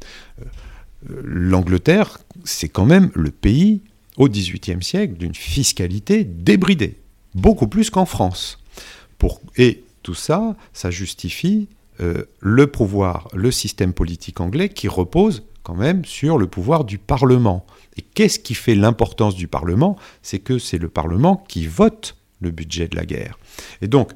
L'Angleterre, 1.22 2.18
c'est 2.44 2.70
quand 2.70 2.86
même 2.86 3.10
le 3.14 3.30
pays 3.30 3.82
au 4.16 4.26
XVIIIe 4.26 4.82
siècle 4.82 5.18
d'une 5.18 5.34
fiscalité 5.34 6.24
débridée, 6.24 6.96
beaucoup 7.34 7.68
plus 7.68 7.90
qu'en 7.90 8.06
France. 8.06 8.58
et 9.58 9.84
tout 10.02 10.14
ça, 10.14 10.56
ça 10.72 10.90
justifie 10.90 11.68
le 11.98 12.66
pouvoir, 12.66 13.28
le 13.34 13.50
système 13.50 13.92
politique 13.92 14.40
anglais 14.40 14.70
qui 14.70 14.88
repose 14.88 15.42
quand 15.64 15.74
même 15.74 16.04
sur 16.04 16.38
le 16.38 16.46
pouvoir 16.46 16.84
du 16.84 16.98
Parlement. 16.98 17.66
Et 17.96 18.02
qu'est-ce 18.02 18.38
qui 18.38 18.54
fait 18.54 18.74
l'importance 18.76 19.34
du 19.34 19.48
Parlement? 19.48 19.96
C'est 20.22 20.38
que 20.38 20.58
c'est 20.58 20.78
le 20.78 20.88
Parlement 20.88 21.44
qui 21.48 21.66
vote 21.66 22.16
le 22.40 22.50
budget 22.50 22.86
de 22.86 22.96
la 22.96 23.06
guerre. 23.06 23.38
Et 23.80 23.88
donc, 23.88 24.12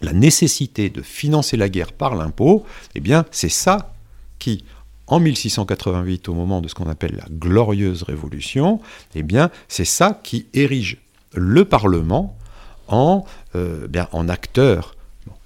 la 0.00 0.12
nécessité 0.12 0.90
de 0.90 1.02
financer 1.02 1.56
la 1.56 1.68
guerre 1.68 1.92
par 1.92 2.16
l'impôt, 2.16 2.64
eh 2.94 3.00
bien, 3.00 3.24
c'est 3.30 3.48
ça 3.48 3.94
qui, 4.38 4.64
en 5.06 5.20
1688, 5.20 6.28
au 6.28 6.34
moment 6.34 6.60
de 6.60 6.68
ce 6.68 6.74
qu'on 6.74 6.88
appelle 6.88 7.16
la 7.16 7.28
glorieuse 7.30 8.02
révolution, 8.02 8.80
eh 9.14 9.22
bien, 9.22 9.50
c'est 9.68 9.84
ça 9.84 10.20
qui 10.24 10.46
érige 10.54 10.98
le 11.34 11.64
Parlement 11.64 12.36
en, 12.88 13.24
euh, 13.54 13.86
bien, 13.86 14.08
en 14.12 14.28
acteur 14.28 14.96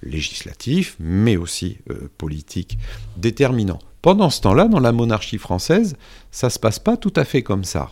législatif, 0.02 0.96
mais 1.00 1.36
aussi 1.36 1.78
euh, 1.90 2.08
politique 2.16 2.78
déterminant. 3.16 3.80
Pendant 4.06 4.30
ce 4.30 4.40
temps-là, 4.42 4.68
dans 4.68 4.78
la 4.78 4.92
monarchie 4.92 5.36
française, 5.36 5.96
ça 6.30 6.46
ne 6.46 6.52
se 6.52 6.60
passe 6.60 6.78
pas 6.78 6.96
tout 6.96 7.12
à 7.16 7.24
fait 7.24 7.42
comme 7.42 7.64
ça. 7.64 7.88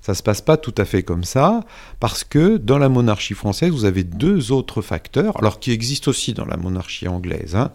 Ça 0.00 0.12
ne 0.12 0.16
se 0.16 0.22
passe 0.22 0.40
pas 0.40 0.56
tout 0.56 0.72
à 0.78 0.86
fait 0.86 1.02
comme 1.02 1.22
ça, 1.22 1.66
parce 2.00 2.24
que 2.24 2.56
dans 2.56 2.78
la 2.78 2.88
monarchie 2.88 3.34
française, 3.34 3.70
vous 3.70 3.84
avez 3.84 4.02
deux 4.02 4.52
autres 4.52 4.80
facteurs, 4.80 5.36
alors 5.36 5.60
qui 5.60 5.72
existent 5.72 6.08
aussi 6.08 6.32
dans 6.32 6.46
la 6.46 6.56
monarchie 6.56 7.08
anglaise, 7.08 7.56
hein, 7.56 7.72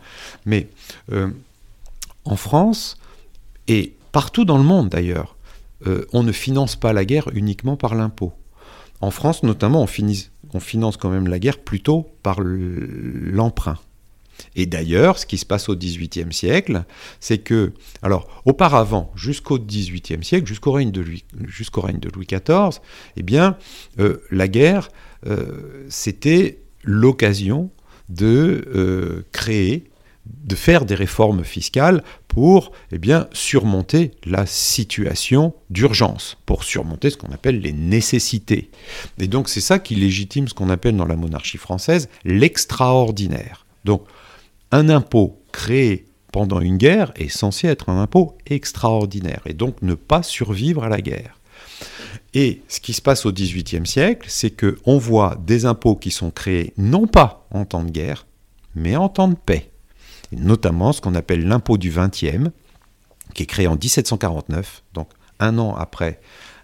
mais 0.47 0.67
euh, 1.11 1.29
en 2.23 2.35
France, 2.35 2.97
et 3.67 3.93
partout 4.11 4.45
dans 4.45 4.57
le 4.57 4.63
monde 4.63 4.89
d'ailleurs, 4.89 5.35
euh, 5.85 6.07
on 6.11 6.23
ne 6.23 6.31
finance 6.31 6.75
pas 6.75 6.91
la 6.91 7.05
guerre 7.05 7.29
uniquement 7.35 7.77
par 7.77 7.93
l'impôt. 7.93 8.33
En 8.99 9.11
France, 9.11 9.43
notamment, 9.43 9.83
on, 9.83 10.13
on 10.55 10.59
finance 10.59 10.97
quand 10.97 11.11
même 11.11 11.27
la 11.27 11.37
guerre 11.37 11.59
plutôt 11.59 12.09
par 12.23 12.39
l'emprunt. 12.41 13.77
Et 14.55 14.65
d'ailleurs, 14.65 15.19
ce 15.19 15.25
qui 15.25 15.37
se 15.37 15.45
passe 15.45 15.69
au 15.69 15.75
XVIIIe 15.75 16.31
siècle, 16.31 16.83
c'est 17.19 17.39
que, 17.39 17.73
alors, 18.01 18.27
auparavant, 18.45 19.11
jusqu'au 19.15 19.59
XVIIIe 19.59 20.23
siècle, 20.23 20.47
jusqu'au 20.47 20.71
règne, 20.71 20.91
de 20.91 21.01
Louis, 21.01 21.23
règne 21.75 21.99
de 21.99 22.09
Louis 22.09 22.27
XIV, 22.27 22.81
eh 23.17 23.23
bien, 23.23 23.57
euh, 23.99 24.17
la 24.31 24.47
guerre, 24.47 24.89
euh, 25.27 25.85
c'était 25.89 26.59
l'occasion 26.83 27.69
de 28.09 28.65
euh, 28.75 29.25
créer, 29.31 29.85
de 30.25 30.55
faire 30.55 30.85
des 30.85 30.95
réformes 30.95 31.43
fiscales 31.43 32.03
pour 32.27 32.71
eh 32.91 32.97
bien, 32.97 33.27
surmonter 33.31 34.11
la 34.25 34.45
situation 34.45 35.53
d'urgence, 35.69 36.37
pour 36.45 36.63
surmonter 36.63 37.09
ce 37.09 37.17
qu'on 37.17 37.31
appelle 37.31 37.59
les 37.59 37.73
nécessités. 37.73 38.69
Et 39.19 39.27
donc 39.27 39.49
c'est 39.49 39.61
ça 39.61 39.79
qui 39.79 39.95
légitime 39.95 40.47
ce 40.47 40.53
qu'on 40.53 40.69
appelle 40.69 40.97
dans 40.97 41.05
la 41.05 41.15
monarchie 41.15 41.57
française 41.57 42.09
l'extraordinaire. 42.23 43.65
Donc 43.85 44.03
un 44.71 44.89
impôt 44.89 45.41
créé 45.51 46.05
pendant 46.31 46.59
une 46.59 46.77
guerre 46.77 47.13
est 47.15 47.29
censé 47.29 47.67
être 47.67 47.89
un 47.89 48.01
impôt 48.01 48.37
extraordinaire 48.45 49.41
et 49.45 49.53
donc 49.53 49.81
ne 49.81 49.93
pas 49.93 50.21
survivre 50.21 50.83
à 50.83 50.89
la 50.89 51.01
guerre. 51.01 51.39
Et 52.33 52.61
ce 52.67 52.81
qui 52.81 52.91
se 52.91 53.01
passe 53.01 53.25
au 53.25 53.31
XVIIIe 53.31 53.87
siècle, 53.87 54.27
c'est 54.29 54.49
que 54.49 54.77
on 54.85 54.97
voit 54.97 55.37
des 55.45 55.65
impôts 55.65 55.95
qui 55.95 56.11
sont 56.11 56.31
créés 56.31 56.73
non 56.77 57.07
pas 57.07 57.47
en 57.51 57.63
temps 57.63 57.83
de 57.83 57.89
guerre, 57.91 58.27
mais 58.75 58.97
en 58.97 59.07
temps 59.07 59.29
de 59.29 59.35
paix. 59.35 59.71
Notamment 60.33 60.91
ce 60.91 60.99
qu'on 60.99 61.15
appelle 61.15 61.47
l'impôt 61.47 61.77
du 61.77 61.89
XXe, 61.89 62.49
qui 63.33 63.43
est 63.43 63.45
créé 63.45 63.67
en 63.67 63.75
1749, 63.75 64.83
donc 64.93 65.09
un 65.39 65.57
an 65.57 65.73
après 65.75 66.19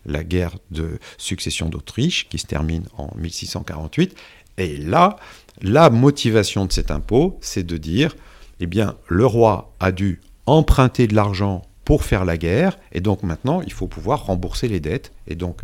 la 0.06 0.24
guerre 0.24 0.58
de 0.72 1.00
succession 1.18 1.70
d'Autriche, 1.70 2.28
qui 2.28 2.40
se 2.40 2.48
termine 2.48 2.84
en 2.98 3.10
1648. 3.16 4.18
Et 4.58 4.76
là, 4.78 5.16
la 5.62 5.90
motivation 5.90 6.66
de 6.66 6.72
cet 6.72 6.92
impôt, 6.92 7.38
c'est 7.42 7.64
de 7.64 7.78
dire, 7.78 8.16
eh 8.60 8.68
bien, 8.68 8.96
le 9.08 9.26
roi 9.26 9.74
a 9.80 9.92
dû 9.92 10.22
emprunter 10.46 11.08
de 11.08 11.16
l'argent 11.16 11.64
pour 11.86 12.04
faire 12.04 12.26
la 12.26 12.38
guerre, 12.38 12.78
et 12.92 13.02
donc 13.02 13.24
maintenant, 13.24 13.62
il 13.62 13.74
faut 13.74 13.88
pouvoir 13.88 14.26
rembourser 14.26 14.68
les 14.68 14.80
dettes, 14.80 15.12
et 15.28 15.36
donc, 15.36 15.62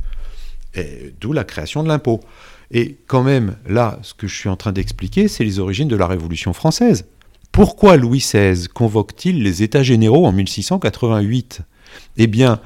d'où 1.19 1.33
la 1.33 1.43
création 1.43 1.83
de 1.83 1.87
l'impôt. 1.87 2.19
Et 2.71 2.97
quand 3.07 3.23
même, 3.23 3.55
là, 3.67 3.99
ce 4.01 4.13
que 4.13 4.27
je 4.27 4.35
suis 4.35 4.49
en 4.49 4.57
train 4.57 4.71
d'expliquer, 4.71 5.27
c'est 5.27 5.43
les 5.43 5.59
origines 5.59 5.87
de 5.87 5.95
la 5.95 6.07
Révolution 6.07 6.53
française. 6.53 7.05
Pourquoi 7.51 7.97
Louis 7.97 8.19
XVI 8.19 8.67
convoque-t-il 8.67 9.41
les 9.41 9.63
États 9.63 9.83
généraux 9.83 10.25
en 10.25 10.31
1688 10.31 11.61
Eh 12.17 12.27
bien, 12.27 12.59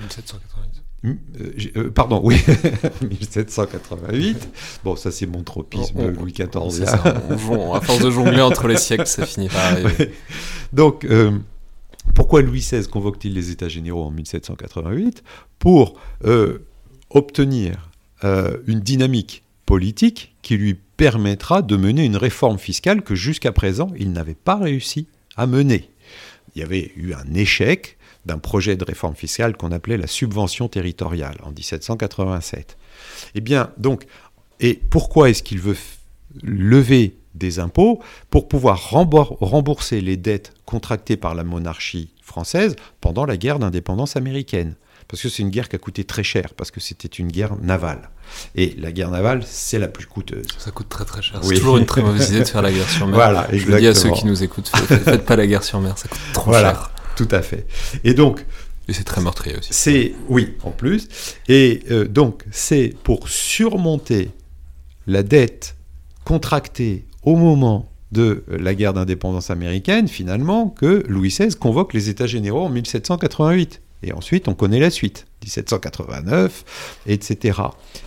euh, 1.03 1.89
pardon, 1.89 2.21
oui, 2.23 2.37
1788. 3.01 4.49
Bon, 4.83 4.95
ça 4.95 5.11
c'est 5.11 5.25
mon 5.25 5.43
tropisme 5.43 6.09
Louis 6.11 6.33
XIV. 6.33 6.83
à 6.87 7.81
force 7.81 7.99
de 7.99 8.11
jongler 8.11 8.41
entre 8.41 8.67
les 8.67 8.77
siècles, 8.77 9.07
ça 9.07 9.25
finit 9.25 9.49
par 9.49 9.65
arriver. 9.65 10.11
Donc, 10.73 11.05
euh, 11.05 11.31
pourquoi 12.13 12.41
Louis 12.41 12.59
XVI 12.59 12.87
convoque-t-il 12.87 13.33
les 13.33 13.51
États 13.51 13.69
généraux 13.69 14.03
en 14.03 14.11
1788 14.11 15.23
Pour 15.59 15.99
obtenir 17.09 17.89
une 18.23 18.79
dynamique 18.79 19.43
politique 19.65 20.35
qui 20.41 20.57
lui 20.57 20.75
permettra 20.97 21.61
de 21.61 21.75
mener 21.75 22.05
une 22.05 22.17
réforme 22.17 22.59
fiscale 22.59 23.01
que 23.01 23.15
jusqu'à 23.15 23.51
présent 23.51 23.87
il 23.97 24.11
n'avait 24.11 24.35
pas 24.35 24.57
réussi 24.57 25.07
à 25.35 25.47
mener. 25.47 25.89
Il 26.55 26.59
y 26.59 26.63
avait 26.63 26.91
eu 26.95 27.13
un 27.13 27.33
échec 27.33 27.97
d'un 28.25 28.37
projet 28.37 28.75
de 28.75 28.83
réforme 28.83 29.15
fiscale 29.15 29.57
qu'on 29.57 29.71
appelait 29.71 29.97
la 29.97 30.07
subvention 30.07 30.67
territoriale 30.67 31.37
en 31.43 31.51
1787. 31.51 32.77
Eh 33.35 33.41
bien, 33.41 33.71
donc, 33.77 34.05
et 34.59 34.75
pourquoi 34.75 35.29
est-ce 35.29 35.43
qu'il 35.43 35.59
veut 35.59 35.77
lever 36.43 37.17
des 37.33 37.59
impôts? 37.59 38.01
Pour 38.29 38.47
pouvoir 38.47 38.91
rembourser 38.91 40.01
les 40.01 40.17
dettes 40.17 40.53
contractées 40.65 41.17
par 41.17 41.35
la 41.35 41.43
monarchie 41.43 42.13
française 42.21 42.75
pendant 42.99 43.25
la 43.25 43.37
guerre 43.37 43.59
d'indépendance 43.59 44.15
américaine 44.15 44.75
parce 45.11 45.23
que 45.23 45.27
c'est 45.29 45.43
une 45.43 45.49
guerre 45.49 45.67
qui 45.67 45.75
a 45.75 45.79
coûté 45.79 46.05
très 46.05 46.23
cher, 46.23 46.53
parce 46.55 46.71
que 46.71 46.79
c'était 46.79 47.09
une 47.09 47.27
guerre 47.27 47.57
navale. 47.61 48.09
Et 48.55 48.75
la 48.79 48.93
guerre 48.93 49.11
navale, 49.11 49.43
c'est 49.45 49.77
la 49.77 49.89
plus 49.89 50.05
coûteuse. 50.05 50.47
Ça 50.57 50.71
coûte 50.71 50.87
très 50.87 51.03
très 51.03 51.21
cher. 51.21 51.41
C'est 51.43 51.55
toujours 51.55 51.77
une 51.77 51.85
très 51.85 52.01
mauvaise 52.01 52.29
idée 52.29 52.39
de 52.39 52.45
faire 52.45 52.61
la 52.61 52.71
guerre 52.71 52.89
sur 52.89 53.07
mer. 53.07 53.15
Voilà, 53.15 53.47
Je 53.51 53.65
le 53.65 53.77
dis 53.77 53.87
à 53.87 53.93
ceux 53.93 54.11
qui 54.11 54.25
nous 54.25 54.41
écoutent, 54.41 54.69
faites, 54.69 55.03
faites 55.03 55.25
pas 55.25 55.35
la 55.35 55.47
guerre 55.47 55.63
sur 55.63 55.81
mer, 55.81 55.97
ça 55.97 56.07
coûte 56.07 56.19
trop 56.31 56.51
voilà. 56.51 56.69
cher. 56.69 56.91
Tout 57.15 57.27
à 57.31 57.41
fait. 57.41 57.65
Et 58.03 58.13
donc. 58.13 58.45
Et 58.87 58.93
c'est 58.93 59.03
très 59.03 59.21
meurtrier 59.21 59.55
aussi. 59.57 59.69
C'est 59.71 60.13
oui, 60.27 60.55
en 60.63 60.71
plus. 60.71 61.07
Et 61.47 61.81
euh, 61.91 62.07
donc 62.07 62.43
c'est 62.51 62.93
pour 63.03 63.29
surmonter 63.29 64.31
la 65.07 65.23
dette 65.23 65.75
contractée 66.25 67.05
au 67.23 67.35
moment 67.35 67.91
de 68.11 68.43
la 68.49 68.75
guerre 68.75 68.93
d'indépendance 68.93 69.49
américaine, 69.49 70.07
finalement, 70.07 70.67
que 70.67 71.03
Louis 71.07 71.29
XVI 71.29 71.55
convoque 71.55 71.93
les 71.93 72.09
États 72.09 72.27
généraux 72.27 72.65
en 72.65 72.69
1788. 72.69 73.81
Et 74.03 74.13
ensuite, 74.13 74.47
on 74.47 74.53
connaît 74.53 74.79
la 74.79 74.89
suite, 74.89 75.27
1789, 75.43 77.01
etc. 77.07 77.59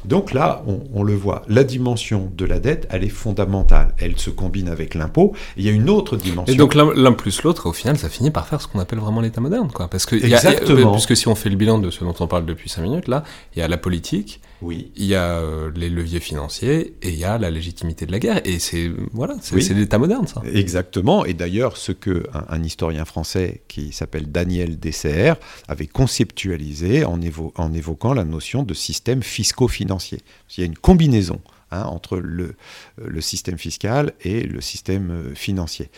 Donc 0.04 0.32
là, 0.32 0.62
on, 0.92 1.02
le 1.02 1.14
voit, 1.14 1.42
la 1.48 1.64
dimension 1.64 2.30
de 2.36 2.44
la 2.44 2.60
dette, 2.60 2.86
elle 2.90 3.04
est 3.04 3.08
fondamentale. 3.08 3.94
Elle 3.98 4.18
se 4.18 4.30
combine 4.30 4.68
avec 4.68 4.94
l'impôt. 4.94 5.34
Il 5.56 5.64
y 5.64 5.68
a 5.68 5.72
une 5.72 5.90
autre 5.90 6.16
dimension. 6.16 6.52
Et 6.52 6.56
donc 6.56 6.74
l'un 6.74 7.12
plus 7.12 7.42
l'autre, 7.42 7.68
au 7.68 7.72
final, 7.72 7.98
ça 7.98 8.08
finit 8.08 8.30
par 8.30 8.46
faire 8.46 8.60
ce 8.60 8.68
qu'on 8.68 8.78
appelle 8.78 8.98
vraiment 8.98 9.20
l'État 9.20 9.40
moderne. 9.40 9.70
Quoi. 9.72 9.88
Parce 9.88 10.06
que 10.06 10.16
Exactement. 10.16 10.92
puisque 10.92 11.16
si 11.16 11.28
on 11.28 11.34
fait 11.34 11.50
le 11.50 11.56
bilan 11.56 11.78
de 11.78 11.90
ce 11.90 12.04
dont 12.04 12.14
on 12.20 12.26
parle 12.26 12.46
depuis 12.46 12.68
cinq 12.68 12.82
minutes, 12.82 13.08
là, 13.08 13.24
il 13.54 13.60
y 13.60 13.62
a 13.62 13.68
la 13.68 13.78
politique, 13.78 14.40
oui. 14.62 14.92
Il 14.96 15.04
y 15.04 15.14
a 15.14 15.38
euh, 15.38 15.70
les 15.74 15.90
leviers 15.90 16.20
financiers 16.20 16.94
et 17.02 17.10
il 17.10 17.16
y 17.16 17.24
a 17.24 17.38
la 17.38 17.50
légitimité 17.50 18.06
de 18.06 18.12
la 18.12 18.18
guerre. 18.18 18.40
Et 18.44 18.58
c'est 18.58 18.90
voilà, 19.12 19.36
c'est 19.40 19.74
l'État 19.74 19.98
moderne, 19.98 20.26
ça. 20.26 20.42
Exactement. 20.52 21.24
Et 21.24 21.34
d'ailleurs, 21.34 21.76
ce 21.76 21.92
que 21.92 22.24
un, 22.32 22.62
historien 22.62 23.04
français 23.04 23.62
qui 23.68 23.92
s'appelle 23.92 24.30
Daniel 24.32 24.78
Dessert 24.78 25.36
avait 25.68 25.86
conceptualisé 25.86 27.04
en, 27.04 27.20
en, 27.56 27.72
évoquant 27.72 28.14
la 28.14 28.24
notion 28.24 28.62
de 28.62 28.74
système 28.74 29.22
fisco-financier. 29.22 30.20
Il 30.56 30.60
y 30.60 30.62
a 30.62 30.66
une 30.66 30.78
combinaison 30.78 31.40
hein, 31.70 31.84
entre 31.84 32.16
le, 32.16 32.54
le 32.96 33.20
système 33.20 33.58
fiscal 33.58 34.12
et 34.22 34.42
le 34.42 34.60
système 34.60 35.10
euh, 35.10 35.34
financier. 35.34 35.90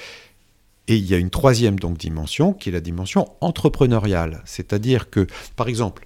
Et 0.89 0.97
il 0.97 1.07
y 1.07 1.15
a 1.15 1.19
une 1.19 1.31
troisième 1.31 1.79
donc 1.79 1.99
dimension 1.99 2.53
qui 2.53 2.69
est 2.69 2.73
la 2.73 2.81
dimension 2.81 3.29
entrepreneuriale, 3.41 4.43
c'est-à-dire 4.45 5.11
que, 5.11 5.27
par 5.57 5.69
exemple, 5.69 6.06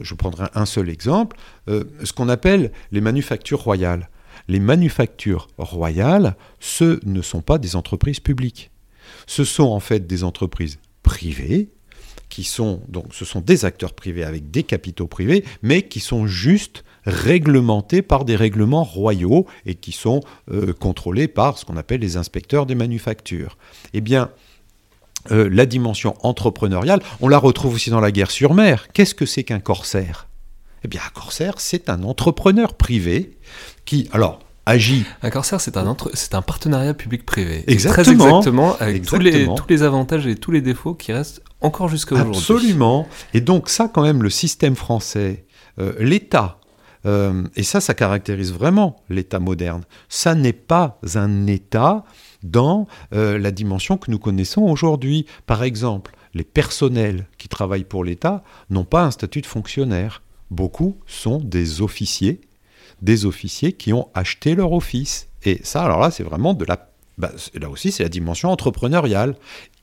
je 0.00 0.14
prendrai 0.14 0.46
un 0.54 0.66
seul 0.66 0.88
exemple, 0.88 1.36
euh, 1.68 1.84
ce 2.02 2.12
qu'on 2.12 2.28
appelle 2.28 2.72
les 2.92 3.00
manufactures 3.00 3.60
royales. 3.60 4.08
Les 4.48 4.60
manufactures 4.60 5.48
royales, 5.58 6.36
ce 6.60 7.00
ne 7.06 7.22
sont 7.22 7.40
pas 7.40 7.58
des 7.58 7.76
entreprises 7.76 8.20
publiques. 8.20 8.70
Ce 9.26 9.44
sont 9.44 9.64
en 9.64 9.80
fait 9.80 10.06
des 10.06 10.24
entreprises 10.24 10.78
privées 11.02 11.70
qui 12.28 12.42
sont 12.42 12.82
donc 12.88 13.14
ce 13.14 13.24
sont 13.24 13.40
des 13.40 13.64
acteurs 13.64 13.92
privés 13.92 14.24
avec 14.24 14.50
des 14.50 14.64
capitaux 14.64 15.06
privés, 15.06 15.44
mais 15.62 15.82
qui 15.82 16.00
sont 16.00 16.26
juste 16.26 16.84
réglementés 17.04 18.02
par 18.02 18.24
des 18.24 18.34
règlements 18.34 18.82
royaux 18.82 19.46
et 19.66 19.74
qui 19.74 19.92
sont 19.92 20.20
euh, 20.50 20.72
contrôlés 20.72 21.28
par 21.28 21.58
ce 21.58 21.64
qu'on 21.64 21.76
appelle 21.76 22.00
les 22.00 22.16
inspecteurs 22.16 22.66
des 22.66 22.74
manufactures. 22.74 23.56
Eh 23.92 24.00
bien, 24.00 24.30
euh, 25.30 25.48
la 25.50 25.66
dimension 25.66 26.14
entrepreneuriale, 26.22 27.00
on 27.20 27.28
la 27.28 27.38
retrouve 27.38 27.74
aussi 27.74 27.90
dans 27.90 28.00
la 28.00 28.10
guerre 28.10 28.30
sur 28.30 28.54
mer. 28.54 28.88
Qu'est-ce 28.92 29.14
que 29.14 29.26
c'est 29.26 29.44
qu'un 29.44 29.60
corsaire? 29.60 30.28
Eh 30.84 30.88
bien, 30.88 31.00
un 31.06 31.10
corsaire, 31.18 31.54
c'est 31.58 31.88
un 31.88 32.02
entrepreneur 32.02 32.74
privé 32.74 33.38
qui, 33.84 34.08
alors, 34.12 34.40
agit. 34.66 35.04
Un 35.22 35.30
corsaire, 35.30 35.60
c'est 35.60 35.76
un, 35.76 35.96
c'est 36.12 36.34
un 36.34 36.42
partenariat 36.42 36.94
public-privé. 36.94 37.64
Exactement. 37.66 38.02
Très 38.04 38.12
exactement, 38.12 38.76
avec 38.80 39.06
Tous, 39.06 39.18
les, 39.18 39.46
tous 39.46 39.68
les 39.68 39.82
avantages 39.82 40.26
et 40.26 40.36
tous 40.36 40.50
les 40.50 40.60
défauts 40.60 40.94
qui 40.94 41.12
restent 41.12 41.42
encore 41.60 41.88
jusqu'à 41.88 42.14
aujourd'hui. 42.16 42.36
Absolument. 42.36 43.08
Et 43.32 43.40
donc, 43.40 43.68
ça, 43.70 43.88
quand 43.92 44.02
même, 44.02 44.22
le 44.22 44.30
système 44.30 44.76
français, 44.76 45.46
euh, 45.78 45.94
l'État, 45.98 46.58
euh, 47.06 47.44
et 47.56 47.62
ça, 47.62 47.80
ça 47.80 47.94
caractérise 47.94 48.52
vraiment 48.52 48.96
l'État 49.08 49.38
moderne. 49.38 49.84
Ça 50.08 50.34
n'est 50.34 50.52
pas 50.52 50.98
un 51.14 51.46
État 51.46 52.04
dans 52.44 52.86
euh, 53.12 53.38
la 53.38 53.50
dimension 53.50 53.96
que 53.96 54.10
nous 54.10 54.20
connaissons 54.20 54.62
aujourd'hui. 54.62 55.26
Par 55.46 55.64
exemple, 55.64 56.14
les 56.34 56.44
personnels 56.44 57.26
qui 57.38 57.48
travaillent 57.48 57.84
pour 57.84 58.04
l'État 58.04 58.44
n'ont 58.70 58.84
pas 58.84 59.02
un 59.02 59.10
statut 59.10 59.40
de 59.40 59.46
fonctionnaire. 59.46 60.22
Beaucoup 60.50 60.98
sont 61.06 61.38
des 61.38 61.80
officiers, 61.80 62.40
des 63.02 63.26
officiers 63.26 63.72
qui 63.72 63.92
ont 63.92 64.08
acheté 64.14 64.54
leur 64.54 64.72
office. 64.72 65.28
Et 65.44 65.60
ça, 65.64 65.82
alors 65.82 65.98
là, 65.98 66.10
c'est 66.10 66.22
vraiment 66.22 66.54
de 66.54 66.64
la... 66.64 66.90
Bah, 67.16 67.32
là 67.54 67.70
aussi, 67.70 67.92
c'est 67.92 68.02
la 68.02 68.08
dimension 68.08 68.50
entrepreneuriale, 68.50 69.36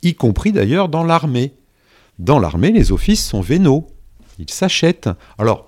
y 0.03 0.15
compris 0.15 0.51
d'ailleurs 0.51 0.89
dans 0.89 1.03
l'armée. 1.03 1.53
Dans 2.19 2.39
l'armée, 2.39 2.71
les 2.71 2.91
offices 2.91 3.25
sont 3.25 3.41
vénaux. 3.41 3.87
Ils 4.37 4.49
s'achètent. 4.49 5.09
Alors, 5.37 5.67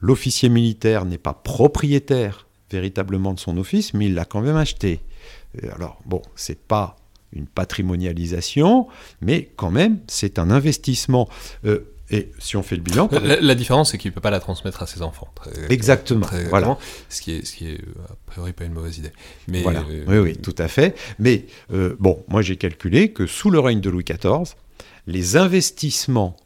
l'officier 0.00 0.48
militaire 0.48 1.04
n'est 1.04 1.18
pas 1.18 1.34
propriétaire 1.34 2.46
véritablement 2.70 3.34
de 3.34 3.40
son 3.40 3.58
office, 3.58 3.92
mais 3.92 4.06
il 4.06 4.14
l'a 4.14 4.24
quand 4.24 4.40
même 4.40 4.56
acheté. 4.56 5.00
Euh, 5.62 5.68
alors, 5.74 6.00
bon, 6.04 6.22
c'est 6.36 6.58
pas 6.58 6.96
une 7.32 7.46
patrimonialisation, 7.46 8.88
mais 9.20 9.50
quand 9.56 9.70
même, 9.70 10.00
c'est 10.08 10.38
un 10.38 10.50
investissement. 10.50 11.28
Euh, 11.64 11.92
et 12.12 12.32
si 12.40 12.56
on 12.56 12.64
fait 12.64 12.74
le 12.74 12.82
bilan. 12.82 13.08
La, 13.22 13.54
différence, 13.54 13.92
c'est 13.92 13.98
qu'il 13.98 14.10
ne 14.10 14.14
peut 14.14 14.20
pas 14.20 14.30
la 14.30 14.40
transmettre 14.40 14.82
à 14.82 14.86
ses 14.88 15.00
enfants. 15.00 15.32
Exactement. 15.68 16.26
voilà. 16.48 16.76
Ce 17.08 17.20
qui, 17.20 17.32
est, 17.36 17.46
ce 17.46 17.54
qui 17.54 17.68
est, 17.68 17.80
a 18.08 18.16
priori, 18.26 18.52
pas 18.52 18.64
une 18.64 18.72
mauvaise 18.72 18.98
idée. 18.98 19.12
Mais, 19.46 19.62
voilà. 19.62 19.84
oui, 20.08 20.18
oui, 20.18 20.36
tout 20.36 20.56
à 20.58 20.66
fait. 20.66 20.96
Mais 21.20 21.46
bon, 22.00 22.24
moi 22.26 22.42
j'ai 22.42 22.56
calculé 22.56 23.12
que 23.12 23.28
sous 23.28 23.48
le 23.48 23.60
règne 23.60 23.80
de 23.80 23.90
Louis 23.90 24.02
XIV, 24.02 24.56
les 25.06 25.36
investissements 25.36 26.36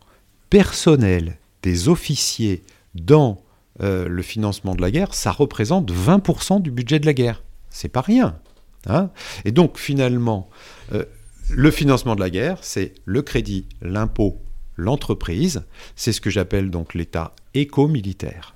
personnels 0.51 1.39
des 1.63 1.89
officiers 1.89 2.63
dans 2.95 3.43
euh, 3.81 4.07
le 4.07 4.23
financement 4.23 4.75
de 4.75 4.83
la 4.83 4.91
guerre, 4.91 5.15
ça 5.15 5.33
représente 5.33 5.91
20% 5.91 6.63
du 6.63 6.71
budget 6.71 7.01
de 7.01 7.07
la 7.07 7.13
guerre. 7.13 7.43
C'est 7.71 7.89
pas 7.89 8.03
rien. 8.03 8.39
Hein 8.87 9.11
Et 9.45 9.53
donc 9.53 9.79
finalement, 9.79 10.49
euh, 10.93 11.05
le 11.51 11.71
financement 11.71 12.15
de 12.15 12.21
la 12.21 12.31
guerre, 12.31 12.59
c'est 12.63 12.95
le 13.05 13.23
crédit, 13.23 13.67
l'impôt, 13.83 14.39
l'entreprise. 14.77 15.65
C'est 15.97 16.13
ce 16.13 16.21
que 16.21 16.31
j'appelle 16.31 16.71
donc 16.71 16.95
l'État 16.95 17.33
éco-militaire. 17.55 18.55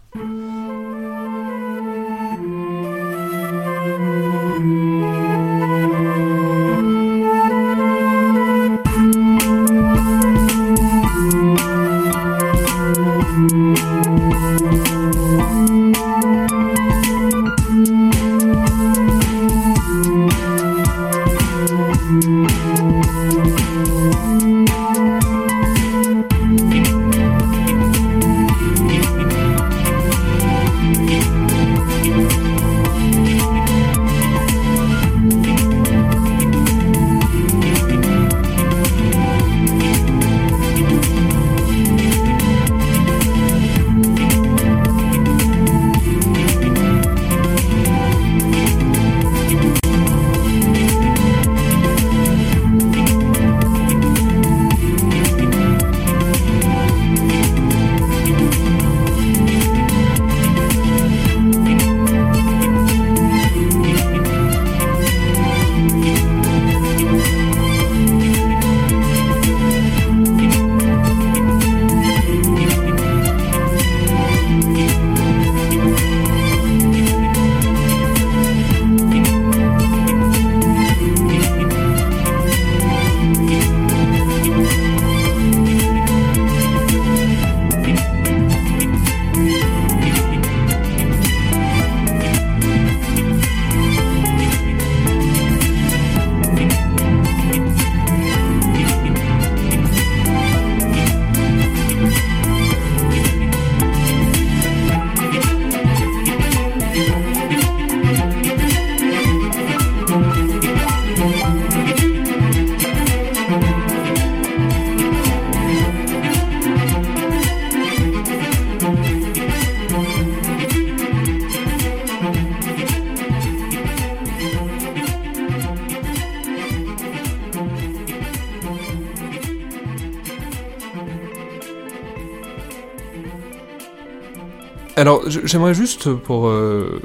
Alors, 135.09 135.23
j'aimerais 135.27 135.73
juste 135.73 136.13
pour 136.13 136.49
euh, 136.49 137.01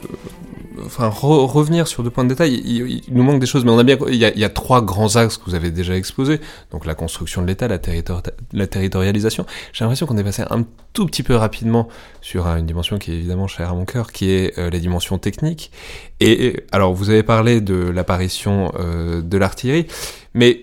enfin 0.85 1.07
revenir 1.07 1.87
sur 1.87 2.03
deux 2.03 2.09
points 2.09 2.25
de 2.25 2.29
détail. 2.29 2.61
Il, 2.65 3.01
nous 3.07 3.23
manque 3.23 3.39
des 3.39 3.45
choses, 3.45 3.63
mais 3.63 3.71
on 3.71 3.79
a 3.79 3.83
bien. 3.85 3.97
Il 4.09 4.17
y 4.17 4.43
a, 4.43 4.49
trois 4.49 4.81
grands 4.81 5.15
axes 5.15 5.37
que 5.37 5.45
vous 5.45 5.55
avez 5.55 5.71
déjà 5.71 5.95
exposés. 5.95 6.41
Donc 6.71 6.85
la 6.85 6.95
construction 6.95 7.41
de 7.41 7.47
l'État, 7.47 7.69
la, 7.69 8.67
territorialisation. 8.67 9.45
J'ai 9.71 9.85
l'impression 9.85 10.05
qu'on 10.05 10.17
est 10.17 10.23
passé 10.25 10.43
un 10.49 10.65
tout 10.91 11.05
petit 11.05 11.23
peu 11.23 11.33
rapidement 11.37 11.87
sur 12.19 12.45
une 12.45 12.65
dimension 12.65 12.99
qui 12.99 13.11
est 13.11 13.15
évidemment 13.15 13.47
chère 13.47 13.69
à 13.69 13.73
mon 13.73 13.85
cœur, 13.85 14.11
qui 14.11 14.31
est 14.31 14.59
euh, 14.59 14.69
la 14.69 14.79
dimension 14.79 15.17
technique. 15.17 15.71
Et, 16.19 16.57
alors, 16.73 16.93
vous 16.93 17.09
avez 17.09 17.23
parlé 17.23 17.61
de 17.61 17.75
l'apparition 17.75 18.73
euh, 18.77 19.21
de 19.21 19.37
l'artillerie, 19.37 19.87
mais 20.33 20.61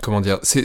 comment 0.00 0.22
dire, 0.22 0.38
c'est 0.42 0.64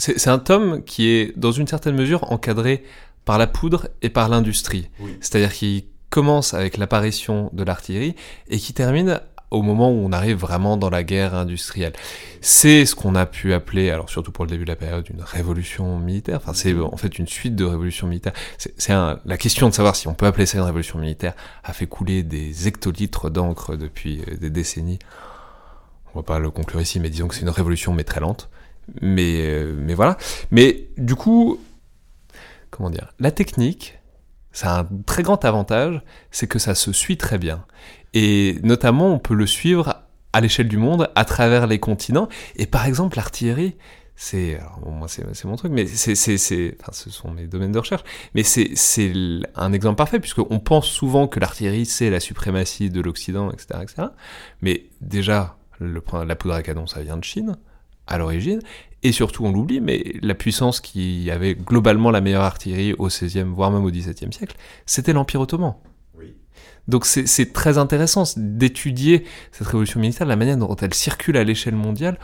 c'est 0.00 0.28
un 0.28 0.38
tome 0.38 0.84
qui 0.84 1.08
est 1.08 1.36
dans 1.36 1.50
une 1.50 1.66
certaine 1.66 1.96
mesure 1.96 2.30
encadré 2.30 2.84
par 3.28 3.36
la 3.36 3.46
poudre 3.46 3.88
et 4.00 4.08
par 4.08 4.30
l'industrie. 4.30 4.88
C'est-à-dire 5.20 5.52
qu'il 5.52 5.84
commence 6.08 6.54
avec 6.54 6.78
l'apparition 6.78 7.50
de 7.52 7.62
l'artillerie 7.62 8.14
et 8.48 8.56
qui 8.56 8.72
termine 8.72 9.20
au 9.50 9.60
moment 9.60 9.90
où 9.90 9.96
on 9.96 10.12
arrive 10.12 10.38
vraiment 10.38 10.78
dans 10.78 10.88
la 10.88 11.02
guerre 11.02 11.34
industrielle. 11.34 11.92
C'est 12.40 12.86
ce 12.86 12.94
qu'on 12.94 13.14
a 13.14 13.26
pu 13.26 13.52
appeler, 13.52 13.90
alors 13.90 14.08
surtout 14.08 14.32
pour 14.32 14.46
le 14.46 14.50
début 14.50 14.64
de 14.64 14.70
la 14.70 14.76
période, 14.76 15.06
une 15.10 15.20
révolution 15.20 15.98
militaire. 15.98 16.38
Enfin, 16.38 16.54
c'est 16.54 16.74
en 16.80 16.96
fait 16.96 17.18
une 17.18 17.28
suite 17.28 17.54
de 17.54 17.66
révolutions 17.66 18.06
militaires. 18.06 18.32
C'est 18.56 18.94
la 18.94 19.36
question 19.36 19.68
de 19.68 19.74
savoir 19.74 19.94
si 19.94 20.08
on 20.08 20.14
peut 20.14 20.24
appeler 20.24 20.46
ça 20.46 20.56
une 20.56 20.64
révolution 20.64 20.98
militaire 20.98 21.34
a 21.64 21.74
fait 21.74 21.86
couler 21.86 22.22
des 22.22 22.66
hectolitres 22.66 23.30
d'encre 23.30 23.76
depuis 23.76 24.22
euh, 24.26 24.38
des 24.38 24.48
décennies. 24.48 25.00
On 26.14 26.20
va 26.20 26.22
pas 26.22 26.38
le 26.38 26.50
conclure 26.50 26.80
ici, 26.80 26.98
mais 26.98 27.10
disons 27.10 27.28
que 27.28 27.34
c'est 27.34 27.42
une 27.42 27.50
révolution, 27.50 27.92
mais 27.92 28.04
très 28.04 28.20
lente. 28.20 28.48
Mais, 29.02 29.42
euh, 29.42 29.74
mais 29.78 29.92
voilà. 29.92 30.16
Mais 30.50 30.86
du 30.96 31.14
coup, 31.14 31.60
comment 32.70 32.90
dire, 32.90 33.12
la 33.18 33.30
technique, 33.30 33.98
ça 34.52 34.76
a 34.76 34.80
un 34.80 34.88
très 35.06 35.22
grand 35.22 35.44
avantage, 35.44 36.02
c'est 36.30 36.46
que 36.46 36.58
ça 36.58 36.74
se 36.74 36.92
suit 36.92 37.16
très 37.16 37.38
bien. 37.38 37.64
Et 38.14 38.58
notamment, 38.62 39.12
on 39.12 39.18
peut 39.18 39.34
le 39.34 39.46
suivre 39.46 40.02
à 40.32 40.40
l'échelle 40.40 40.68
du 40.68 40.78
monde, 40.78 41.10
à 41.14 41.24
travers 41.24 41.66
les 41.66 41.78
continents. 41.78 42.28
Et 42.56 42.66
par 42.66 42.86
exemple, 42.86 43.16
l'artillerie, 43.16 43.76
c'est 44.20 44.58
moi 44.84 45.06
c'est 45.06 45.44
mon 45.44 45.54
truc 45.54 45.70
mais 45.70 45.86
c'est 45.86 46.76
enfin, 46.80 46.90
ce 46.92 47.08
sont 47.08 47.30
mes 47.30 47.46
domaines 47.46 47.70
de 47.70 47.78
recherche 47.78 48.02
mais 48.34 48.42
c'est 48.42 48.72
un 49.54 49.72
exemple 49.72 49.94
parfait 49.94 50.18
puisque 50.18 50.40
on 50.50 50.58
pense 50.58 50.88
souvent 50.88 51.28
que 51.28 51.38
l'artillerie 51.38 51.86
c'est 51.86 52.10
la 52.10 52.18
suprématie 52.18 52.90
de 52.90 53.00
l'Occident 53.00 53.52
etc 53.52 53.78
etc 53.80 54.08
mais 54.60 54.86
déjà 55.00 55.56
la 55.80 56.34
poudre 56.34 56.54
à 56.54 56.62
canon 56.64 56.88
ça 56.88 57.00
vient 57.00 57.16
de 57.16 57.22
Chine 57.22 57.58
à 58.08 58.18
l'origine 58.18 58.60
et 59.02 59.12
surtout 59.12 59.44
on 59.44 59.52
l'oublie 59.52 59.80
mais 59.80 60.14
la 60.22 60.34
puissance 60.34 60.80
qui 60.80 61.30
avait 61.30 61.54
globalement 61.54 62.10
la 62.10 62.20
meilleure 62.20 62.42
artillerie 62.42 62.94
au 62.94 63.08
16e 63.08 63.44
voire 63.44 63.70
même 63.70 63.84
au 63.84 63.90
17e 63.90 64.32
siècle 64.32 64.56
c'était 64.86 65.12
l'Empire 65.12 65.40
ottoman 65.40 65.74
donc 66.88 67.04
c'est 67.04 67.52
très 67.52 67.76
intéressant 67.76 68.24
d'étudier 68.36 69.24
cette 69.52 69.66
révolution 69.66 70.00
militaire, 70.00 70.26
la 70.26 70.36
manière 70.36 70.56
dont 70.56 70.74
elle 70.76 70.94
circule 70.94 71.36
à 71.36 71.44
l'échelle 71.44 71.76
mondiale, 71.76 72.18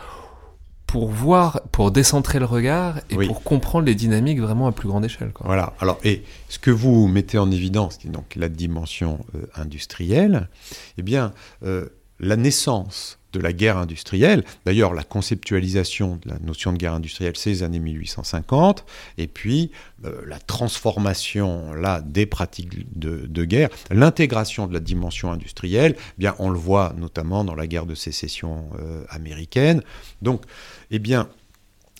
pour 0.86 1.08
voir, 1.08 1.60
pour 1.70 1.90
décentrer 1.90 2.38
le 2.38 2.46
regard 2.46 3.00
et 3.10 3.26
pour 3.26 3.42
comprendre 3.42 3.84
les 3.84 3.94
dynamiques 3.94 4.40
vraiment 4.40 4.66
à 4.66 4.72
plus 4.72 4.88
grande 4.88 5.04
échelle. 5.04 5.32
Voilà. 5.40 5.74
Alors, 5.80 5.98
et 6.02 6.22
ce 6.48 6.58
que 6.58 6.70
vous 6.70 7.08
mettez 7.08 7.36
en 7.36 7.50
évidence, 7.50 7.98
qui 7.98 8.06
est 8.06 8.10
donc 8.10 8.36
la 8.36 8.48
dimension 8.48 9.18
euh, 9.34 9.46
industrielle, 9.54 10.48
eh 10.96 11.02
bien, 11.02 11.32
euh, 11.62 11.88
la 12.20 12.36
naissance 12.36 13.18
de 13.34 13.40
la 13.40 13.52
guerre 13.52 13.76
industrielle. 13.76 14.44
D'ailleurs, 14.64 14.94
la 14.94 15.02
conceptualisation 15.02 16.16
de 16.24 16.30
la 16.30 16.38
notion 16.38 16.72
de 16.72 16.78
guerre 16.78 16.94
industrielle, 16.94 17.34
c'est 17.36 17.50
les 17.50 17.62
années 17.62 17.80
1850, 17.80 18.86
et 19.18 19.26
puis 19.26 19.70
euh, 20.04 20.22
la 20.26 20.38
transformation 20.38 21.74
là 21.74 22.00
des 22.00 22.26
pratiques 22.26 22.70
de, 22.98 23.44
guerre, 23.44 23.68
l'intégration 23.90 24.66
de 24.66 24.72
la 24.72 24.80
dimension 24.80 25.32
industrielle, 25.32 25.96
eh 25.98 26.14
bien 26.18 26.34
on 26.38 26.48
le 26.48 26.58
voit 26.58 26.94
notamment 26.96 27.44
dans 27.44 27.54
la 27.54 27.66
guerre 27.66 27.86
de 27.86 27.94
sécession 27.94 28.70
euh, 28.78 29.04
américaine. 29.10 29.82
Donc, 30.22 30.42
eh 30.90 30.98
bien, 30.98 31.28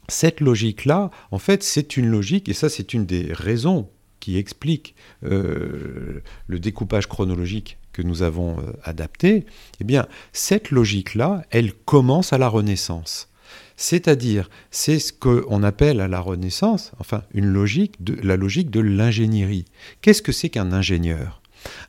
cette 0.08 0.40
logique-là, 0.40 1.10
en 1.30 1.38
fait, 1.38 1.62
c'est 1.62 1.96
une 1.96 2.06
logique, 2.06 2.48
et 2.48 2.54
ça, 2.54 2.68
c'est 2.68 2.94
une 2.94 3.06
des 3.06 3.32
raisons 3.32 3.88
qui 4.20 4.38
explique 4.38 4.94
euh, 5.24 6.22
le 6.46 6.58
découpage 6.58 7.08
chronologique 7.08 7.78
que 7.94 8.02
nous 8.02 8.22
avons 8.22 8.58
euh, 8.58 8.72
adapté, 8.82 9.46
eh 9.80 9.84
bien, 9.84 10.06
cette 10.34 10.70
logique-là, 10.70 11.44
elle 11.50 11.72
commence 11.72 12.34
à 12.34 12.38
la 12.38 12.48
Renaissance. 12.48 13.28
C'est-à-dire, 13.76 14.50
c'est 14.70 14.98
ce 14.98 15.12
qu'on 15.12 15.62
appelle 15.62 16.00
à 16.00 16.08
la 16.08 16.20
Renaissance, 16.20 16.92
enfin, 16.98 17.22
une 17.32 17.46
logique 17.46 18.02
de, 18.04 18.14
la 18.22 18.36
logique 18.36 18.70
de 18.70 18.80
l'ingénierie. 18.80 19.64
Qu'est-ce 20.02 20.22
que 20.22 20.32
c'est 20.32 20.50
qu'un 20.50 20.72
ingénieur? 20.72 21.40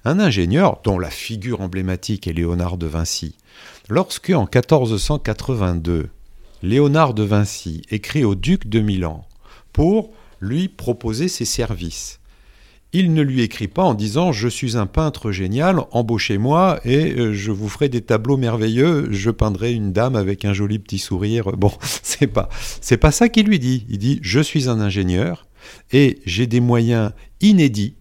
Un 0.05 0.19
ingénieur, 0.19 0.79
dont 0.83 0.97
la 0.97 1.09
figure 1.09 1.61
emblématique 1.61 2.27
est 2.27 2.33
Léonard 2.33 2.77
de 2.77 2.87
Vinci, 2.87 3.35
lorsque 3.89 4.29
en 4.29 4.43
1482, 4.43 6.09
Léonard 6.63 7.13
de 7.13 7.23
Vinci 7.23 7.81
écrit 7.89 8.23
au 8.23 8.35
duc 8.35 8.67
de 8.67 8.79
Milan 8.79 9.27
pour 9.73 10.13
lui 10.39 10.69
proposer 10.69 11.27
ses 11.27 11.45
services, 11.45 12.19
il 12.95 13.13
ne 13.13 13.21
lui 13.21 13.41
écrit 13.41 13.67
pas 13.67 13.83
en 13.83 13.93
disant 13.93 14.31
je 14.31 14.47
suis 14.47 14.77
un 14.77 14.85
peintre 14.85 15.29
génial, 15.31 15.81
embauchez-moi 15.91 16.79
et 16.85 17.11
euh, 17.11 17.33
je 17.33 17.51
vous 17.51 17.67
ferai 17.67 17.89
des 17.89 17.99
tableaux 17.99 18.37
merveilleux, 18.37 19.09
je 19.11 19.31
peindrai 19.31 19.73
une 19.73 19.91
dame 19.91 20.15
avec 20.15 20.45
un 20.45 20.53
joli 20.53 20.79
petit 20.79 20.97
sourire. 20.97 21.51
Bon, 21.57 21.73
c'est 22.03 22.27
pas 22.27 22.47
c'est 22.79 22.95
pas 22.95 23.11
ça 23.11 23.27
qu'il 23.27 23.47
lui 23.47 23.59
dit. 23.59 23.85
Il 23.89 23.97
dit 23.97 24.19
je 24.21 24.39
suis 24.39 24.69
un 24.69 24.79
ingénieur 24.79 25.45
et 25.91 26.19
j'ai 26.25 26.47
des 26.47 26.61
moyens 26.61 27.11
inédits 27.41 27.95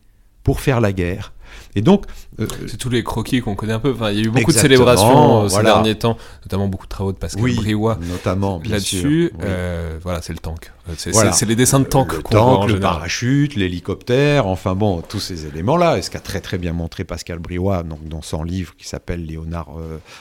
pour 0.44 0.60
faire 0.60 0.80
la 0.80 0.92
guerre. 0.92 1.33
Et 1.76 1.82
donc, 1.82 2.04
euh, 2.38 2.46
c'est 2.66 2.76
tous 2.76 2.88
les 2.88 3.02
croquis 3.02 3.40
qu'on 3.40 3.54
connaît 3.54 3.72
un 3.72 3.80
peu. 3.80 3.92
Enfin, 3.92 4.10
il 4.10 4.18
y 4.18 4.20
a 4.20 4.24
eu 4.24 4.30
beaucoup 4.30 4.52
de 4.52 4.56
célébrations 4.56 5.44
euh, 5.44 5.48
ces 5.48 5.62
derniers 5.62 5.96
temps, 5.96 6.16
notamment 6.44 6.68
beaucoup 6.68 6.86
de 6.86 6.90
travaux 6.90 7.12
de 7.12 7.16
Pascal 7.16 7.42
oui, 7.42 7.56
Briouat, 7.56 7.98
notamment 8.08 8.60
là-dessus. 8.64 9.32
Euh, 9.42 9.98
voilà, 10.02 10.22
c'est 10.22 10.32
le 10.32 10.38
tank. 10.38 10.72
C'est 10.96 11.46
les 11.46 11.56
dessins 11.56 11.80
de 11.80 11.84
tank. 11.84 12.12
Le 12.12 12.22
tank, 12.22 12.68
le 12.68 12.80
parachute, 12.80 13.56
l'hélicoptère, 13.56 14.46
enfin 14.46 14.74
bon, 14.74 15.00
tous 15.00 15.20
ces 15.20 15.46
éléments-là. 15.46 15.98
Et 15.98 16.02
ce 16.02 16.10
qu'a 16.10 16.20
très 16.20 16.40
très 16.40 16.58
bien 16.58 16.72
montré 16.72 17.04
Pascal 17.04 17.38
Briouat 17.38 17.82
donc, 17.82 18.06
dans 18.08 18.22
son 18.22 18.44
livre 18.44 18.76
qui 18.76 18.86
s'appelle 18.86 19.24
Léonard, 19.24 19.70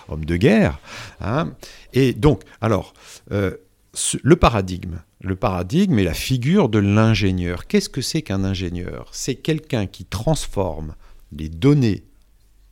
homme 0.09 0.25
de 0.25 0.35
guerre. 0.35 0.79
Hein. 1.21 1.51
Et 1.93 2.13
donc, 2.13 2.41
alors, 2.61 2.93
le 3.29 4.35
paradigme. 4.35 5.01
Le 5.21 5.35
paradigme 5.35 5.99
est 5.99 6.03
la 6.03 6.13
figure 6.13 6.67
de 6.67 6.79
l'ingénieur. 6.79 7.67
Qu'est-ce 7.67 7.89
que 7.89 8.01
c'est 8.01 8.21
qu'un 8.21 8.43
ingénieur? 8.43 9.07
C'est 9.13 9.35
quelqu'un 9.35 9.85
qui 9.85 10.03
transforme 10.03 10.95
les 11.37 11.49
données 11.49 12.03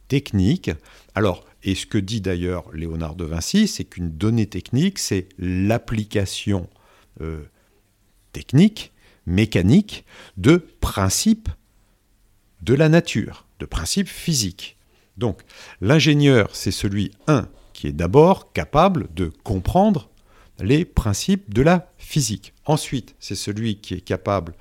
techniques. 0.08 0.72
Alors, 1.16 1.46
et 1.64 1.76
ce 1.76 1.86
que 1.86 1.98
dit 1.98 2.22
d'ailleurs 2.22 2.72
Léonard 2.74 3.16
de 3.16 3.26
Vinci, 3.26 3.68
c'est 3.68 3.86
qu'une 3.86 4.10
donnée 4.12 4.48
technique, 4.48 5.00
c'est 5.00 5.30
l'application 5.38 6.70
euh, 7.22 7.44
technique, 8.34 8.92
mécanique, 9.26 10.06
de 10.38 10.58
principes 10.58 11.50
de 12.62 12.74
la 12.74 12.90
nature, 12.90 13.46
de 13.60 13.66
principes 13.66 14.08
physiques. 14.08 14.78
Donc, 15.18 15.42
l'ingénieur, 15.82 16.56
c'est 16.56 16.72
celui, 16.72 17.12
un, 17.28 17.48
qui 17.74 17.88
est 17.88 17.92
d'abord 17.92 18.54
capable 18.54 19.08
de 19.14 19.32
comprendre 19.44 20.10
les 20.60 20.86
principes 20.86 21.54
de 21.54 21.62
la 21.62 21.92
physique. 21.98 22.54
Ensuite, 22.66 23.16
c'est 23.20 23.36
celui 23.36 23.78
qui 23.78 23.96
est 23.96 24.02
capable 24.02 24.54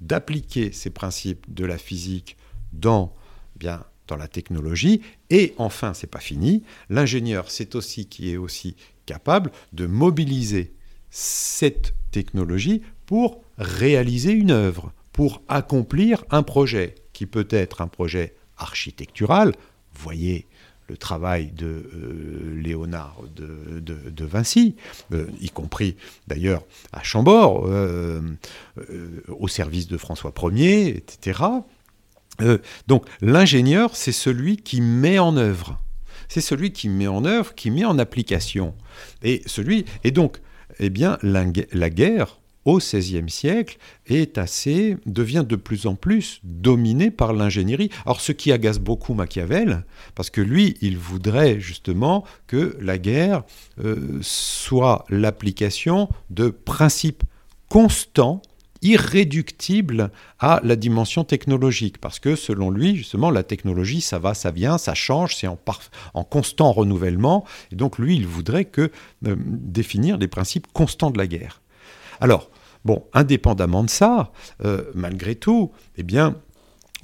d'appliquer 0.00 0.72
ces 0.72 0.90
principes 0.90 1.52
de 1.52 1.64
la 1.64 1.78
physique 1.78 2.36
dans, 2.78 3.14
bien, 3.56 3.84
dans 4.06 4.16
la 4.16 4.28
technologie. 4.28 5.00
Et 5.30 5.54
enfin, 5.58 5.94
c'est 5.94 6.10
pas 6.10 6.20
fini, 6.20 6.62
l'ingénieur, 6.90 7.50
c'est 7.50 7.74
aussi 7.74 8.06
qui 8.06 8.32
est 8.32 8.36
aussi 8.36 8.76
capable 9.06 9.50
de 9.72 9.86
mobiliser 9.86 10.74
cette 11.10 11.94
technologie 12.10 12.82
pour 13.06 13.42
réaliser 13.58 14.32
une 14.32 14.50
œuvre, 14.50 14.92
pour 15.12 15.42
accomplir 15.48 16.24
un 16.30 16.42
projet, 16.42 16.94
qui 17.12 17.26
peut 17.26 17.46
être 17.50 17.80
un 17.80 17.88
projet 17.88 18.34
architectural. 18.56 19.52
Voyez 19.94 20.46
le 20.88 20.96
travail 20.96 21.50
de 21.52 21.66
euh, 21.94 22.60
Léonard 22.60 23.22
de, 23.34 24.24
Vinci, 24.24 24.76
euh, 25.12 25.26
y 25.40 25.48
compris 25.48 25.96
d'ailleurs 26.26 26.62
à 26.92 27.02
Chambord, 27.02 27.64
euh, 27.66 28.20
au 29.28 29.48
service 29.48 29.86
de 29.86 29.96
François 29.96 30.32
Ier, 30.52 30.88
etc. 30.88 31.40
Euh, 32.40 32.58
donc 32.86 33.06
l'ingénieur, 33.20 33.96
c'est 33.96 34.12
celui 34.12 34.56
qui 34.56 34.80
met 34.80 35.18
en 35.18 35.36
œuvre. 35.36 35.80
C'est 36.28 36.40
celui 36.40 36.72
qui 36.72 36.88
met 36.88 37.06
en 37.06 37.24
œuvre, 37.24 37.54
qui 37.54 37.70
met 37.70 37.84
en 37.84 37.98
application. 37.98 38.74
Et 39.22 39.42
celui 39.46 39.84
et 40.02 40.10
donc, 40.10 40.40
eh 40.80 40.90
bien, 40.90 41.18
la, 41.22 41.44
guerre 41.90 42.40
au 42.64 42.78
XVIe 42.78 43.28
siècle 43.28 43.76
est 44.06 44.38
assez 44.38 44.96
devient 45.06 45.44
de 45.46 45.54
plus 45.54 45.86
en 45.86 45.94
plus 45.94 46.40
dominée 46.42 47.10
par 47.10 47.34
l'ingénierie. 47.34 47.90
Alors 48.06 48.20
ce 48.20 48.32
qui 48.32 48.52
agace 48.52 48.78
beaucoup 48.78 49.14
Machiavel, 49.14 49.84
parce 50.14 50.30
que 50.30 50.40
lui, 50.40 50.76
il 50.80 50.96
voudrait 50.98 51.60
justement 51.60 52.24
que 52.46 52.76
la 52.80 52.98
guerre 52.98 53.44
euh, 53.84 54.18
soit 54.22 55.04
l'application 55.10 56.08
de 56.30 56.48
principes 56.48 57.22
constants 57.68 58.40
irréductible 58.84 60.12
à 60.38 60.60
la 60.62 60.76
dimension 60.76 61.24
technologique, 61.24 61.98
parce 61.98 62.20
que 62.20 62.36
selon 62.36 62.70
lui, 62.70 62.94
justement, 62.94 63.30
la 63.30 63.42
technologie, 63.42 64.02
ça 64.02 64.18
va, 64.18 64.34
ça 64.34 64.50
vient, 64.50 64.78
ça 64.78 64.94
change, 64.94 65.34
c'est 65.34 65.48
en, 65.48 65.58
constant 66.24 66.70
renouvellement, 66.70 67.44
et 67.72 67.76
donc 67.76 67.98
lui, 67.98 68.14
il 68.16 68.26
voudrait 68.26 68.66
que 68.66 68.92
euh, 69.26 69.36
définir 69.38 70.18
des 70.18 70.28
principes 70.28 70.66
constants 70.72 71.10
de 71.10 71.18
la 71.18 71.26
guerre. 71.26 71.62
Alors, 72.20 72.50
bon, 72.84 73.04
indépendamment 73.14 73.84
de 73.84 73.90
ça, 73.90 74.30
euh, 74.62 74.84
malgré 74.94 75.34
tout, 75.34 75.72
eh 75.96 76.02
bien, 76.02 76.36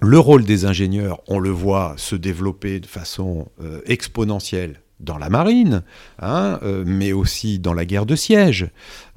le 0.03 0.18
rôle 0.18 0.45
des 0.45 0.66
ingénieurs, 0.66 1.20
on 1.28 1.39
le 1.39 1.51
voit 1.51 1.95
se 1.97 2.14
développer 2.14 2.81
de 2.81 2.87
façon 2.87 3.49
euh, 3.62 3.81
exponentielle 3.87 4.83
dans 5.01 5.18
la 5.18 5.30
marine, 5.30 5.82
hein, 6.20 6.59
euh, 6.62 6.84
mais 6.86 7.12
aussi 7.12 7.59
dans 7.59 7.72
la 7.72 7.84
guerre 7.84 8.07
de 8.07 8.14
siège. 8.14 8.68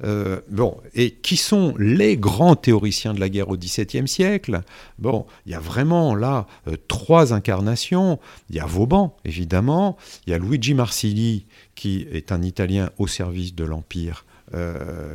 Euh, 0.02 0.40
bon, 0.50 0.76
et 0.94 1.12
qui 1.12 1.36
sont 1.36 1.74
les 1.78 2.16
grands 2.16 2.56
théoriciens 2.56 3.14
de 3.14 3.20
la 3.20 3.28
guerre 3.28 3.50
au 3.50 3.56
XVIIe 3.56 4.08
siècle? 4.08 4.62
Bon, 4.98 5.26
il 5.46 5.52
y 5.52 5.54
a 5.54 5.60
vraiment 5.60 6.14
là 6.14 6.46
euh, 6.68 6.76
trois 6.88 7.32
incarnations. 7.32 8.18
Il 8.50 8.56
y 8.56 8.60
a 8.60 8.66
Vauban, 8.66 9.16
évidemment. 9.24 9.96
Il 10.26 10.30
y 10.30 10.34
a 10.34 10.38
Luigi 10.38 10.74
Marsili, 10.74 11.46
qui 11.74 12.06
est 12.10 12.32
un 12.32 12.42
Italien 12.42 12.90
au 12.98 13.06
service 13.06 13.54
de 13.54 13.64
l'Empire 13.64 14.24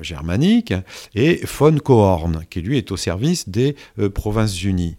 germanique, 0.01 0.73
et 1.15 1.39
von 1.45 1.77
Cohorn, 1.77 2.43
qui 2.49 2.59
lui 2.59 2.77
est 2.77 2.91
au 2.91 2.97
service 2.97 3.47
des 3.47 3.77
Provinces-Unies. 4.13 4.97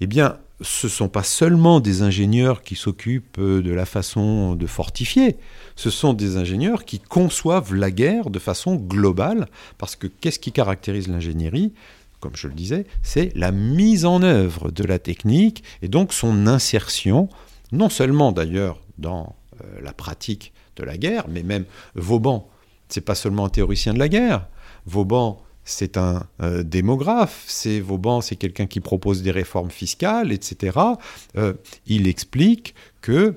Eh 0.00 0.06
bien, 0.06 0.36
ce 0.60 0.86
ne 0.86 0.90
sont 0.90 1.08
pas 1.08 1.22
seulement 1.22 1.80
des 1.80 2.02
ingénieurs 2.02 2.62
qui 2.62 2.74
s'occupent 2.74 3.38
euh, 3.38 3.62
de 3.62 3.72
la 3.72 3.86
façon 3.86 4.54
de 4.54 4.66
fortifier, 4.66 5.36
ce 5.76 5.90
sont 5.90 6.12
des 6.12 6.36
ingénieurs 6.36 6.84
qui 6.84 6.98
conçoivent 6.98 7.74
la 7.74 7.90
guerre 7.90 8.30
de 8.30 8.38
façon 8.38 8.76
globale, 8.76 9.48
parce 9.78 9.96
que 9.96 10.06
qu'est-ce 10.06 10.38
qui 10.38 10.52
caractérise 10.52 11.08
l'ingénierie? 11.08 11.72
Comme 12.20 12.36
je 12.36 12.48
le 12.48 12.54
disais, 12.54 12.84
c'est 13.02 13.32
la 13.34 13.50
mise 13.50 14.04
en 14.04 14.22
œuvre 14.22 14.70
de 14.70 14.84
la 14.84 14.98
technique 14.98 15.64
et 15.80 15.88
donc 15.88 16.12
son 16.12 16.46
insertion, 16.46 17.28
non 17.72 17.88
seulement 17.88 18.32
d'ailleurs 18.32 18.78
dans 18.98 19.34
euh, 19.62 19.80
la 19.82 19.94
pratique 19.94 20.52
de 20.76 20.84
la 20.84 20.98
guerre, 20.98 21.24
mais 21.28 21.42
même 21.42 21.64
Vauban, 21.94 22.48
c'est 22.88 23.00
pas 23.00 23.14
seulement 23.14 23.46
un 23.46 23.48
théoricien 23.50 23.94
de 23.94 23.98
la 23.98 24.08
guerre. 24.08 24.46
Vauban, 24.84 25.40
c'est 25.64 25.96
un 25.96 26.24
euh, 26.42 26.62
démographe, 26.62 27.44
c'est 27.46 27.80
Vauban, 27.80 28.20
c'est 28.20 28.36
quelqu'un 28.36 28.66
qui 28.66 28.80
propose 28.80 29.22
des 29.22 29.30
réformes 29.30 29.70
fiscales, 29.70 30.32
etc. 30.32 30.78
Euh, 31.36 31.54
il 31.86 32.08
explique 32.08 32.74
que, 33.00 33.36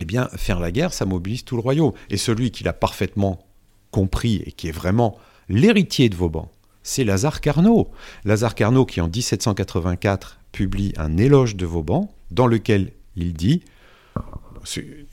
eh 0.00 0.04
bien, 0.04 0.28
faire 0.36 0.60
la 0.60 0.72
guerre, 0.72 0.92
ça 0.92 1.04
mobilise 1.04 1.44
tout 1.44 1.56
le 1.56 1.62
royaume. 1.62 1.92
Et 2.08 2.16
celui 2.16 2.50
qui 2.50 2.64
l'a 2.64 2.72
parfaitement 2.72 3.44
compris 3.90 4.42
et 4.46 4.52
qui 4.52 4.68
est 4.68 4.72
vraiment 4.72 5.18
l'héritier 5.48 6.08
de 6.08 6.16
Vauban, 6.16 6.50
c'est 6.82 7.04
Lazare 7.04 7.40
Carnot. 7.40 7.90
Lazare 8.24 8.54
Carnot 8.54 8.86
qui 8.86 9.00
en 9.00 9.08
1784 9.08 10.38
publie 10.52 10.92
un 10.96 11.18
éloge 11.18 11.56
de 11.56 11.66
Vauban 11.66 12.10
dans 12.30 12.46
lequel 12.46 12.92
il 13.16 13.34
dit, 13.34 13.62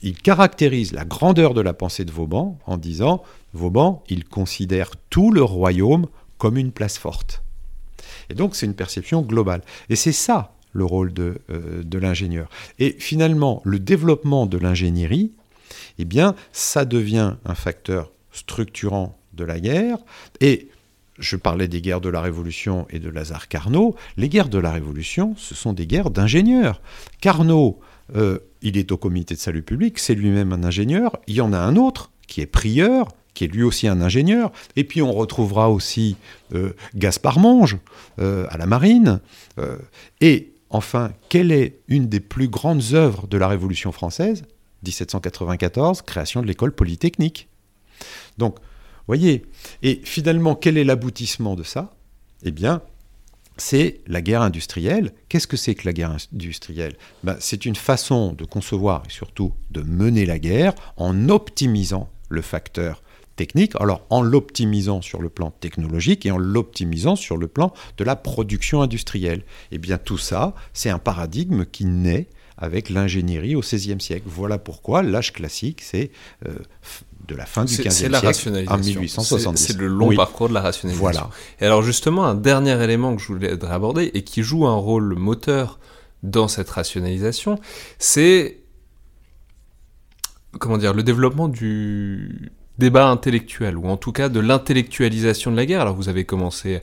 il 0.02 0.20
caractérise 0.20 0.92
la 0.92 1.04
grandeur 1.04 1.54
de 1.54 1.60
la 1.60 1.72
pensée 1.72 2.04
de 2.04 2.12
Vauban 2.12 2.58
en 2.66 2.76
disant, 2.76 3.22
Vauban, 3.54 4.02
il 4.08 4.24
considère 4.24 4.90
tout 5.10 5.32
le 5.32 5.42
royaume 5.42 6.06
comme 6.38 6.56
une 6.56 6.72
place 6.72 6.98
forte. 6.98 7.42
Et 8.30 8.34
donc 8.34 8.56
c'est 8.56 8.66
une 8.66 8.74
perception 8.74 9.22
globale. 9.22 9.62
Et 9.88 9.96
c'est 9.96 10.12
ça 10.12 10.54
le 10.72 10.84
rôle 10.84 11.12
de, 11.12 11.38
euh, 11.50 11.82
de 11.82 11.98
l'ingénieur. 11.98 12.48
Et 12.78 12.96
finalement, 12.98 13.62
le 13.64 13.78
développement 13.78 14.46
de 14.46 14.58
l'ingénierie, 14.58 15.32
eh 15.98 16.04
bien, 16.04 16.34
ça 16.52 16.84
devient 16.84 17.36
un 17.44 17.54
facteur 17.54 18.12
structurant 18.32 19.18
de 19.32 19.44
la 19.44 19.60
guerre. 19.60 19.98
Et 20.40 20.68
je 21.18 21.36
parlais 21.36 21.68
des 21.68 21.80
guerres 21.80 22.00
de 22.00 22.08
la 22.08 22.20
Révolution 22.20 22.86
et 22.90 22.98
de 22.98 23.08
Lazare 23.08 23.48
Carnot. 23.48 23.96
Les 24.16 24.28
guerres 24.28 24.48
de 24.48 24.58
la 24.58 24.72
Révolution, 24.72 25.34
ce 25.36 25.54
sont 25.54 25.72
des 25.72 25.86
guerres 25.86 26.10
d'ingénieurs. 26.10 26.80
Carnot, 27.20 27.80
euh, 28.14 28.38
il 28.62 28.76
est 28.76 28.92
au 28.92 28.96
comité 28.96 29.34
de 29.34 29.40
salut 29.40 29.62
public, 29.62 29.98
c'est 29.98 30.14
lui-même 30.14 30.52
un 30.52 30.64
ingénieur. 30.64 31.16
Il 31.26 31.34
y 31.34 31.40
en 31.40 31.52
a 31.52 31.58
un 31.58 31.76
autre 31.76 32.10
qui 32.28 32.40
est 32.40 32.46
prieur, 32.46 33.08
qui 33.34 33.44
est 33.44 33.48
lui 33.48 33.64
aussi 33.64 33.88
un 33.88 34.00
ingénieur. 34.00 34.52
Et 34.76 34.84
puis 34.84 35.02
on 35.02 35.12
retrouvera 35.12 35.70
aussi 35.70 36.16
euh, 36.54 36.74
Gaspard 36.94 37.40
Monge 37.40 37.78
euh, 38.20 38.46
à 38.50 38.58
la 38.58 38.66
marine. 38.66 39.20
et 40.20 40.52
enfin, 40.70 41.12
quelle 41.28 41.50
est 41.50 41.80
une 41.88 42.08
des 42.08 42.20
plus 42.20 42.48
grandes 42.48 42.92
œuvres 42.92 43.26
de 43.26 43.36
la 43.36 43.48
Révolution 43.48 43.90
française? 43.90 44.44
1794, 44.84 46.02
création 46.02 46.40
de 46.40 46.46
l'école 46.46 46.72
polytechnique. 46.72 47.48
Donc, 48.36 48.58
voyez, 49.08 49.44
et 49.82 50.00
finalement, 50.04 50.54
quel 50.54 50.78
est 50.78 50.84
l'aboutissement 50.84 51.56
de 51.56 51.64
ça? 51.64 51.96
Eh 52.44 52.52
bien, 52.52 52.82
c'est 53.56 54.00
la 54.06 54.22
guerre 54.22 54.42
industrielle. 54.42 55.12
Qu'est-ce 55.28 55.48
que 55.48 55.56
c'est 55.56 55.74
que 55.74 55.86
la 55.86 55.92
guerre 55.92 56.16
industrielle? 56.32 56.96
Ben, 57.24 57.36
C'est 57.40 57.64
une 57.64 57.74
façon 57.74 58.32
de 58.32 58.44
concevoir 58.44 59.02
et 59.06 59.10
surtout 59.10 59.52
de 59.72 59.82
mener 59.82 60.24
la 60.26 60.38
guerre 60.38 60.74
en 60.96 61.28
optimisant 61.28 62.08
le 62.28 62.42
facteur 62.42 63.02
technique, 63.36 63.72
alors 63.80 64.02
en 64.10 64.20
l'optimisant 64.20 65.00
sur 65.00 65.22
le 65.22 65.28
plan 65.28 65.50
technologique 65.50 66.26
et 66.26 66.30
en 66.30 66.38
l'optimisant 66.38 67.16
sur 67.16 67.36
le 67.36 67.46
plan 67.46 67.72
de 67.96 68.04
la 68.04 68.16
production 68.16 68.82
industrielle. 68.82 69.44
Eh 69.70 69.78
bien 69.78 69.96
tout 69.96 70.18
ça, 70.18 70.54
c'est 70.74 70.90
un 70.90 70.98
paradigme 70.98 71.64
qui 71.64 71.84
naît 71.84 72.28
avec 72.58 72.90
l'ingénierie 72.90 73.54
au 73.54 73.60
XVIe 73.60 74.00
siècle. 74.00 74.26
Voilà 74.26 74.58
pourquoi 74.58 75.02
l'âge 75.02 75.32
classique, 75.32 75.80
c'est 75.80 76.10
euh, 76.46 76.56
de 77.28 77.36
la 77.36 77.46
fin 77.46 77.64
du 77.64 77.76
XVe 77.76 77.90
siècle 77.90 78.64
en 78.68 78.78
1870. 78.78 79.66
C'est 79.66 79.76
le 79.76 79.86
long 79.86 80.14
parcours 80.16 80.48
de 80.48 80.54
la 80.54 80.60
rationalisation. 80.60 81.00
Voilà. 81.00 81.30
Et 81.60 81.66
alors 81.66 81.82
justement, 81.82 82.24
un 82.24 82.34
dernier 82.34 82.82
élément 82.82 83.14
que 83.14 83.22
je 83.22 83.28
voulais 83.28 83.64
aborder 83.64 84.10
et 84.14 84.24
qui 84.24 84.42
joue 84.42 84.66
un 84.66 84.74
rôle 84.74 85.14
moteur 85.14 85.78
dans 86.24 86.48
cette 86.48 86.68
rationalisation, 86.68 87.60
c'est 87.98 88.58
comment 90.58 90.78
dire 90.78 90.94
le 90.94 91.02
développement 91.02 91.48
du 91.48 92.50
débat 92.78 93.08
intellectuel 93.08 93.76
ou 93.76 93.86
en 93.86 93.96
tout 93.96 94.12
cas 94.12 94.28
de 94.28 94.40
l'intellectualisation 94.40 95.50
de 95.50 95.56
la 95.56 95.66
guerre. 95.66 95.80
Alors 95.80 95.94
vous 95.94 96.08
avez 96.08 96.24
commencé 96.24 96.82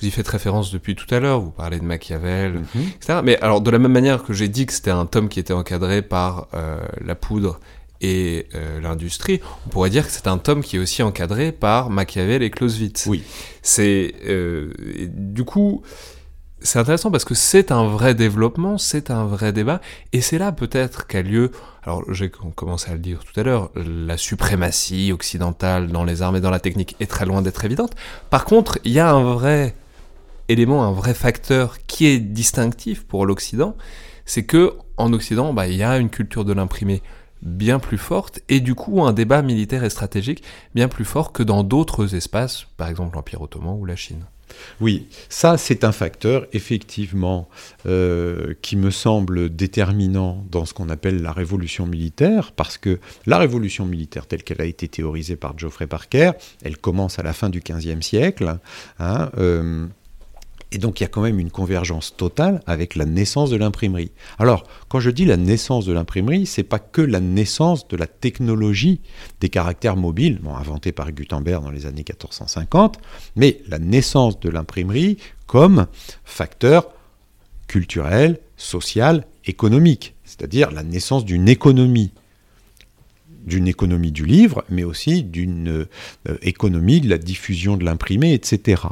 vous 0.00 0.06
y 0.06 0.10
faites 0.10 0.28
référence 0.28 0.70
depuis 0.70 0.94
tout 0.94 1.12
à 1.12 1.18
l'heure, 1.18 1.40
vous 1.40 1.50
parlez 1.50 1.78
de 1.78 1.84
Machiavel, 1.84 2.52
mhm. 2.52 2.82
etc. 2.96 3.20
Mais 3.24 3.38
alors, 3.40 3.60
de 3.60 3.70
la 3.70 3.78
même 3.78 3.92
manière 3.92 4.22
que 4.22 4.32
j'ai 4.32 4.48
dit 4.48 4.66
que 4.66 4.72
c'était 4.72 4.90
un 4.90 5.06
tome 5.06 5.28
qui 5.28 5.40
était 5.40 5.52
encadré 5.52 6.02
par 6.02 6.46
euh, 6.54 6.78
la 7.04 7.14
poudre 7.14 7.58
et 8.00 8.46
euh, 8.54 8.80
l'industrie, 8.80 9.40
on 9.66 9.70
pourrait 9.70 9.90
dire 9.90 10.06
que 10.06 10.12
c'est 10.12 10.28
un 10.28 10.38
tome 10.38 10.62
qui 10.62 10.76
est 10.76 10.78
aussi 10.78 11.02
encadré 11.02 11.50
par 11.50 11.90
Machiavel 11.90 12.44
et 12.44 12.50
Clausewitz. 12.50 13.06
Oui. 13.06 13.24
C'est 13.62 14.14
euh, 14.26 14.72
du 15.08 15.44
coup 15.44 15.82
c'est 16.60 16.78
intéressant 16.78 17.10
parce 17.10 17.24
que 17.24 17.34
c'est 17.34 17.70
un 17.70 17.86
vrai 17.86 18.14
développement, 18.14 18.78
c'est 18.78 19.10
un 19.10 19.24
vrai 19.26 19.52
débat, 19.52 19.80
et 20.12 20.20
c'est 20.20 20.38
là 20.38 20.50
peut-être 20.52 21.06
qu'a 21.06 21.22
lieu, 21.22 21.52
alors 21.88 22.04
j'ai 22.12 22.28
commencé 22.28 22.90
à 22.90 22.92
le 22.92 22.98
dire 22.98 23.24
tout 23.24 23.40
à 23.40 23.42
l'heure, 23.42 23.70
la 23.74 24.18
suprématie 24.18 25.10
occidentale 25.10 25.88
dans 25.88 26.04
les 26.04 26.20
armes 26.20 26.36
et 26.36 26.40
dans 26.42 26.50
la 26.50 26.60
technique 26.60 26.94
est 27.00 27.06
très 27.06 27.24
loin 27.24 27.40
d'être 27.40 27.64
évidente. 27.64 27.92
Par 28.28 28.44
contre, 28.44 28.78
il 28.84 28.92
y 28.92 28.98
a 28.98 29.10
un 29.10 29.22
vrai 29.22 29.74
élément, 30.50 30.84
un 30.84 30.92
vrai 30.92 31.14
facteur 31.14 31.78
qui 31.86 32.04
est 32.04 32.18
distinctif 32.18 33.06
pour 33.06 33.24
l'Occident, 33.24 33.74
c'est 34.26 34.44
que 34.44 34.74
en 34.98 35.14
Occident, 35.14 35.54
bah, 35.54 35.66
il 35.66 35.76
y 35.76 35.82
a 35.82 35.96
une 35.96 36.10
culture 36.10 36.44
de 36.44 36.52
l'imprimé 36.52 37.02
bien 37.40 37.78
plus 37.78 37.96
forte 37.96 38.40
et 38.50 38.60
du 38.60 38.74
coup 38.74 39.02
un 39.02 39.14
débat 39.14 39.40
militaire 39.40 39.82
et 39.82 39.90
stratégique 39.90 40.42
bien 40.74 40.88
plus 40.88 41.06
fort 41.06 41.32
que 41.32 41.42
dans 41.42 41.62
d'autres 41.62 42.14
espaces, 42.14 42.66
par 42.76 42.88
exemple 42.88 43.16
l'Empire 43.16 43.40
ottoman 43.40 43.78
ou 43.78 43.86
la 43.86 43.96
Chine. 43.96 44.26
Oui, 44.80 45.06
ça 45.28 45.58
c'est 45.58 45.84
un 45.84 45.92
facteur 45.92 46.46
effectivement 46.52 47.48
euh, 47.86 48.54
qui 48.62 48.76
me 48.76 48.90
semble 48.90 49.54
déterminant 49.54 50.44
dans 50.50 50.64
ce 50.64 50.74
qu'on 50.74 50.88
appelle 50.88 51.22
la 51.22 51.32
révolution 51.32 51.86
militaire, 51.86 52.52
parce 52.52 52.78
que 52.78 52.98
la 53.26 53.38
révolution 53.38 53.84
militaire 53.86 54.26
telle 54.26 54.42
qu'elle 54.42 54.60
a 54.60 54.66
été 54.66 54.88
théorisée 54.88 55.36
par 55.36 55.58
Geoffrey 55.58 55.86
Parker, 55.86 56.32
elle 56.62 56.76
commence 56.76 57.18
à 57.18 57.22
la 57.22 57.32
fin 57.32 57.48
du 57.48 57.60
XVe 57.60 58.02
siècle. 58.02 58.58
Hein, 58.98 59.30
euh, 59.38 59.86
et 60.72 60.78
donc 60.78 61.00
il 61.00 61.04
y 61.04 61.06
a 61.06 61.08
quand 61.08 61.22
même 61.22 61.38
une 61.38 61.50
convergence 61.50 62.16
totale 62.16 62.62
avec 62.66 62.94
la 62.94 63.04
naissance 63.04 63.50
de 63.50 63.56
l'imprimerie. 63.56 64.12
Alors, 64.38 64.64
quand 64.88 65.00
je 65.00 65.10
dis 65.10 65.24
la 65.24 65.36
naissance 65.36 65.86
de 65.86 65.92
l'imprimerie, 65.92 66.46
c'est 66.46 66.62
pas 66.62 66.78
que 66.78 67.00
la 67.00 67.20
naissance 67.20 67.88
de 67.88 67.96
la 67.96 68.06
technologie 68.06 69.00
des 69.40 69.48
caractères 69.48 69.96
mobiles, 69.96 70.40
inventée 70.54 70.92
par 70.92 71.12
Gutenberg 71.12 71.62
dans 71.62 71.70
les 71.70 71.86
années 71.86 72.04
1450, 72.08 72.98
mais 73.36 73.60
la 73.68 73.78
naissance 73.78 74.40
de 74.40 74.50
l'imprimerie 74.50 75.18
comme 75.46 75.86
facteur 76.24 76.90
culturel, 77.66 78.40
social, 78.56 79.24
économique, 79.46 80.14
c'est-à-dire 80.24 80.70
la 80.70 80.82
naissance 80.82 81.24
d'une 81.24 81.48
économie 81.48 82.12
d'une 83.46 83.66
économie 83.66 84.12
du 84.12 84.26
livre, 84.26 84.62
mais 84.68 84.84
aussi 84.84 85.22
d'une 85.22 85.68
euh, 86.28 86.38
économie 86.42 87.00
de 87.00 87.08
la 87.08 87.16
diffusion 87.16 87.78
de 87.78 87.84
l'imprimé, 87.84 88.34
etc. 88.34 88.82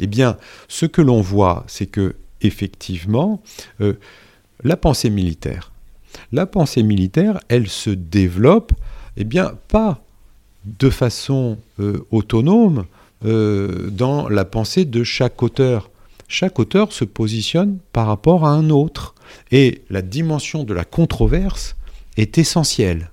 Eh 0.00 0.06
bien, 0.06 0.36
ce 0.68 0.86
que 0.86 1.02
l'on 1.02 1.20
voit, 1.20 1.64
c'est 1.66 1.86
que 1.86 2.16
effectivement, 2.40 3.42
euh, 3.80 3.94
la 4.62 4.76
pensée 4.76 5.10
militaire, 5.10 5.72
la 6.32 6.46
pensée 6.46 6.82
militaire, 6.82 7.40
elle 7.48 7.68
se 7.68 7.90
développe, 7.90 8.72
eh 9.16 9.24
bien, 9.24 9.54
pas 9.68 10.02
de 10.64 10.90
façon 10.90 11.58
euh, 11.80 12.06
autonome 12.10 12.86
dans 13.20 14.28
la 14.28 14.44
pensée 14.44 14.84
de 14.84 15.02
chaque 15.02 15.42
auteur. 15.42 15.90
Chaque 16.28 16.58
auteur 16.60 16.92
se 16.92 17.04
positionne 17.04 17.78
par 17.92 18.06
rapport 18.06 18.46
à 18.46 18.50
un 18.50 18.70
autre. 18.70 19.14
Et 19.50 19.82
la 19.90 20.02
dimension 20.02 20.62
de 20.62 20.74
la 20.74 20.84
controverse 20.84 21.74
est 22.16 22.38
essentielle. 22.38 23.10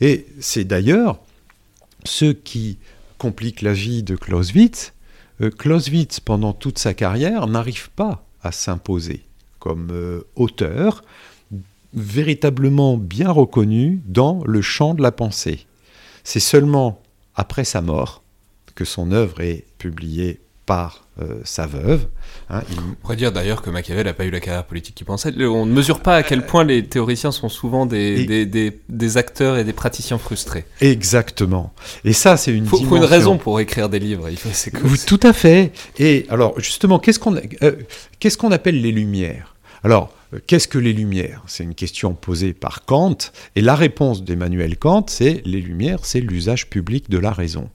Et 0.00 0.26
c'est 0.40 0.64
d'ailleurs 0.64 1.20
ce 2.04 2.26
qui 2.26 2.78
complique 3.18 3.62
la 3.62 3.72
vie 3.72 4.02
de 4.02 4.16
Clausewitz. 4.16 4.92
Euh, 5.40 5.50
Clausewitz, 5.50 6.20
pendant 6.20 6.52
toute 6.52 6.78
sa 6.78 6.94
carrière, 6.94 7.46
n'arrive 7.46 7.90
pas 7.90 8.24
à 8.42 8.52
s'imposer 8.52 9.24
comme 9.58 9.88
euh, 9.92 10.26
auteur 10.36 11.02
véritablement 11.94 12.96
bien 12.96 13.30
reconnu 13.30 14.02
dans 14.06 14.42
le 14.44 14.60
champ 14.60 14.94
de 14.94 15.02
la 15.02 15.12
pensée. 15.12 15.66
C'est 16.24 16.40
seulement 16.40 17.00
après 17.34 17.64
sa 17.64 17.80
mort 17.80 18.22
que 18.74 18.84
son 18.84 19.12
œuvre 19.12 19.40
est 19.40 19.64
publiée 19.78 20.40
par 20.66 21.03
euh, 21.22 21.38
sa 21.44 21.66
veuve. 21.66 22.06
Hein, 22.50 22.62
On 22.76 22.94
pourrait 23.00 23.14
dire 23.14 23.30
d'ailleurs 23.30 23.62
que 23.62 23.70
Machiavel 23.70 24.06
n'a 24.06 24.14
pas 24.14 24.24
eu 24.24 24.30
la 24.30 24.40
carrière 24.40 24.64
politique 24.64 24.96
qu'il 24.96 25.06
pensait. 25.06 25.32
On 25.46 25.64
ne 25.64 25.72
mesure 25.72 26.00
pas 26.00 26.16
à 26.16 26.22
quel 26.24 26.44
point 26.44 26.64
les 26.64 26.84
théoriciens 26.84 27.30
sont 27.30 27.48
souvent 27.48 27.86
des, 27.86 28.46
des, 28.46 29.16
acteurs 29.16 29.56
et 29.56 29.62
des 29.62 29.72
praticiens 29.72 30.18
frustrés. 30.18 30.64
Exactement. 30.80 31.72
Et 32.04 32.12
ça, 32.12 32.36
c'est 32.36 32.52
une 32.52 32.64
Il 32.64 32.68
faut, 32.68 32.96
une 32.96 33.04
raison 33.04 33.38
pour 33.38 33.60
écrire 33.60 33.88
des 33.88 34.00
livres. 34.00 34.28
Il 34.28 34.36
faut, 34.36 34.50
tout 35.06 35.20
à 35.22 35.32
fait. 35.32 35.72
Et 35.98 36.26
alors, 36.30 36.58
justement, 36.58 36.98
qu'est-ce 36.98 37.20
qu'on 37.20 37.36
euh, 37.36 38.50
appelle 38.50 38.80
les 38.80 38.90
Lumières? 38.90 39.54
Alors, 39.84 40.12
euh, 40.34 40.40
Qu'est-ce 40.46 40.66
que 40.66 40.78
les 40.78 40.92
Lumières? 40.92 41.42
C'est 41.46 41.62
une 41.62 41.76
question 41.76 42.14
posée 42.14 42.54
par 42.54 42.84
Kant, 42.84 43.18
et 43.54 43.60
la 43.60 43.76
réponse 43.76 44.24
d'Emmanuel 44.24 44.76
Kant, 44.78 45.06
c'est 45.08 45.42
les 45.44 45.60
Lumières, 45.60 46.00
c'est 46.04 46.20
l'usage 46.20 46.68
public 46.68 47.08
de 47.08 47.18
la 47.18 47.32
raison. 47.32 47.70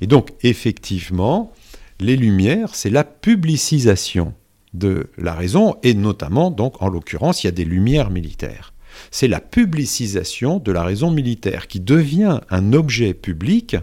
Et 0.00 0.06
donc, 0.06 0.30
effectivement, 0.42 1.52
les 2.00 2.16
Lumières, 2.16 2.74
c'est 2.74 2.90
la 2.90 3.04
publicisation 3.04 4.34
de 4.74 5.08
la 5.16 5.34
raison, 5.34 5.76
et 5.82 5.94
notamment, 5.94 6.50
donc, 6.50 6.82
en 6.82 6.88
l'occurrence, 6.88 7.42
il 7.42 7.46
y 7.46 7.48
a 7.48 7.52
des 7.52 7.64
Lumières 7.64 8.10
militaires. 8.10 8.74
C'est 9.10 9.28
la 9.28 9.40
publicisation 9.40 10.58
de 10.58 10.72
la 10.72 10.82
raison 10.82 11.10
militaire 11.10 11.66
qui 11.66 11.80
devient 11.80 12.40
un 12.50 12.72
objet 12.72 13.14
public 13.14 13.76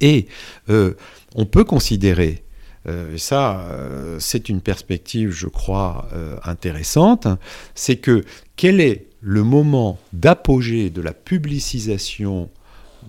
et 0.00 0.26
euh, 0.68 0.94
on 1.34 1.46
peut 1.46 1.64
considérer 1.64 2.42
euh, 2.86 3.14
et 3.14 3.18
ça, 3.18 3.60
euh, 3.70 4.18
c'est 4.20 4.48
une 4.48 4.60
perspective, 4.60 5.30
je 5.30 5.46
crois, 5.46 6.08
intéressante, 6.44 7.26
c'est 7.74 7.96
que 7.96 8.24
quel 8.56 8.80
est 8.80 9.06
le 9.20 9.42
moment 9.42 9.98
d'apogée 10.12 10.90
de 10.90 11.02
la 11.02 11.12
publicisation 11.12 12.48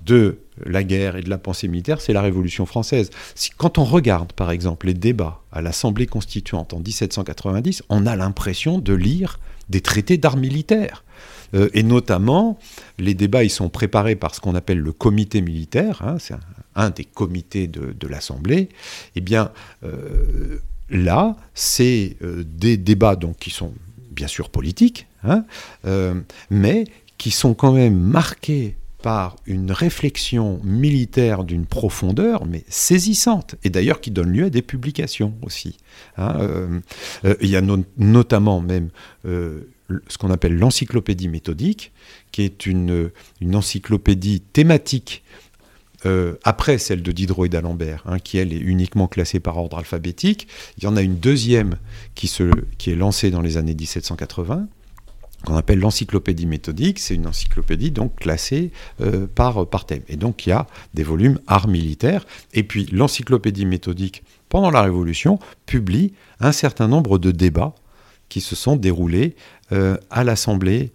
de 0.06 0.40
la 0.66 0.84
guerre 0.84 1.16
et 1.16 1.22
de 1.22 1.30
la 1.30 1.38
pensée 1.38 1.68
militaire, 1.68 2.02
c'est 2.02 2.14
la 2.14 2.22
Révolution 2.22 2.66
française. 2.66 3.10
Si, 3.36 3.52
quand 3.52 3.78
on 3.78 3.84
regarde, 3.84 4.34
par 4.34 4.52
exemple, 4.52 4.88
les 4.88 4.94
débats 4.94 5.42
à 5.52 5.62
l'Assemblée 5.62 6.06
constituante 6.06 6.74
en 6.74 6.80
1790, 6.80 7.84
on 7.90 8.06
a 8.06 8.16
l'impression 8.16 8.80
de 8.80 8.94
lire 8.94 9.40
des 9.70 9.82
traités 9.82 10.18
d'art 10.18 10.38
militaire. 10.38 11.04
et 11.54 11.84
notamment, 11.84 12.60
les 12.98 13.14
débats 13.14 13.44
ils 13.44 13.50
sont 13.50 13.70
préparés 13.70 14.16
par 14.16 14.36
ce 14.36 14.40
qu'on 14.40 14.56
appelle 14.56 14.80
le 14.80 14.92
comité 14.92 15.42
militaire, 15.42 16.02
hein, 16.04 16.18
c'est 16.20 16.36
un, 16.76 16.90
des 16.90 17.06
comités 17.06 17.68
de, 17.68 18.08
l'Assemblée, 18.08 18.70
eh 19.16 19.22
bien 19.22 19.52
euh, 19.84 20.60
là, 20.90 21.36
c'est 21.54 22.18
euh, 22.22 22.44
des 22.46 22.78
débats 22.78 23.16
donc, 23.16 23.38
qui 23.38 23.50
sont 23.50 23.74
bien 24.12 24.28
sûr 24.28 24.50
politiques, 24.50 25.08
hein, 25.24 25.46
euh, 25.86 26.20
mais 26.50 26.86
qui 27.18 27.32
sont 27.32 27.54
quand 27.54 27.74
même 27.74 28.00
marqués 28.00 28.76
par 29.02 29.38
une 29.46 29.72
réflexion 29.72 30.60
militaire 30.64 31.44
d'une 31.44 31.66
profondeur, 31.66 32.46
mais 32.46 32.64
saisissante, 32.68 33.56
et 33.64 33.70
d'ailleurs 33.70 34.02
qui 34.02 34.12
donne 34.12 34.32
lieu 34.32 34.46
à 34.46 34.50
des 34.50 34.62
publications 34.62 35.34
aussi. 35.42 35.78
Hein, 36.18 36.82
il 37.40 37.50
y 37.50 37.56
a 37.56 37.62
notamment 37.98 38.60
même 38.60 38.90
ce 40.08 40.18
qu'on 40.18 40.32
appelle 40.32 40.58
l'encyclopédie 40.58 41.30
méthodique, 41.30 41.92
qui 42.32 42.44
est 42.44 42.66
une, 42.66 43.12
encyclopédie 43.54 44.42
thématique 44.42 45.24
euh, 46.06 46.36
après 46.44 46.78
celle 46.78 47.04
de 47.04 47.12
Diderot 47.12 47.46
et 47.46 47.50
d'Alembert, 47.50 48.04
hein, 48.06 48.20
qui 48.20 48.38
elle 48.38 48.54
est 48.54 48.60
uniquement 48.60 49.08
classée 49.08 49.40
par 49.40 49.58
ordre 49.58 49.78
alphabétique. 49.78 50.48
Il 50.78 50.86
y 50.86 50.88
en 50.88 50.96
a 50.96 51.02
une 51.02 51.18
deuxième 51.18 51.76
qui, 52.16 52.32
qui 52.78 52.92
est 52.92 52.96
lancée 52.96 53.32
dans 53.32 53.42
les 53.42 53.58
années 53.58 53.76
1780 53.76 54.68
qu'on 55.46 55.56
appelle 55.56 55.80
l'encyclopédie 55.80 56.46
méthodique, 56.46 57.00
c'est 57.00 57.16
une 57.16 57.28
encyclopédie 57.28 57.92
donc 57.92 58.16
classée 58.18 58.72
euh, 59.02 59.28
par, 59.28 59.86
thème. 59.86 60.04
Et 60.08 60.18
donc 60.18 60.46
il 60.46 60.50
y 60.50 60.52
a 60.52 60.68
des 60.94 61.04
volumes 61.04 61.40
art 61.48 61.68
militaire, 61.68 62.26
et 62.54 62.64
puis 62.64 62.88
l'encyclopédie 62.92 63.66
méthodique, 63.66 64.24
pendant 64.50 64.72
la 64.72 64.82
Révolution, 64.82 65.40
publie 65.66 66.14
un 66.40 66.52
certain 66.52 66.88
nombre 66.88 67.20
de 67.20 67.32
débats 67.32 67.76
qui 68.28 68.42
se 68.42 68.56
sont 68.56 68.76
déroulés 68.76 69.36
euh, 69.72 69.98
à 70.10 70.24
l'Assemblée 70.24 70.92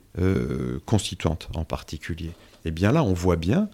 constituante 0.87 1.49
en 1.57 1.65
particulier. 1.65 2.31
Et 2.65 2.71
bien 2.71 2.93
là, 2.93 3.03
on 3.03 3.15
voit 3.15 3.35
bien 3.35 3.69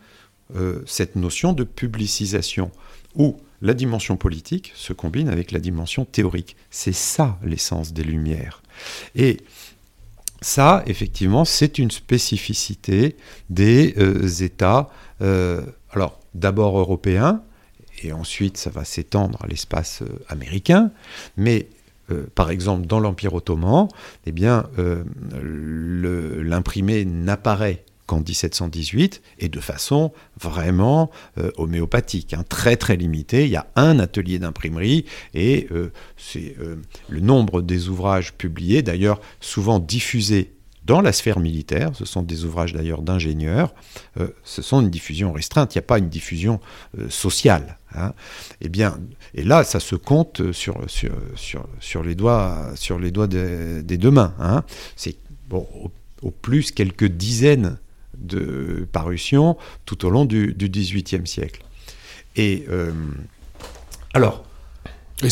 euh, 0.57 0.83
cette 0.85 1.15
notion 1.15 1.53
de 1.53 1.63
publicisation, 1.63 2.73
où 3.15 3.37
la 3.63 3.75
dimension 3.75 4.17
politique 4.17 4.73
se 4.75 4.93
combine 4.93 5.29
avec 5.29 5.53
la 5.53 5.61
dimension 5.61 6.05
théorique. 6.05 6.57
C'est 6.71 6.95
ça 6.95 7.39
l'essence 7.45 7.93
des 7.93 8.03
Lumières. 8.03 8.63
Et 9.15 9.39
ça, 10.41 10.83
effectivement, 10.87 11.45
c'est 11.45 11.79
une 11.79 11.91
spécificité 11.91 13.17
des 13.51 13.95
euh, 13.99 14.27
États, 14.27 14.89
euh, 15.23 15.61
alors 15.91 16.19
d'abord 16.35 16.79
européens, 16.79 17.43
et 18.03 18.13
ensuite 18.13 18.57
ça 18.57 18.71
va 18.71 18.85
s'étendre 18.85 19.39
à 19.43 19.47
l'espace 19.47 20.03
américain, 20.29 20.91
mais 21.37 21.69
par 22.35 22.51
exemple, 22.51 22.89
dans 22.89 22.99
l'Empire 22.99 23.35
ottoman, 23.35 23.87
eh 24.27 24.33
bien, 24.33 24.69
l'imprimé 26.43 27.05
n'apparaît 27.05 27.85
en 28.13 28.21
1718 28.21 29.23
et 29.39 29.49
de 29.49 29.61
façon 29.61 30.13
vraiment 30.39 31.11
euh, 31.39 31.51
homéopathique, 31.57 32.35
hein, 32.35 32.45
très 32.49 32.77
très 32.77 32.97
limitée. 32.97 33.45
Il 33.45 33.51
y 33.51 33.57
a 33.57 33.67
un 33.77 33.99
atelier 33.99 34.39
d'imprimerie 34.39 35.05
et 35.35 35.69
euh, 35.73 35.93
c'est 36.17 36.57
euh, 36.61 36.77
le 37.09 37.21
nombre 37.21 37.63
des 37.63 37.89
ouvrages 37.89 38.33
publiés, 38.35 38.83
d'ailleurs 38.83 39.21
souvent 39.41 39.79
diffusés 39.79 40.53
dans 40.85 41.03
la 41.03 41.13
sphère 41.13 41.39
militaire, 41.39 41.91
ce 41.95 42.05
sont 42.05 42.23
des 42.23 42.45
ouvrages 42.45 42.73
d'ailleurs 42.73 43.03
d'ingénieurs, 43.03 43.75
ce 44.43 44.63
sont 44.63 44.81
une 44.81 44.91
diffusion 44.91 45.31
restreinte, 45.31 45.75
il 45.75 45.79
n'y 45.79 45.85
a 45.85 45.87
pas 45.87 45.99
une 45.99 46.09
diffusion 46.09 46.59
sociale. 47.11 47.79
Hein. 47.95 48.13
Et, 48.61 48.65
eh 48.65 48.69
bien, 48.71 48.99
et 49.35 49.45
là, 49.45 49.63
ça 49.63 49.79
se 49.79 49.95
compte 49.95 50.53
sur, 50.53 50.81
les 52.03 52.15
doigts, 52.15 52.73
des, 53.29 53.99
deux 53.99 54.11
mains. 54.11 54.35
Hein. 54.41 54.65
C'est 54.97 55.17
au, 55.53 56.31
plus 56.31 56.71
quelques 56.71 57.07
dizaines 57.07 57.79
de 58.21 58.87
parution 58.93 59.57
tout 59.87 60.05
au 60.07 60.11
long 60.11 60.25
du 60.25 60.55
XVIIIe 60.57 61.27
siècle. 61.27 61.63
Et 62.37 62.65
euh, 62.69 62.93
alors. 64.15 64.45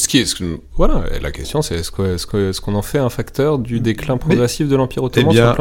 Qui 0.06 0.18
est 0.18 0.36
que, 0.36 0.60
voilà, 0.76 1.06
la 1.22 1.32
question 1.32 1.62
c'est 1.62 1.76
est-ce 1.76 1.90
qu'on 1.90 2.04
est 2.04 2.60
qu'on 2.60 2.74
en 2.74 2.82
fait 2.82 2.98
un 2.98 3.08
facteur 3.08 3.58
du 3.58 3.80
déclin 3.80 4.18
progressif 4.18 4.68
de 4.68 4.76
l'Empire 4.76 5.02
ottoman 5.02 5.30
eh 5.30 5.34
bien, 5.34 5.56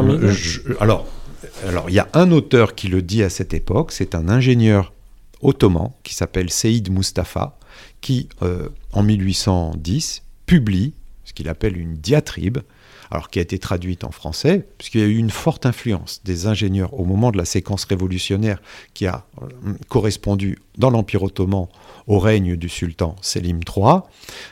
Alors, 0.80 1.06
alors 1.66 1.88
il 1.88 1.94
y 1.94 1.98
a 1.98 2.08
un 2.12 2.30
auteur 2.30 2.74
qui 2.74 2.88
le 2.88 3.00
dit 3.00 3.22
à 3.22 3.30
cette 3.30 3.54
époque, 3.54 3.90
c'est 3.90 4.14
un 4.14 4.28
ingénieur 4.28 4.92
ottoman 5.40 5.92
qui 6.02 6.14
s'appelle 6.14 6.50
Seyd 6.50 6.90
Mustafa, 6.90 7.58
qui 8.02 8.28
euh, 8.42 8.68
en 8.92 9.02
1810 9.02 10.22
publie 10.44 10.92
ce 11.24 11.32
qu'il 11.32 11.48
appelle 11.48 11.78
une 11.78 11.94
diatribe 11.94 12.58
alors 13.10 13.30
qui 13.30 13.38
a 13.38 13.42
été 13.42 13.58
traduite 13.58 14.04
en 14.04 14.10
français, 14.10 14.66
puisqu'il 14.78 15.00
y 15.00 15.04
a 15.04 15.06
eu 15.06 15.16
une 15.16 15.30
forte 15.30 15.66
influence 15.66 16.20
des 16.24 16.46
ingénieurs 16.46 16.98
au 16.98 17.04
moment 17.04 17.30
de 17.30 17.38
la 17.38 17.44
séquence 17.44 17.84
révolutionnaire 17.84 18.60
qui 18.94 19.06
a 19.06 19.26
euh, 19.42 19.46
correspondu 19.88 20.58
dans 20.76 20.90
l'Empire 20.90 21.22
ottoman 21.22 21.68
au 22.06 22.18
règne 22.18 22.56
du 22.56 22.68
sultan 22.68 23.16
Selim 23.22 23.60
III. 23.60 24.00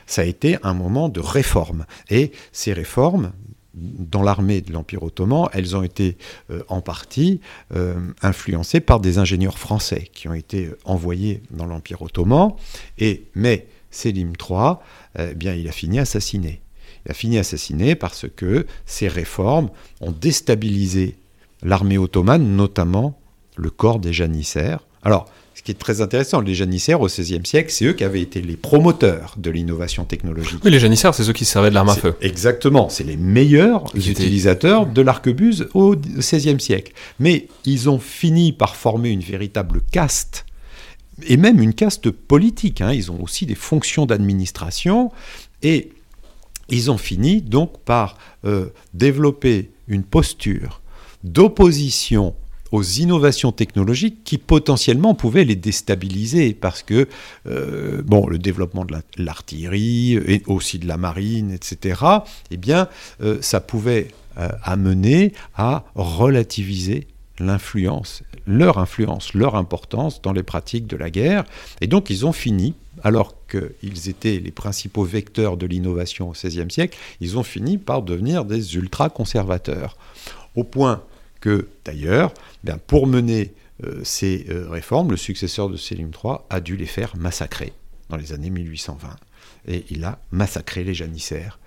Ça 0.07 0.23
a 0.23 0.25
été 0.25 0.59
un 0.63 0.75
moment 0.75 1.09
de 1.09 1.21
réforme. 1.21 1.87
Et 2.11 2.33
ces 2.53 2.73
réformes, 2.73 3.33
dans 3.75 4.23
l'armée 4.23 4.63
de 4.63 4.73
l'Empire 4.73 5.03
ottoman, 5.03 5.49
elles 5.53 5.77
ont 5.77 5.83
été 5.83 6.17
euh, 6.51 6.63
en 6.69 6.81
partie 6.81 7.41
euh, 7.75 7.95
influencées 8.23 8.81
par 8.81 9.01
des 9.01 9.19
ingénieurs 9.19 9.59
français 9.59 10.09
qui 10.13 10.29
ont 10.29 10.35
été 10.35 10.71
envoyés 10.85 11.43
dans 11.51 11.67
l'Empire 11.67 12.03
ottoman. 12.03 12.53
Et, 12.99 13.25
mais 13.35 13.67
Selim 13.91 14.33
III, 14.39 14.75
eh 15.19 15.35
bien, 15.35 15.55
il 15.55 15.69
a 15.69 15.73
fini 15.73 15.99
assassiné. 15.99 16.61
Il 17.07 17.13
a 17.13 17.15
fini 17.15 17.39
assassiné 17.39 17.95
parce 17.95 18.27
que 18.35 18.67
ces 18.85 19.07
réformes 19.07 19.71
ont 20.01 20.11
déstabilisé 20.11 21.15
l'armée 21.63 21.99
ottomane, 21.99 22.57
notamment 22.57 23.19
le 23.57 23.71
corps 23.71 24.01
des 24.01 24.13
janissaires. 24.13 24.81
Alors, 25.05 25.27
ce 25.55 25.63
qui 25.63 25.71
est 25.71 25.75
très 25.75 26.01
intéressant, 26.01 26.41
les 26.41 26.55
janissaires 26.55 27.01
au 27.01 27.07
XVIe 27.07 27.47
siècle, 27.47 27.71
c'est 27.71 27.85
eux 27.85 27.93
qui 27.93 28.03
avaient 28.03 28.21
été 28.21 28.43
les 28.43 28.57
promoteurs 28.57 29.37
de 29.39 29.51
l'innovation 29.51 30.05
technologique. 30.05 30.59
Oui, 30.65 30.71
les 30.73 30.81
janissaires, 30.81 31.15
c'est 31.15 31.23
ceux 31.23 31.33
qui 31.33 31.45
servaient 31.45 31.71
de 31.71 31.75
l'arme 31.75 31.91
à 31.91 31.95
feu. 31.95 32.17
Exactement, 32.21 32.89
c'est 32.89 33.05
les 33.05 33.17
meilleurs 33.17 33.85
utilisateurs 33.95 34.85
de 34.85 35.01
l'arquebuse 35.01 35.69
au 35.75 35.95
XVIe 35.95 36.61
siècle. 36.61 36.93
Mais 37.21 37.47
ils 37.65 37.89
ont 37.89 38.01
fini 38.01 38.53
par 38.53 38.75
former 38.75 39.11
une 39.11 39.21
véritable 39.21 39.81
caste 39.93 40.45
et 41.23 41.37
même 41.37 41.63
une 41.63 41.73
caste 41.73 42.11
politique. 42.11 42.81
Hein. 42.81 42.93
Ils 42.93 43.13
ont 43.13 43.23
aussi 43.23 43.47
des 43.47 43.55
fonctions 43.55 44.07
d'administration 44.07 45.13
et 45.63 45.93
ils 46.69 46.91
ont 46.91 46.99
fini 46.99 47.43
donc 47.43 47.79
par 47.85 48.17
euh, 48.45 48.67
développer 48.95 49.71
une 49.89 50.03
posture 50.03 50.81
d'opposition 51.25 52.35
aux 52.73 52.83
innovations 52.83 53.53
technologiques 53.53 54.25
qui 54.25 54.39
potentiellement 54.39 55.15
pouvaient 55.15 55.45
les 55.45 55.55
déstabiliser 55.55 56.53
parce 56.53 56.83
que 56.83 57.09
euh, 57.47 58.03
bon 58.05 58.27
le 58.27 58.39
développement 58.39 58.85
de 58.85 58.95
l'artillerie 59.17 60.15
et 60.15 60.43
aussi 60.47 60.79
de 60.79 60.89
la 60.89 60.97
marine 60.97 61.53
etc 61.53 62.01
eh 62.51 62.57
bien 62.57 62.89
euh, 63.23 63.39
ça 63.41 63.61
pouvait 63.61 64.09
amener 64.65 65.33
à 65.55 65.85
relativiser 65.95 67.07
l'influence 67.39 68.23
leur 68.47 68.79
influence 68.79 69.35
leur 69.35 69.55
importance 69.55 70.23
dans 70.23 70.33
les 70.33 70.43
pratiques 70.43 70.87
de 70.87 70.97
la 70.97 71.11
guerre. 71.11 71.45
Et 71.81 71.87
donc 71.87 72.11
ils 72.11 72.27
ont 72.27 72.33
fini 72.33 72.75
alors 73.03 73.36
qu'ils 73.49 74.09
étaient 74.09 74.39
les 74.39 74.51
principaux 74.51 75.05
vecteurs 75.05 75.57
de 75.57 75.67
l'innovation 75.67 76.29
au 76.29 76.33
XVIe 76.33 76.71
siècle, 76.71 76.99
ils 77.21 77.39
ont 77.39 77.43
fini 77.43 77.79
par 77.79 78.03
devenir 78.03 78.45
des 78.45 78.77
ultra-conservateurs. 78.77 79.97
Au 80.55 80.65
point 80.65 81.03
que, 81.41 81.69
d'ailleurs, 81.85 82.33
ben, 82.65 82.79
pour 82.87 83.07
mener 83.07 83.55
euh, 83.85 84.01
ces 84.05 84.47
euh, 84.49 84.69
réformes, 84.69 85.11
le 85.11 85.17
successeur 85.17 85.69
de 85.69 85.77
Sélim 85.77 86.11
III 86.11 86.37
a 86.51 86.61
dû 86.61 86.77
les 86.77 86.87
faire 86.87 87.17
massacrer 87.17 87.73
dans 88.09 88.17
les 88.17 88.33
années 88.33 88.51
1820. 88.51 89.09
Et 89.69 89.85
il 89.91 90.05
a 90.05 90.19
massacré 90.31 90.85
les 90.85 90.95
janissaires 90.95 91.59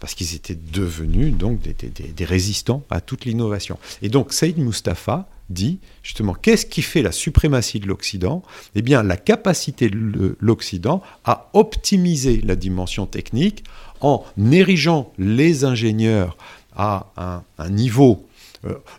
parce 0.00 0.14
qu'ils 0.14 0.34
étaient 0.34 0.54
devenus 0.54 1.34
donc 1.34 1.60
des, 1.60 2.24
résistants 2.24 2.84
à 2.88 3.00
toute 3.00 3.24
l'innovation. 3.24 3.78
Et 4.00 4.08
donc 4.08 4.32
Saïd 4.32 4.58
Mustafa 4.58 5.28
dit 5.50 5.80
justement 6.02 6.34
qu'est-ce 6.34 6.66
qui 6.66 6.82
fait 6.82 7.02
la 7.02 7.12
suprématie 7.12 7.80
de 7.80 7.86
l'Occident? 7.86 8.42
Eh 8.74 8.82
bien 8.82 9.02
la 9.02 9.16
capacité 9.16 9.88
de 9.88 10.36
l'Occident 10.40 11.02
à 11.24 11.50
optimiser 11.52 12.40
la 12.42 12.56
dimension 12.56 13.06
technique 13.06 13.64
en 14.00 14.24
érigeant 14.52 15.12
les 15.18 15.64
ingénieurs 15.64 16.36
à 16.76 17.12
un, 17.58 17.70
niveau 17.70 18.24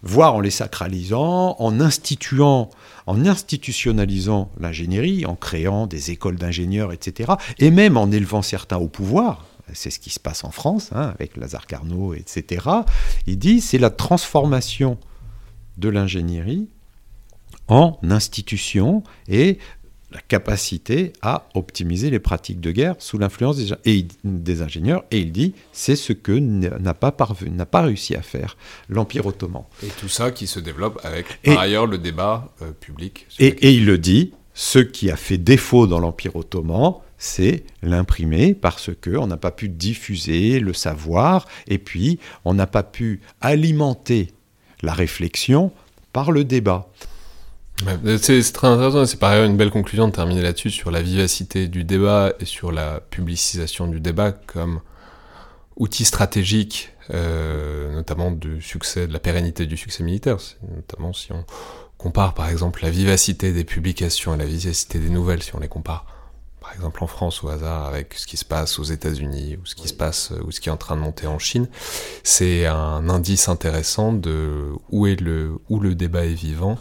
voire 0.04 0.36
en 0.36 0.40
les 0.40 0.52
sacralisant, 0.52 1.56
en 1.60 1.80
instituant, 1.80 2.70
en 3.08 3.26
institutionnalisant 3.26 4.52
l'ingénierie, 4.60 5.26
en 5.26 5.36
créant 5.36 5.88
des 5.88 6.12
écoles 6.12 6.38
d'ingénieurs, 6.38 6.94
etc., 6.94 7.34
et 7.58 7.72
même 7.72 7.98
en 7.98 8.12
élevant 8.12 8.42
certains 8.42 8.78
au 8.78 8.88
pouvoir. 8.88 9.46
C'est 9.74 9.92
ce 9.92 10.00
qui 10.00 10.10
se 10.10 10.20
passe 10.20 10.44
en 10.44 10.52
France, 10.52 10.90
hein, 10.94 11.14
avec 11.14 11.38
Lazare 11.38 11.68
Carnot, 11.68 12.16
etc. 12.16 12.66
Il 13.28 13.38
dit 13.38 13.62
c'est 13.62 13.78
la 13.78 13.92
transformation 13.92 14.98
de 15.80 15.90
l'ingénierie 15.90 16.68
en 17.68 17.98
institution 18.04 19.04
et 19.28 19.58
la 20.12 20.22
capacité 20.22 21.14
à 21.22 21.48
optimiser 21.54 22.10
les 22.10 22.20
pratiques 22.20 22.60
de 22.60 22.72
guerre 22.72 22.96
sous 22.98 23.18
l'influence 23.18 23.58
des, 23.58 24.08
des, 24.24 24.62
ingénieurs. 24.62 25.04
Et 25.12 25.20
il 25.20 25.32
dit, 25.32 25.54
c'est 25.72 25.96
ce 25.96 26.14
que 26.14 26.32
n'a 26.32 26.94
pas, 26.94 27.16
n'a 27.52 27.66
pas 27.66 27.82
réussi 27.82 28.16
à 28.16 28.22
faire 28.22 28.58
l'Empire 28.90 29.26
ottoman. 29.28 29.64
Et 29.84 29.88
tout 30.00 30.10
ça 30.10 30.32
qui 30.32 30.48
se 30.48 30.60
développe 30.60 31.00
avec, 31.04 31.42
par 31.44 31.60
ailleurs, 31.60 31.86
le 31.86 32.00
débat 32.00 32.52
euh, 32.62 32.72
public. 32.72 33.28
Et, 33.38 33.48
et, 33.48 33.72
il 33.72 33.86
le 33.86 33.98
dit, 34.00 34.34
ce 34.56 34.80
qui 34.80 35.12
a 35.12 35.16
fait 35.16 35.38
défaut 35.38 35.86
dans 35.86 36.00
l'Empire 36.00 36.36
ottoman, 36.36 36.96
c'est 37.20 37.64
l'imprimer 37.84 38.56
parce 38.56 38.90
qu'on 38.96 39.28
n'a 39.28 39.38
pas 39.38 39.52
pu 39.52 39.70
diffuser 39.70 40.60
le 40.60 40.74
savoir 40.74 41.48
et 41.68 41.78
puis 41.78 42.18
on 42.46 42.54
n'a 42.54 42.66
pas 42.66 42.84
pu 42.84 43.20
alimenter 43.42 44.32
la 44.82 44.94
réflexion 44.94 45.72
par 46.14 46.32
le 46.32 46.44
débat. 46.44 46.90
C'est 48.22 48.52
très 48.52 48.68
intéressant, 48.68 49.06
c'est 49.06 49.20
par 49.20 49.32
ailleurs 49.32 49.46
une 49.46 49.56
belle 49.56 49.72
conclusion 49.72 50.08
de 50.08 50.14
terminer 50.14 50.42
là-dessus 50.42 50.70
sur 50.70 50.92
la 50.92 51.02
vivacité 51.02 51.68
du 51.68 51.86
débat 51.86 52.34
et 52.40 52.46
sur 52.46 52.72
la 52.72 53.00
publicisation 53.00 53.88
du 53.88 54.02
débat 54.02 54.34
comme 54.34 54.82
outil 55.78 56.04
stratégique, 56.04 56.92
euh, 57.12 57.94
notamment 57.94 58.32
du 58.32 58.62
succès, 58.62 59.08
de 59.08 59.14
la 59.14 59.20
pérennité 59.20 59.66
du 59.66 59.78
succès 59.78 60.04
militaire. 60.04 60.38
Notamment 60.76 61.14
si 61.14 61.32
on 61.32 61.46
compare 61.98 62.34
par 62.34 62.50
exemple 62.50 62.84
la 62.84 62.90
vivacité 62.90 63.54
des 63.54 63.64
publications 63.64 64.36
et 64.36 64.38
la 64.38 64.46
vivacité 64.46 65.00
des 65.00 65.10
nouvelles, 65.10 65.42
si 65.42 65.56
on 65.56 65.60
les 65.60 65.70
compare 65.70 66.06
par 66.70 66.76
exemple 66.76 67.04
en 67.04 67.08
France 67.08 67.44
au 67.44 67.50
hasard 67.50 67.88
avec 67.88 68.14
ce 68.14 68.28
qui 68.28 68.38
se 68.38 68.46
passe 68.46 68.78
aux 68.78 68.84
États-Unis 68.84 69.58
ou 69.60 69.66
ce 69.66 69.74
qui 69.74 69.88
se 69.88 69.94
passe 69.94 70.32
ou 70.46 70.52
ce 70.52 70.60
qui 70.60 70.70
est 70.70 70.72
en 70.72 70.78
train 70.78 70.96
de 70.96 71.02
monter 71.02 71.26
en 71.26 71.40
Chine, 71.40 71.68
c'est 72.24 72.68
un 72.68 73.10
indice 73.10 73.50
intéressant 73.50 74.14
de 74.14 74.68
où 74.92 75.08
est 75.08 75.20
le 75.20 75.58
où 75.70 75.80
le 75.80 75.96
débat 75.96 76.26
est 76.26 76.34
vivant 76.36 76.78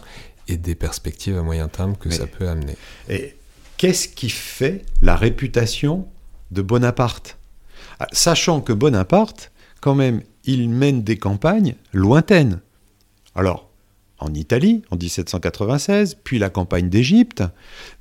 et 0.47 0.57
des 0.57 0.75
perspectives 0.75 1.39
à 1.39 1.41
moyen 1.41 1.67
terme 1.69 1.97
que 1.97 2.11
ça 2.11 2.27
peut 2.27 2.47
amener. 2.47 2.75
Et 3.09 3.35
qu'est-ce 3.77 4.07
qui 4.07 4.29
fait 4.29 4.85
la 5.01 5.15
réputation 5.15 6.07
de 6.51 6.61
Bonaparte? 6.61 7.39
Ah, 7.99 8.05
Sachant 8.11 8.61
que 8.61 8.73
Bonaparte, 8.73 9.51
quand 9.81 9.95
même, 9.95 10.21
il 10.43 10.69
mène 10.69 11.01
des 11.01 11.17
campagnes 11.17 11.73
lointaines. 11.93 12.59
Alors, 13.33 13.71
en 14.19 14.35
Italie, 14.35 14.83
en 14.91 14.97
1796, 14.97 16.17
puis 16.23 16.37
la 16.37 16.51
campagne 16.51 16.89
d'Égypte, 16.89 17.43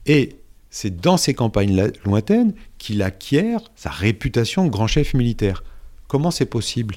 et 0.05 0.38
c'est 0.70 1.00
dans 1.00 1.16
ces 1.16 1.34
campagnes 1.34 1.90
lointaines 2.04 2.52
qu'il 2.78 3.02
acquiert 3.02 3.60
sa 3.76 3.90
réputation 3.90 4.64
de 4.64 4.70
grand 4.70 4.86
chef 4.86 5.14
militaire. 5.14 5.64
Comment 6.06 6.30
c'est 6.30 6.46
possible? 6.46 6.96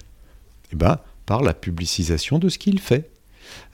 Eh 0.73 0.75
bien, 0.75 0.99
par 1.25 1.41
la 1.41 1.53
publicisation 1.53 2.39
de 2.39 2.49
ce 2.49 2.57
qu'il 2.57 2.79
fait. 2.79 3.09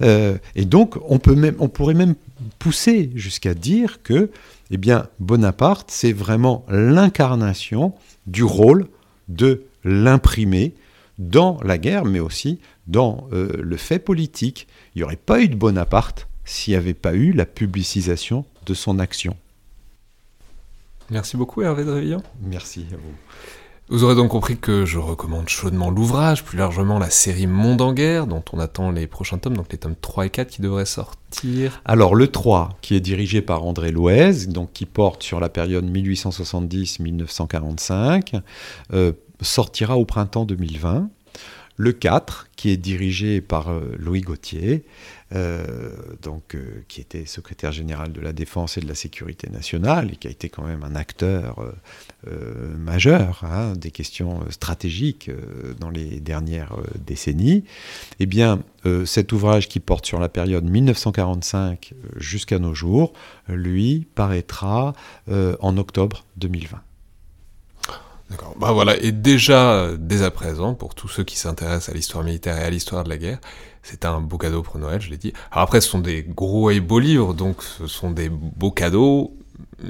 Euh, 0.01 0.37
et 0.55 0.65
donc, 0.65 0.97
on, 1.07 1.19
pourrait 1.19 1.93
même 1.93 2.15
pousser 2.59 3.11
jusqu'à 3.15 3.53
dire 3.53 4.01
que 4.03 4.31
eh 4.71 4.77
bien, 4.77 5.07
Bonaparte, 5.19 5.91
c'est 5.91 6.13
vraiment 6.13 6.65
l'incarnation 6.69 7.93
du 8.25 8.43
rôle 8.43 8.87
de 9.27 9.63
l'imprimer 9.83 10.73
dans 11.19 11.59
la 11.63 11.77
guerre, 11.77 12.05
mais 12.05 12.19
aussi 12.19 12.59
dans 12.87 13.27
euh, 13.33 13.51
le 13.59 13.77
fait 13.77 13.99
politique. 13.99 14.67
Il 14.95 14.99
n'y 14.99 15.03
aurait 15.03 15.15
pas 15.15 15.41
eu 15.41 15.47
de 15.47 15.55
Bonaparte 15.55 16.27
s'il 16.45 16.73
n'y 16.73 16.77
avait 16.77 16.93
pas 16.93 17.13
eu 17.13 17.31
la 17.31 17.45
publicisation 17.45 18.45
de 18.65 18.73
son 18.73 18.99
action. 18.99 19.35
Merci 21.09 21.38
beaucoup 21.38 21.61
Hervé 21.61 21.84
Drévillon. 21.84 22.21
Merci 22.41 22.85
à 22.91 22.95
vous. 22.95 23.13
Vous 23.89 24.03
aurez 24.03 24.15
donc 24.15 24.31
compris 24.31 24.57
que 24.57 24.84
je 24.84 24.97
recommande 24.97 25.47
chaudement 25.47 25.89
l'ouvrage, 25.89 26.43
plus 26.43 26.57
largement 26.57 26.99
la 26.99 27.09
série 27.09 27.47
Monde 27.47 27.81
en 27.81 27.93
guerre, 27.93 28.27
dont 28.27 28.43
on 28.51 28.59
attend 28.59 28.91
les 28.91 29.07
prochains 29.07 29.38
tomes, 29.38 29.55
donc 29.55 29.71
les 29.71 29.77
tomes 29.77 29.95
3 29.95 30.25
et 30.25 30.29
4 30.29 30.49
qui 30.49 30.61
devraient 30.61 30.85
sortir. 30.85 31.81
Alors 31.85 32.13
le 32.13 32.27
3, 32.27 32.77
qui 32.81 32.95
est 32.95 32.99
dirigé 32.99 33.41
par 33.41 33.63
André 33.63 33.91
Loez, 33.91 34.47
donc 34.47 34.73
qui 34.73 34.85
porte 34.85 35.23
sur 35.23 35.39
la 35.39 35.47
période 35.47 35.89
1870-1945, 35.89 38.41
euh, 38.91 39.13
sortira 39.39 39.97
au 39.97 40.03
printemps 40.03 40.43
2020. 40.43 41.09
Le 41.77 41.91
4, 41.93 42.49
qui 42.57 42.71
est 42.71 42.77
dirigé 42.77 43.39
par 43.39 43.69
euh, 43.69 43.95
Louis 43.97 44.19
Gauthier, 44.19 44.84
donc, 45.31 46.55
euh, 46.55 46.83
qui 46.87 47.01
était 47.01 47.25
secrétaire 47.25 47.71
général 47.71 48.13
de 48.13 48.21
la 48.21 48.31
Défense 48.31 48.77
et 48.77 48.81
de 48.81 48.87
la 48.87 48.95
Sécurité 48.95 49.49
nationale, 49.49 50.11
et 50.11 50.15
qui 50.15 50.27
a 50.27 50.31
été 50.31 50.49
quand 50.49 50.63
même 50.63 50.83
un 50.83 50.95
acteur 50.95 51.57
majeur 52.77 53.43
hein, 53.43 53.73
des 53.75 53.91
questions 53.91 54.41
stratégiques 54.49 55.29
dans 55.79 55.89
les 55.89 56.19
dernières 56.19 56.75
décennies, 57.05 57.63
eh 58.19 58.25
bien, 58.25 58.61
cet 59.05 59.31
ouvrage 59.31 59.67
qui 59.67 59.79
porte 59.79 60.05
sur 60.05 60.19
la 60.19 60.29
période 60.29 60.63
1945 60.63 61.93
jusqu'à 62.15 62.59
nos 62.59 62.73
jours, 62.73 63.13
lui, 63.47 64.07
paraîtra 64.15 64.93
en 65.27 65.77
octobre 65.77 66.25
2020. 66.37 66.81
D'accord. 68.29 68.55
Bah 68.59 68.71
voilà, 68.73 68.97
et 68.97 69.13
déjà, 69.13 69.91
dès 69.97 70.21
à 70.21 70.31
présent, 70.31 70.73
pour 70.73 70.95
tous 70.95 71.07
ceux 71.07 71.23
qui 71.23 71.37
s'intéressent 71.37 71.89
à 71.89 71.93
l'histoire 71.93 72.25
militaire 72.25 72.57
et 72.57 72.63
à 72.63 72.69
l'histoire 72.69 73.05
de 73.05 73.09
la 73.09 73.17
guerre, 73.17 73.39
c'est 73.89 74.05
un 74.05 74.19
beau 74.19 74.38
cadeau 74.38 74.61
pour 74.61 74.77
Noël, 74.80 74.99
je 74.99 75.09
l'ai 75.09 75.18
dit. 75.18 75.31
Alors 75.51 75.64
après, 75.64 75.80
ce 75.80 75.89
sont 75.89 75.99
des 75.99 76.23
gros 76.23 76.69
et 76.72 76.81
beaux 76.81 76.99
livres, 76.99 77.34
donc 77.34 77.64
ce 77.64 77.88
sont 77.88 78.11
des 78.11 78.30
beaux 78.30 78.72
cadeaux. 78.72 79.34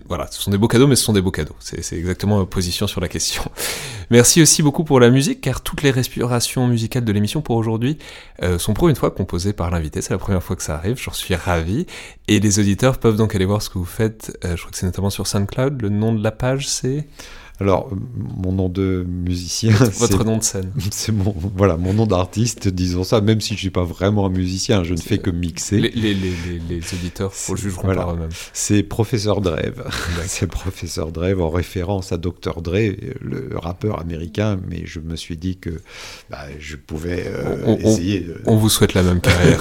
Voilà, 0.08 0.28
ce 0.30 0.42
sont 0.42 0.52
des 0.52 0.58
beaux 0.58 0.68
cadeaux, 0.68 0.86
mais 0.86 0.96
ce 0.96 1.04
sont 1.04 1.14
des 1.14 1.22
beaux 1.22 1.32
cadeaux. 1.32 1.56
C'est 1.60 1.98
exactement 1.98 2.38
ma 2.38 2.46
position 2.46 2.88
sur 2.88 3.02
la 3.02 3.08
question. 3.08 3.44
Merci 4.12 4.42
aussi 4.42 4.62
beaucoup 4.62 4.84
pour 4.84 5.00
la 5.00 5.10
musique, 5.10 5.42
car 5.42 5.62
toutes 5.62 5.82
les 5.82 5.92
respirations 5.92 6.68
musicales 6.68 7.06
de 7.06 7.12
l'émission 7.12 7.42
pour 7.42 7.56
aujourd'hui 7.56 7.98
euh, 8.44 8.60
sont 8.60 8.74
pour 8.74 8.90
une 8.90 8.96
fois 8.96 9.12
composées 9.12 9.54
par 9.54 9.72
l'invité. 9.72 10.02
C'est 10.02 10.14
la 10.14 10.20
première 10.20 10.44
fois 10.44 10.56
que 10.56 10.64
ça 10.64 10.76
arrive, 10.76 11.02
j'en 11.02 11.14
suis 11.14 11.36
ravi. 11.36 11.88
Et 12.28 12.40
les 12.40 12.60
auditeurs 12.60 13.00
peuvent 13.00 13.16
donc 13.16 13.34
aller 13.34 13.46
voir 13.46 13.62
ce 13.62 13.70
que 13.70 13.80
vous 13.80 13.86
faites. 13.86 14.38
Euh, 14.46 14.56
je 14.56 14.62
crois 14.62 14.72
que 14.72 14.78
c'est 14.78 14.86
notamment 14.86 15.10
sur 15.10 15.26
SoundCloud. 15.26 15.82
Le 15.82 15.90
nom 15.90 16.14
de 16.14 16.24
la 16.24 16.32
page, 16.32 16.68
c'est... 16.68 17.08
Alors, 17.60 17.90
mon 18.38 18.52
nom 18.52 18.70
de 18.70 19.04
musicien. 19.08 19.72
Votre 20.00 20.24
nom 20.24 20.38
de 20.38 20.44
scène. 20.44 20.72
C'est 20.92 21.12
mon, 21.12 21.34
voilà, 21.56 21.76
mon 21.78 21.94
nom 21.94 22.06
d'artiste, 22.06 22.68
disons 22.68 23.04
ça, 23.04 23.20
même 23.20 23.42
si 23.42 23.50
je 23.50 23.54
ne 23.54 23.60
suis 23.60 23.70
pas 23.72 23.84
vraiment 23.84 24.28
un 24.28 24.30
musicien, 24.30 24.84
je 24.84 24.94
ne 24.94 25.00
fais 25.00 25.18
que 25.18 25.32
mixer. 25.32 25.80
Les, 25.80 25.90
les, 25.90 26.14
les, 26.14 26.60
les 26.70 26.82
auditeurs 26.94 27.34
jugeront 27.56 27.84
voilà. 27.84 28.02
par 28.04 28.14
eux-mêmes. 28.14 28.30
C'est 28.54 28.84
Professeur 28.84 29.42
Dreve. 29.42 29.84
c'est 30.28 30.48
Professeur 30.48 31.12
Dreve 31.12 31.42
en 31.42 31.50
référence 31.50 32.12
à 32.12 32.18
Dr. 32.18 32.62
Dre, 32.62 32.94
le 33.22 33.50
rappeur 33.56 34.00
américain, 34.00 34.60
mais 34.70 34.84
je 34.86 35.00
me 35.00 35.16
suis 35.16 35.38
dit 35.38 35.58
que 35.58 35.82
bah, 36.30 36.46
je 36.60 36.76
pouvais 36.76 37.26
euh, 37.26 37.58
on, 37.66 37.78
essayer 37.78 38.20
de... 38.20 38.42
On 38.46 38.56
vous 38.56 38.70
souhaite 38.70 38.94
la 38.94 39.02
même 39.02 39.20
carrière. 39.20 39.60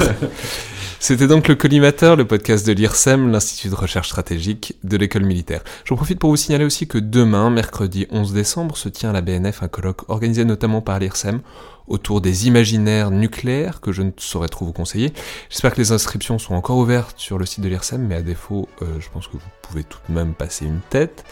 C'était 0.99 1.29
donc 1.29 1.49
le 1.49 1.55
Collimateur, 1.55 2.17
le 2.17 2.27
podcast 2.27 2.67
de 2.67 2.73
l'IRSEM, 2.73 3.31
l'Institut 3.31 3.69
de 3.69 3.75
recherche 3.75 4.09
stratégique 4.09 4.75
de 4.83 4.97
l'école 4.97 5.25
militaire. 5.25 5.63
J'en 5.85 5.95
profite 5.95 6.19
pour 6.19 6.31
vous 6.31 6.37
signaler 6.37 6.65
aussi 6.65 6.87
que 6.87 6.99
demain, 6.99 7.51
mercredi 7.51 7.86
11 8.11 8.33
décembre, 8.33 8.77
se 8.77 8.89
tient 8.89 9.11
à 9.11 9.13
la 9.13 9.21
BNF 9.21 9.63
un 9.63 9.69
colloque 9.69 10.09
organisé 10.09 10.45
notamment 10.45 10.81
par 10.81 10.99
l'IRSEM 10.99 11.41
autour 11.87 12.21
des 12.21 12.47
imaginaires 12.47 13.11
nucléaires 13.11 13.81
que 13.81 13.93
je 13.93 14.03
ne 14.03 14.11
saurais 14.17 14.49
trop 14.49 14.65
vous 14.65 14.73
conseiller. 14.73 15.13
J'espère 15.51 15.73
que 15.73 15.81
les 15.81 15.93
inscriptions 15.93 16.39
sont 16.39 16.55
encore 16.55 16.79
ouvertes 16.79 17.19
sur 17.19 17.39
le 17.39 17.47
site 17.47 17.61
de 17.61 17.69
l'IRSEM, 17.69 18.07
mais 18.07 18.17
à 18.17 18.23
défaut, 18.23 18.69
euh, 18.83 18.87
je 18.99 19.09
pense 19.09 19.29
que 19.29 19.35
vous 19.35 19.51
pouvez 19.63 19.85
tout 19.85 19.99
de 20.09 20.15
même 20.15 20.35
passer 20.35 20.67
une 20.67 20.81
tête. 20.91 21.25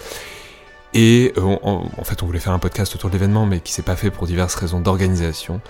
Et 0.97 1.33
euh, 1.39 1.57
en 1.63 2.05
fait, 2.05 2.23
on 2.23 2.27
voulait 2.27 2.39
faire 2.39 2.53
un 2.53 2.61
podcast 2.61 2.95
autour 2.95 3.11
de 3.11 3.15
l'événement, 3.15 3.47
mais 3.47 3.59
qui 3.59 3.73
s'est 3.73 3.83
pas 3.83 3.97
fait 3.97 4.13
pour 4.13 4.29
diverses 4.29 4.55
raisons 4.55 4.81
d'organisation 4.81 5.61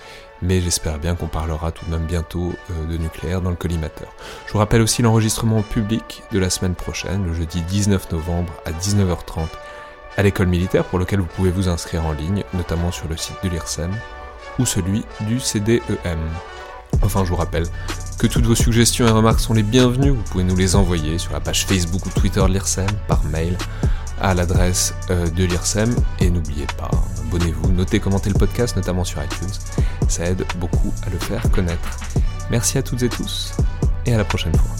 mais 0.41 0.61
j'espère 0.61 0.99
bien 0.99 1.15
qu'on 1.15 1.27
parlera 1.27 1.71
tout 1.71 1.85
de 1.85 1.91
même 1.91 2.05
bientôt 2.05 2.53
euh, 2.71 2.85
de 2.87 2.97
nucléaire 2.97 3.41
dans 3.41 3.49
le 3.49 3.55
collimateur. 3.55 4.13
Je 4.47 4.53
vous 4.53 4.59
rappelle 4.59 4.81
aussi 4.81 5.01
l'enregistrement 5.01 5.61
public 5.61 6.23
de 6.31 6.39
la 6.39 6.49
semaine 6.49 6.75
prochaine, 6.75 7.25
le 7.25 7.33
jeudi 7.33 7.61
19 7.61 8.11
novembre 8.11 8.53
à 8.65 8.71
19h30 8.71 9.47
à 10.17 10.23
l'école 10.23 10.47
militaire 10.47 10.85
pour 10.85 10.99
lequel 10.99 11.19
vous 11.19 11.27
pouvez 11.35 11.51
vous 11.51 11.67
inscrire 11.67 12.05
en 12.05 12.13
ligne, 12.13 12.43
notamment 12.53 12.91
sur 12.91 13.07
le 13.07 13.17
site 13.17 13.37
de 13.43 13.49
l'IRSEM 13.49 13.91
ou 14.59 14.65
celui 14.65 15.03
du 15.21 15.39
CDEM. 15.39 16.19
Enfin, 17.01 17.25
je 17.25 17.29
vous 17.29 17.35
rappelle 17.35 17.65
que 18.17 18.27
toutes 18.27 18.45
vos 18.45 18.55
suggestions 18.55 19.07
et 19.07 19.11
remarques 19.11 19.41
sont 19.41 19.53
les 19.53 19.63
bienvenues, 19.63 20.11
vous 20.11 20.23
pouvez 20.23 20.43
nous 20.43 20.55
les 20.55 20.75
envoyer 20.75 21.17
sur 21.17 21.33
la 21.33 21.39
page 21.39 21.65
Facebook 21.65 22.05
ou 22.05 22.09
Twitter 22.09 22.41
de 22.41 22.47
l'IRSEM, 22.47 22.87
par 23.07 23.23
mail, 23.25 23.57
à 24.21 24.33
l'adresse 24.33 24.93
euh, 25.09 25.29
de 25.29 25.43
l'IRSEM, 25.43 25.93
et 26.19 26.29
n'oubliez 26.29 26.67
pas, 26.77 26.89
abonnez-vous, 27.27 27.71
notez, 27.73 27.99
commentez 27.99 28.29
le 28.29 28.39
podcast, 28.39 28.75
notamment 28.75 29.03
sur 29.03 29.21
iTunes. 29.21 29.49
Ça 30.07 30.25
aide 30.25 30.45
beaucoup 30.57 30.93
à 31.05 31.09
le 31.09 31.19
faire 31.19 31.41
connaître. 31.51 31.89
Merci 32.49 32.77
à 32.77 32.83
toutes 32.83 33.03
et 33.03 33.09
tous 33.09 33.53
et 34.05 34.13
à 34.13 34.17
la 34.17 34.23
prochaine 34.23 34.55
fois. 34.55 34.75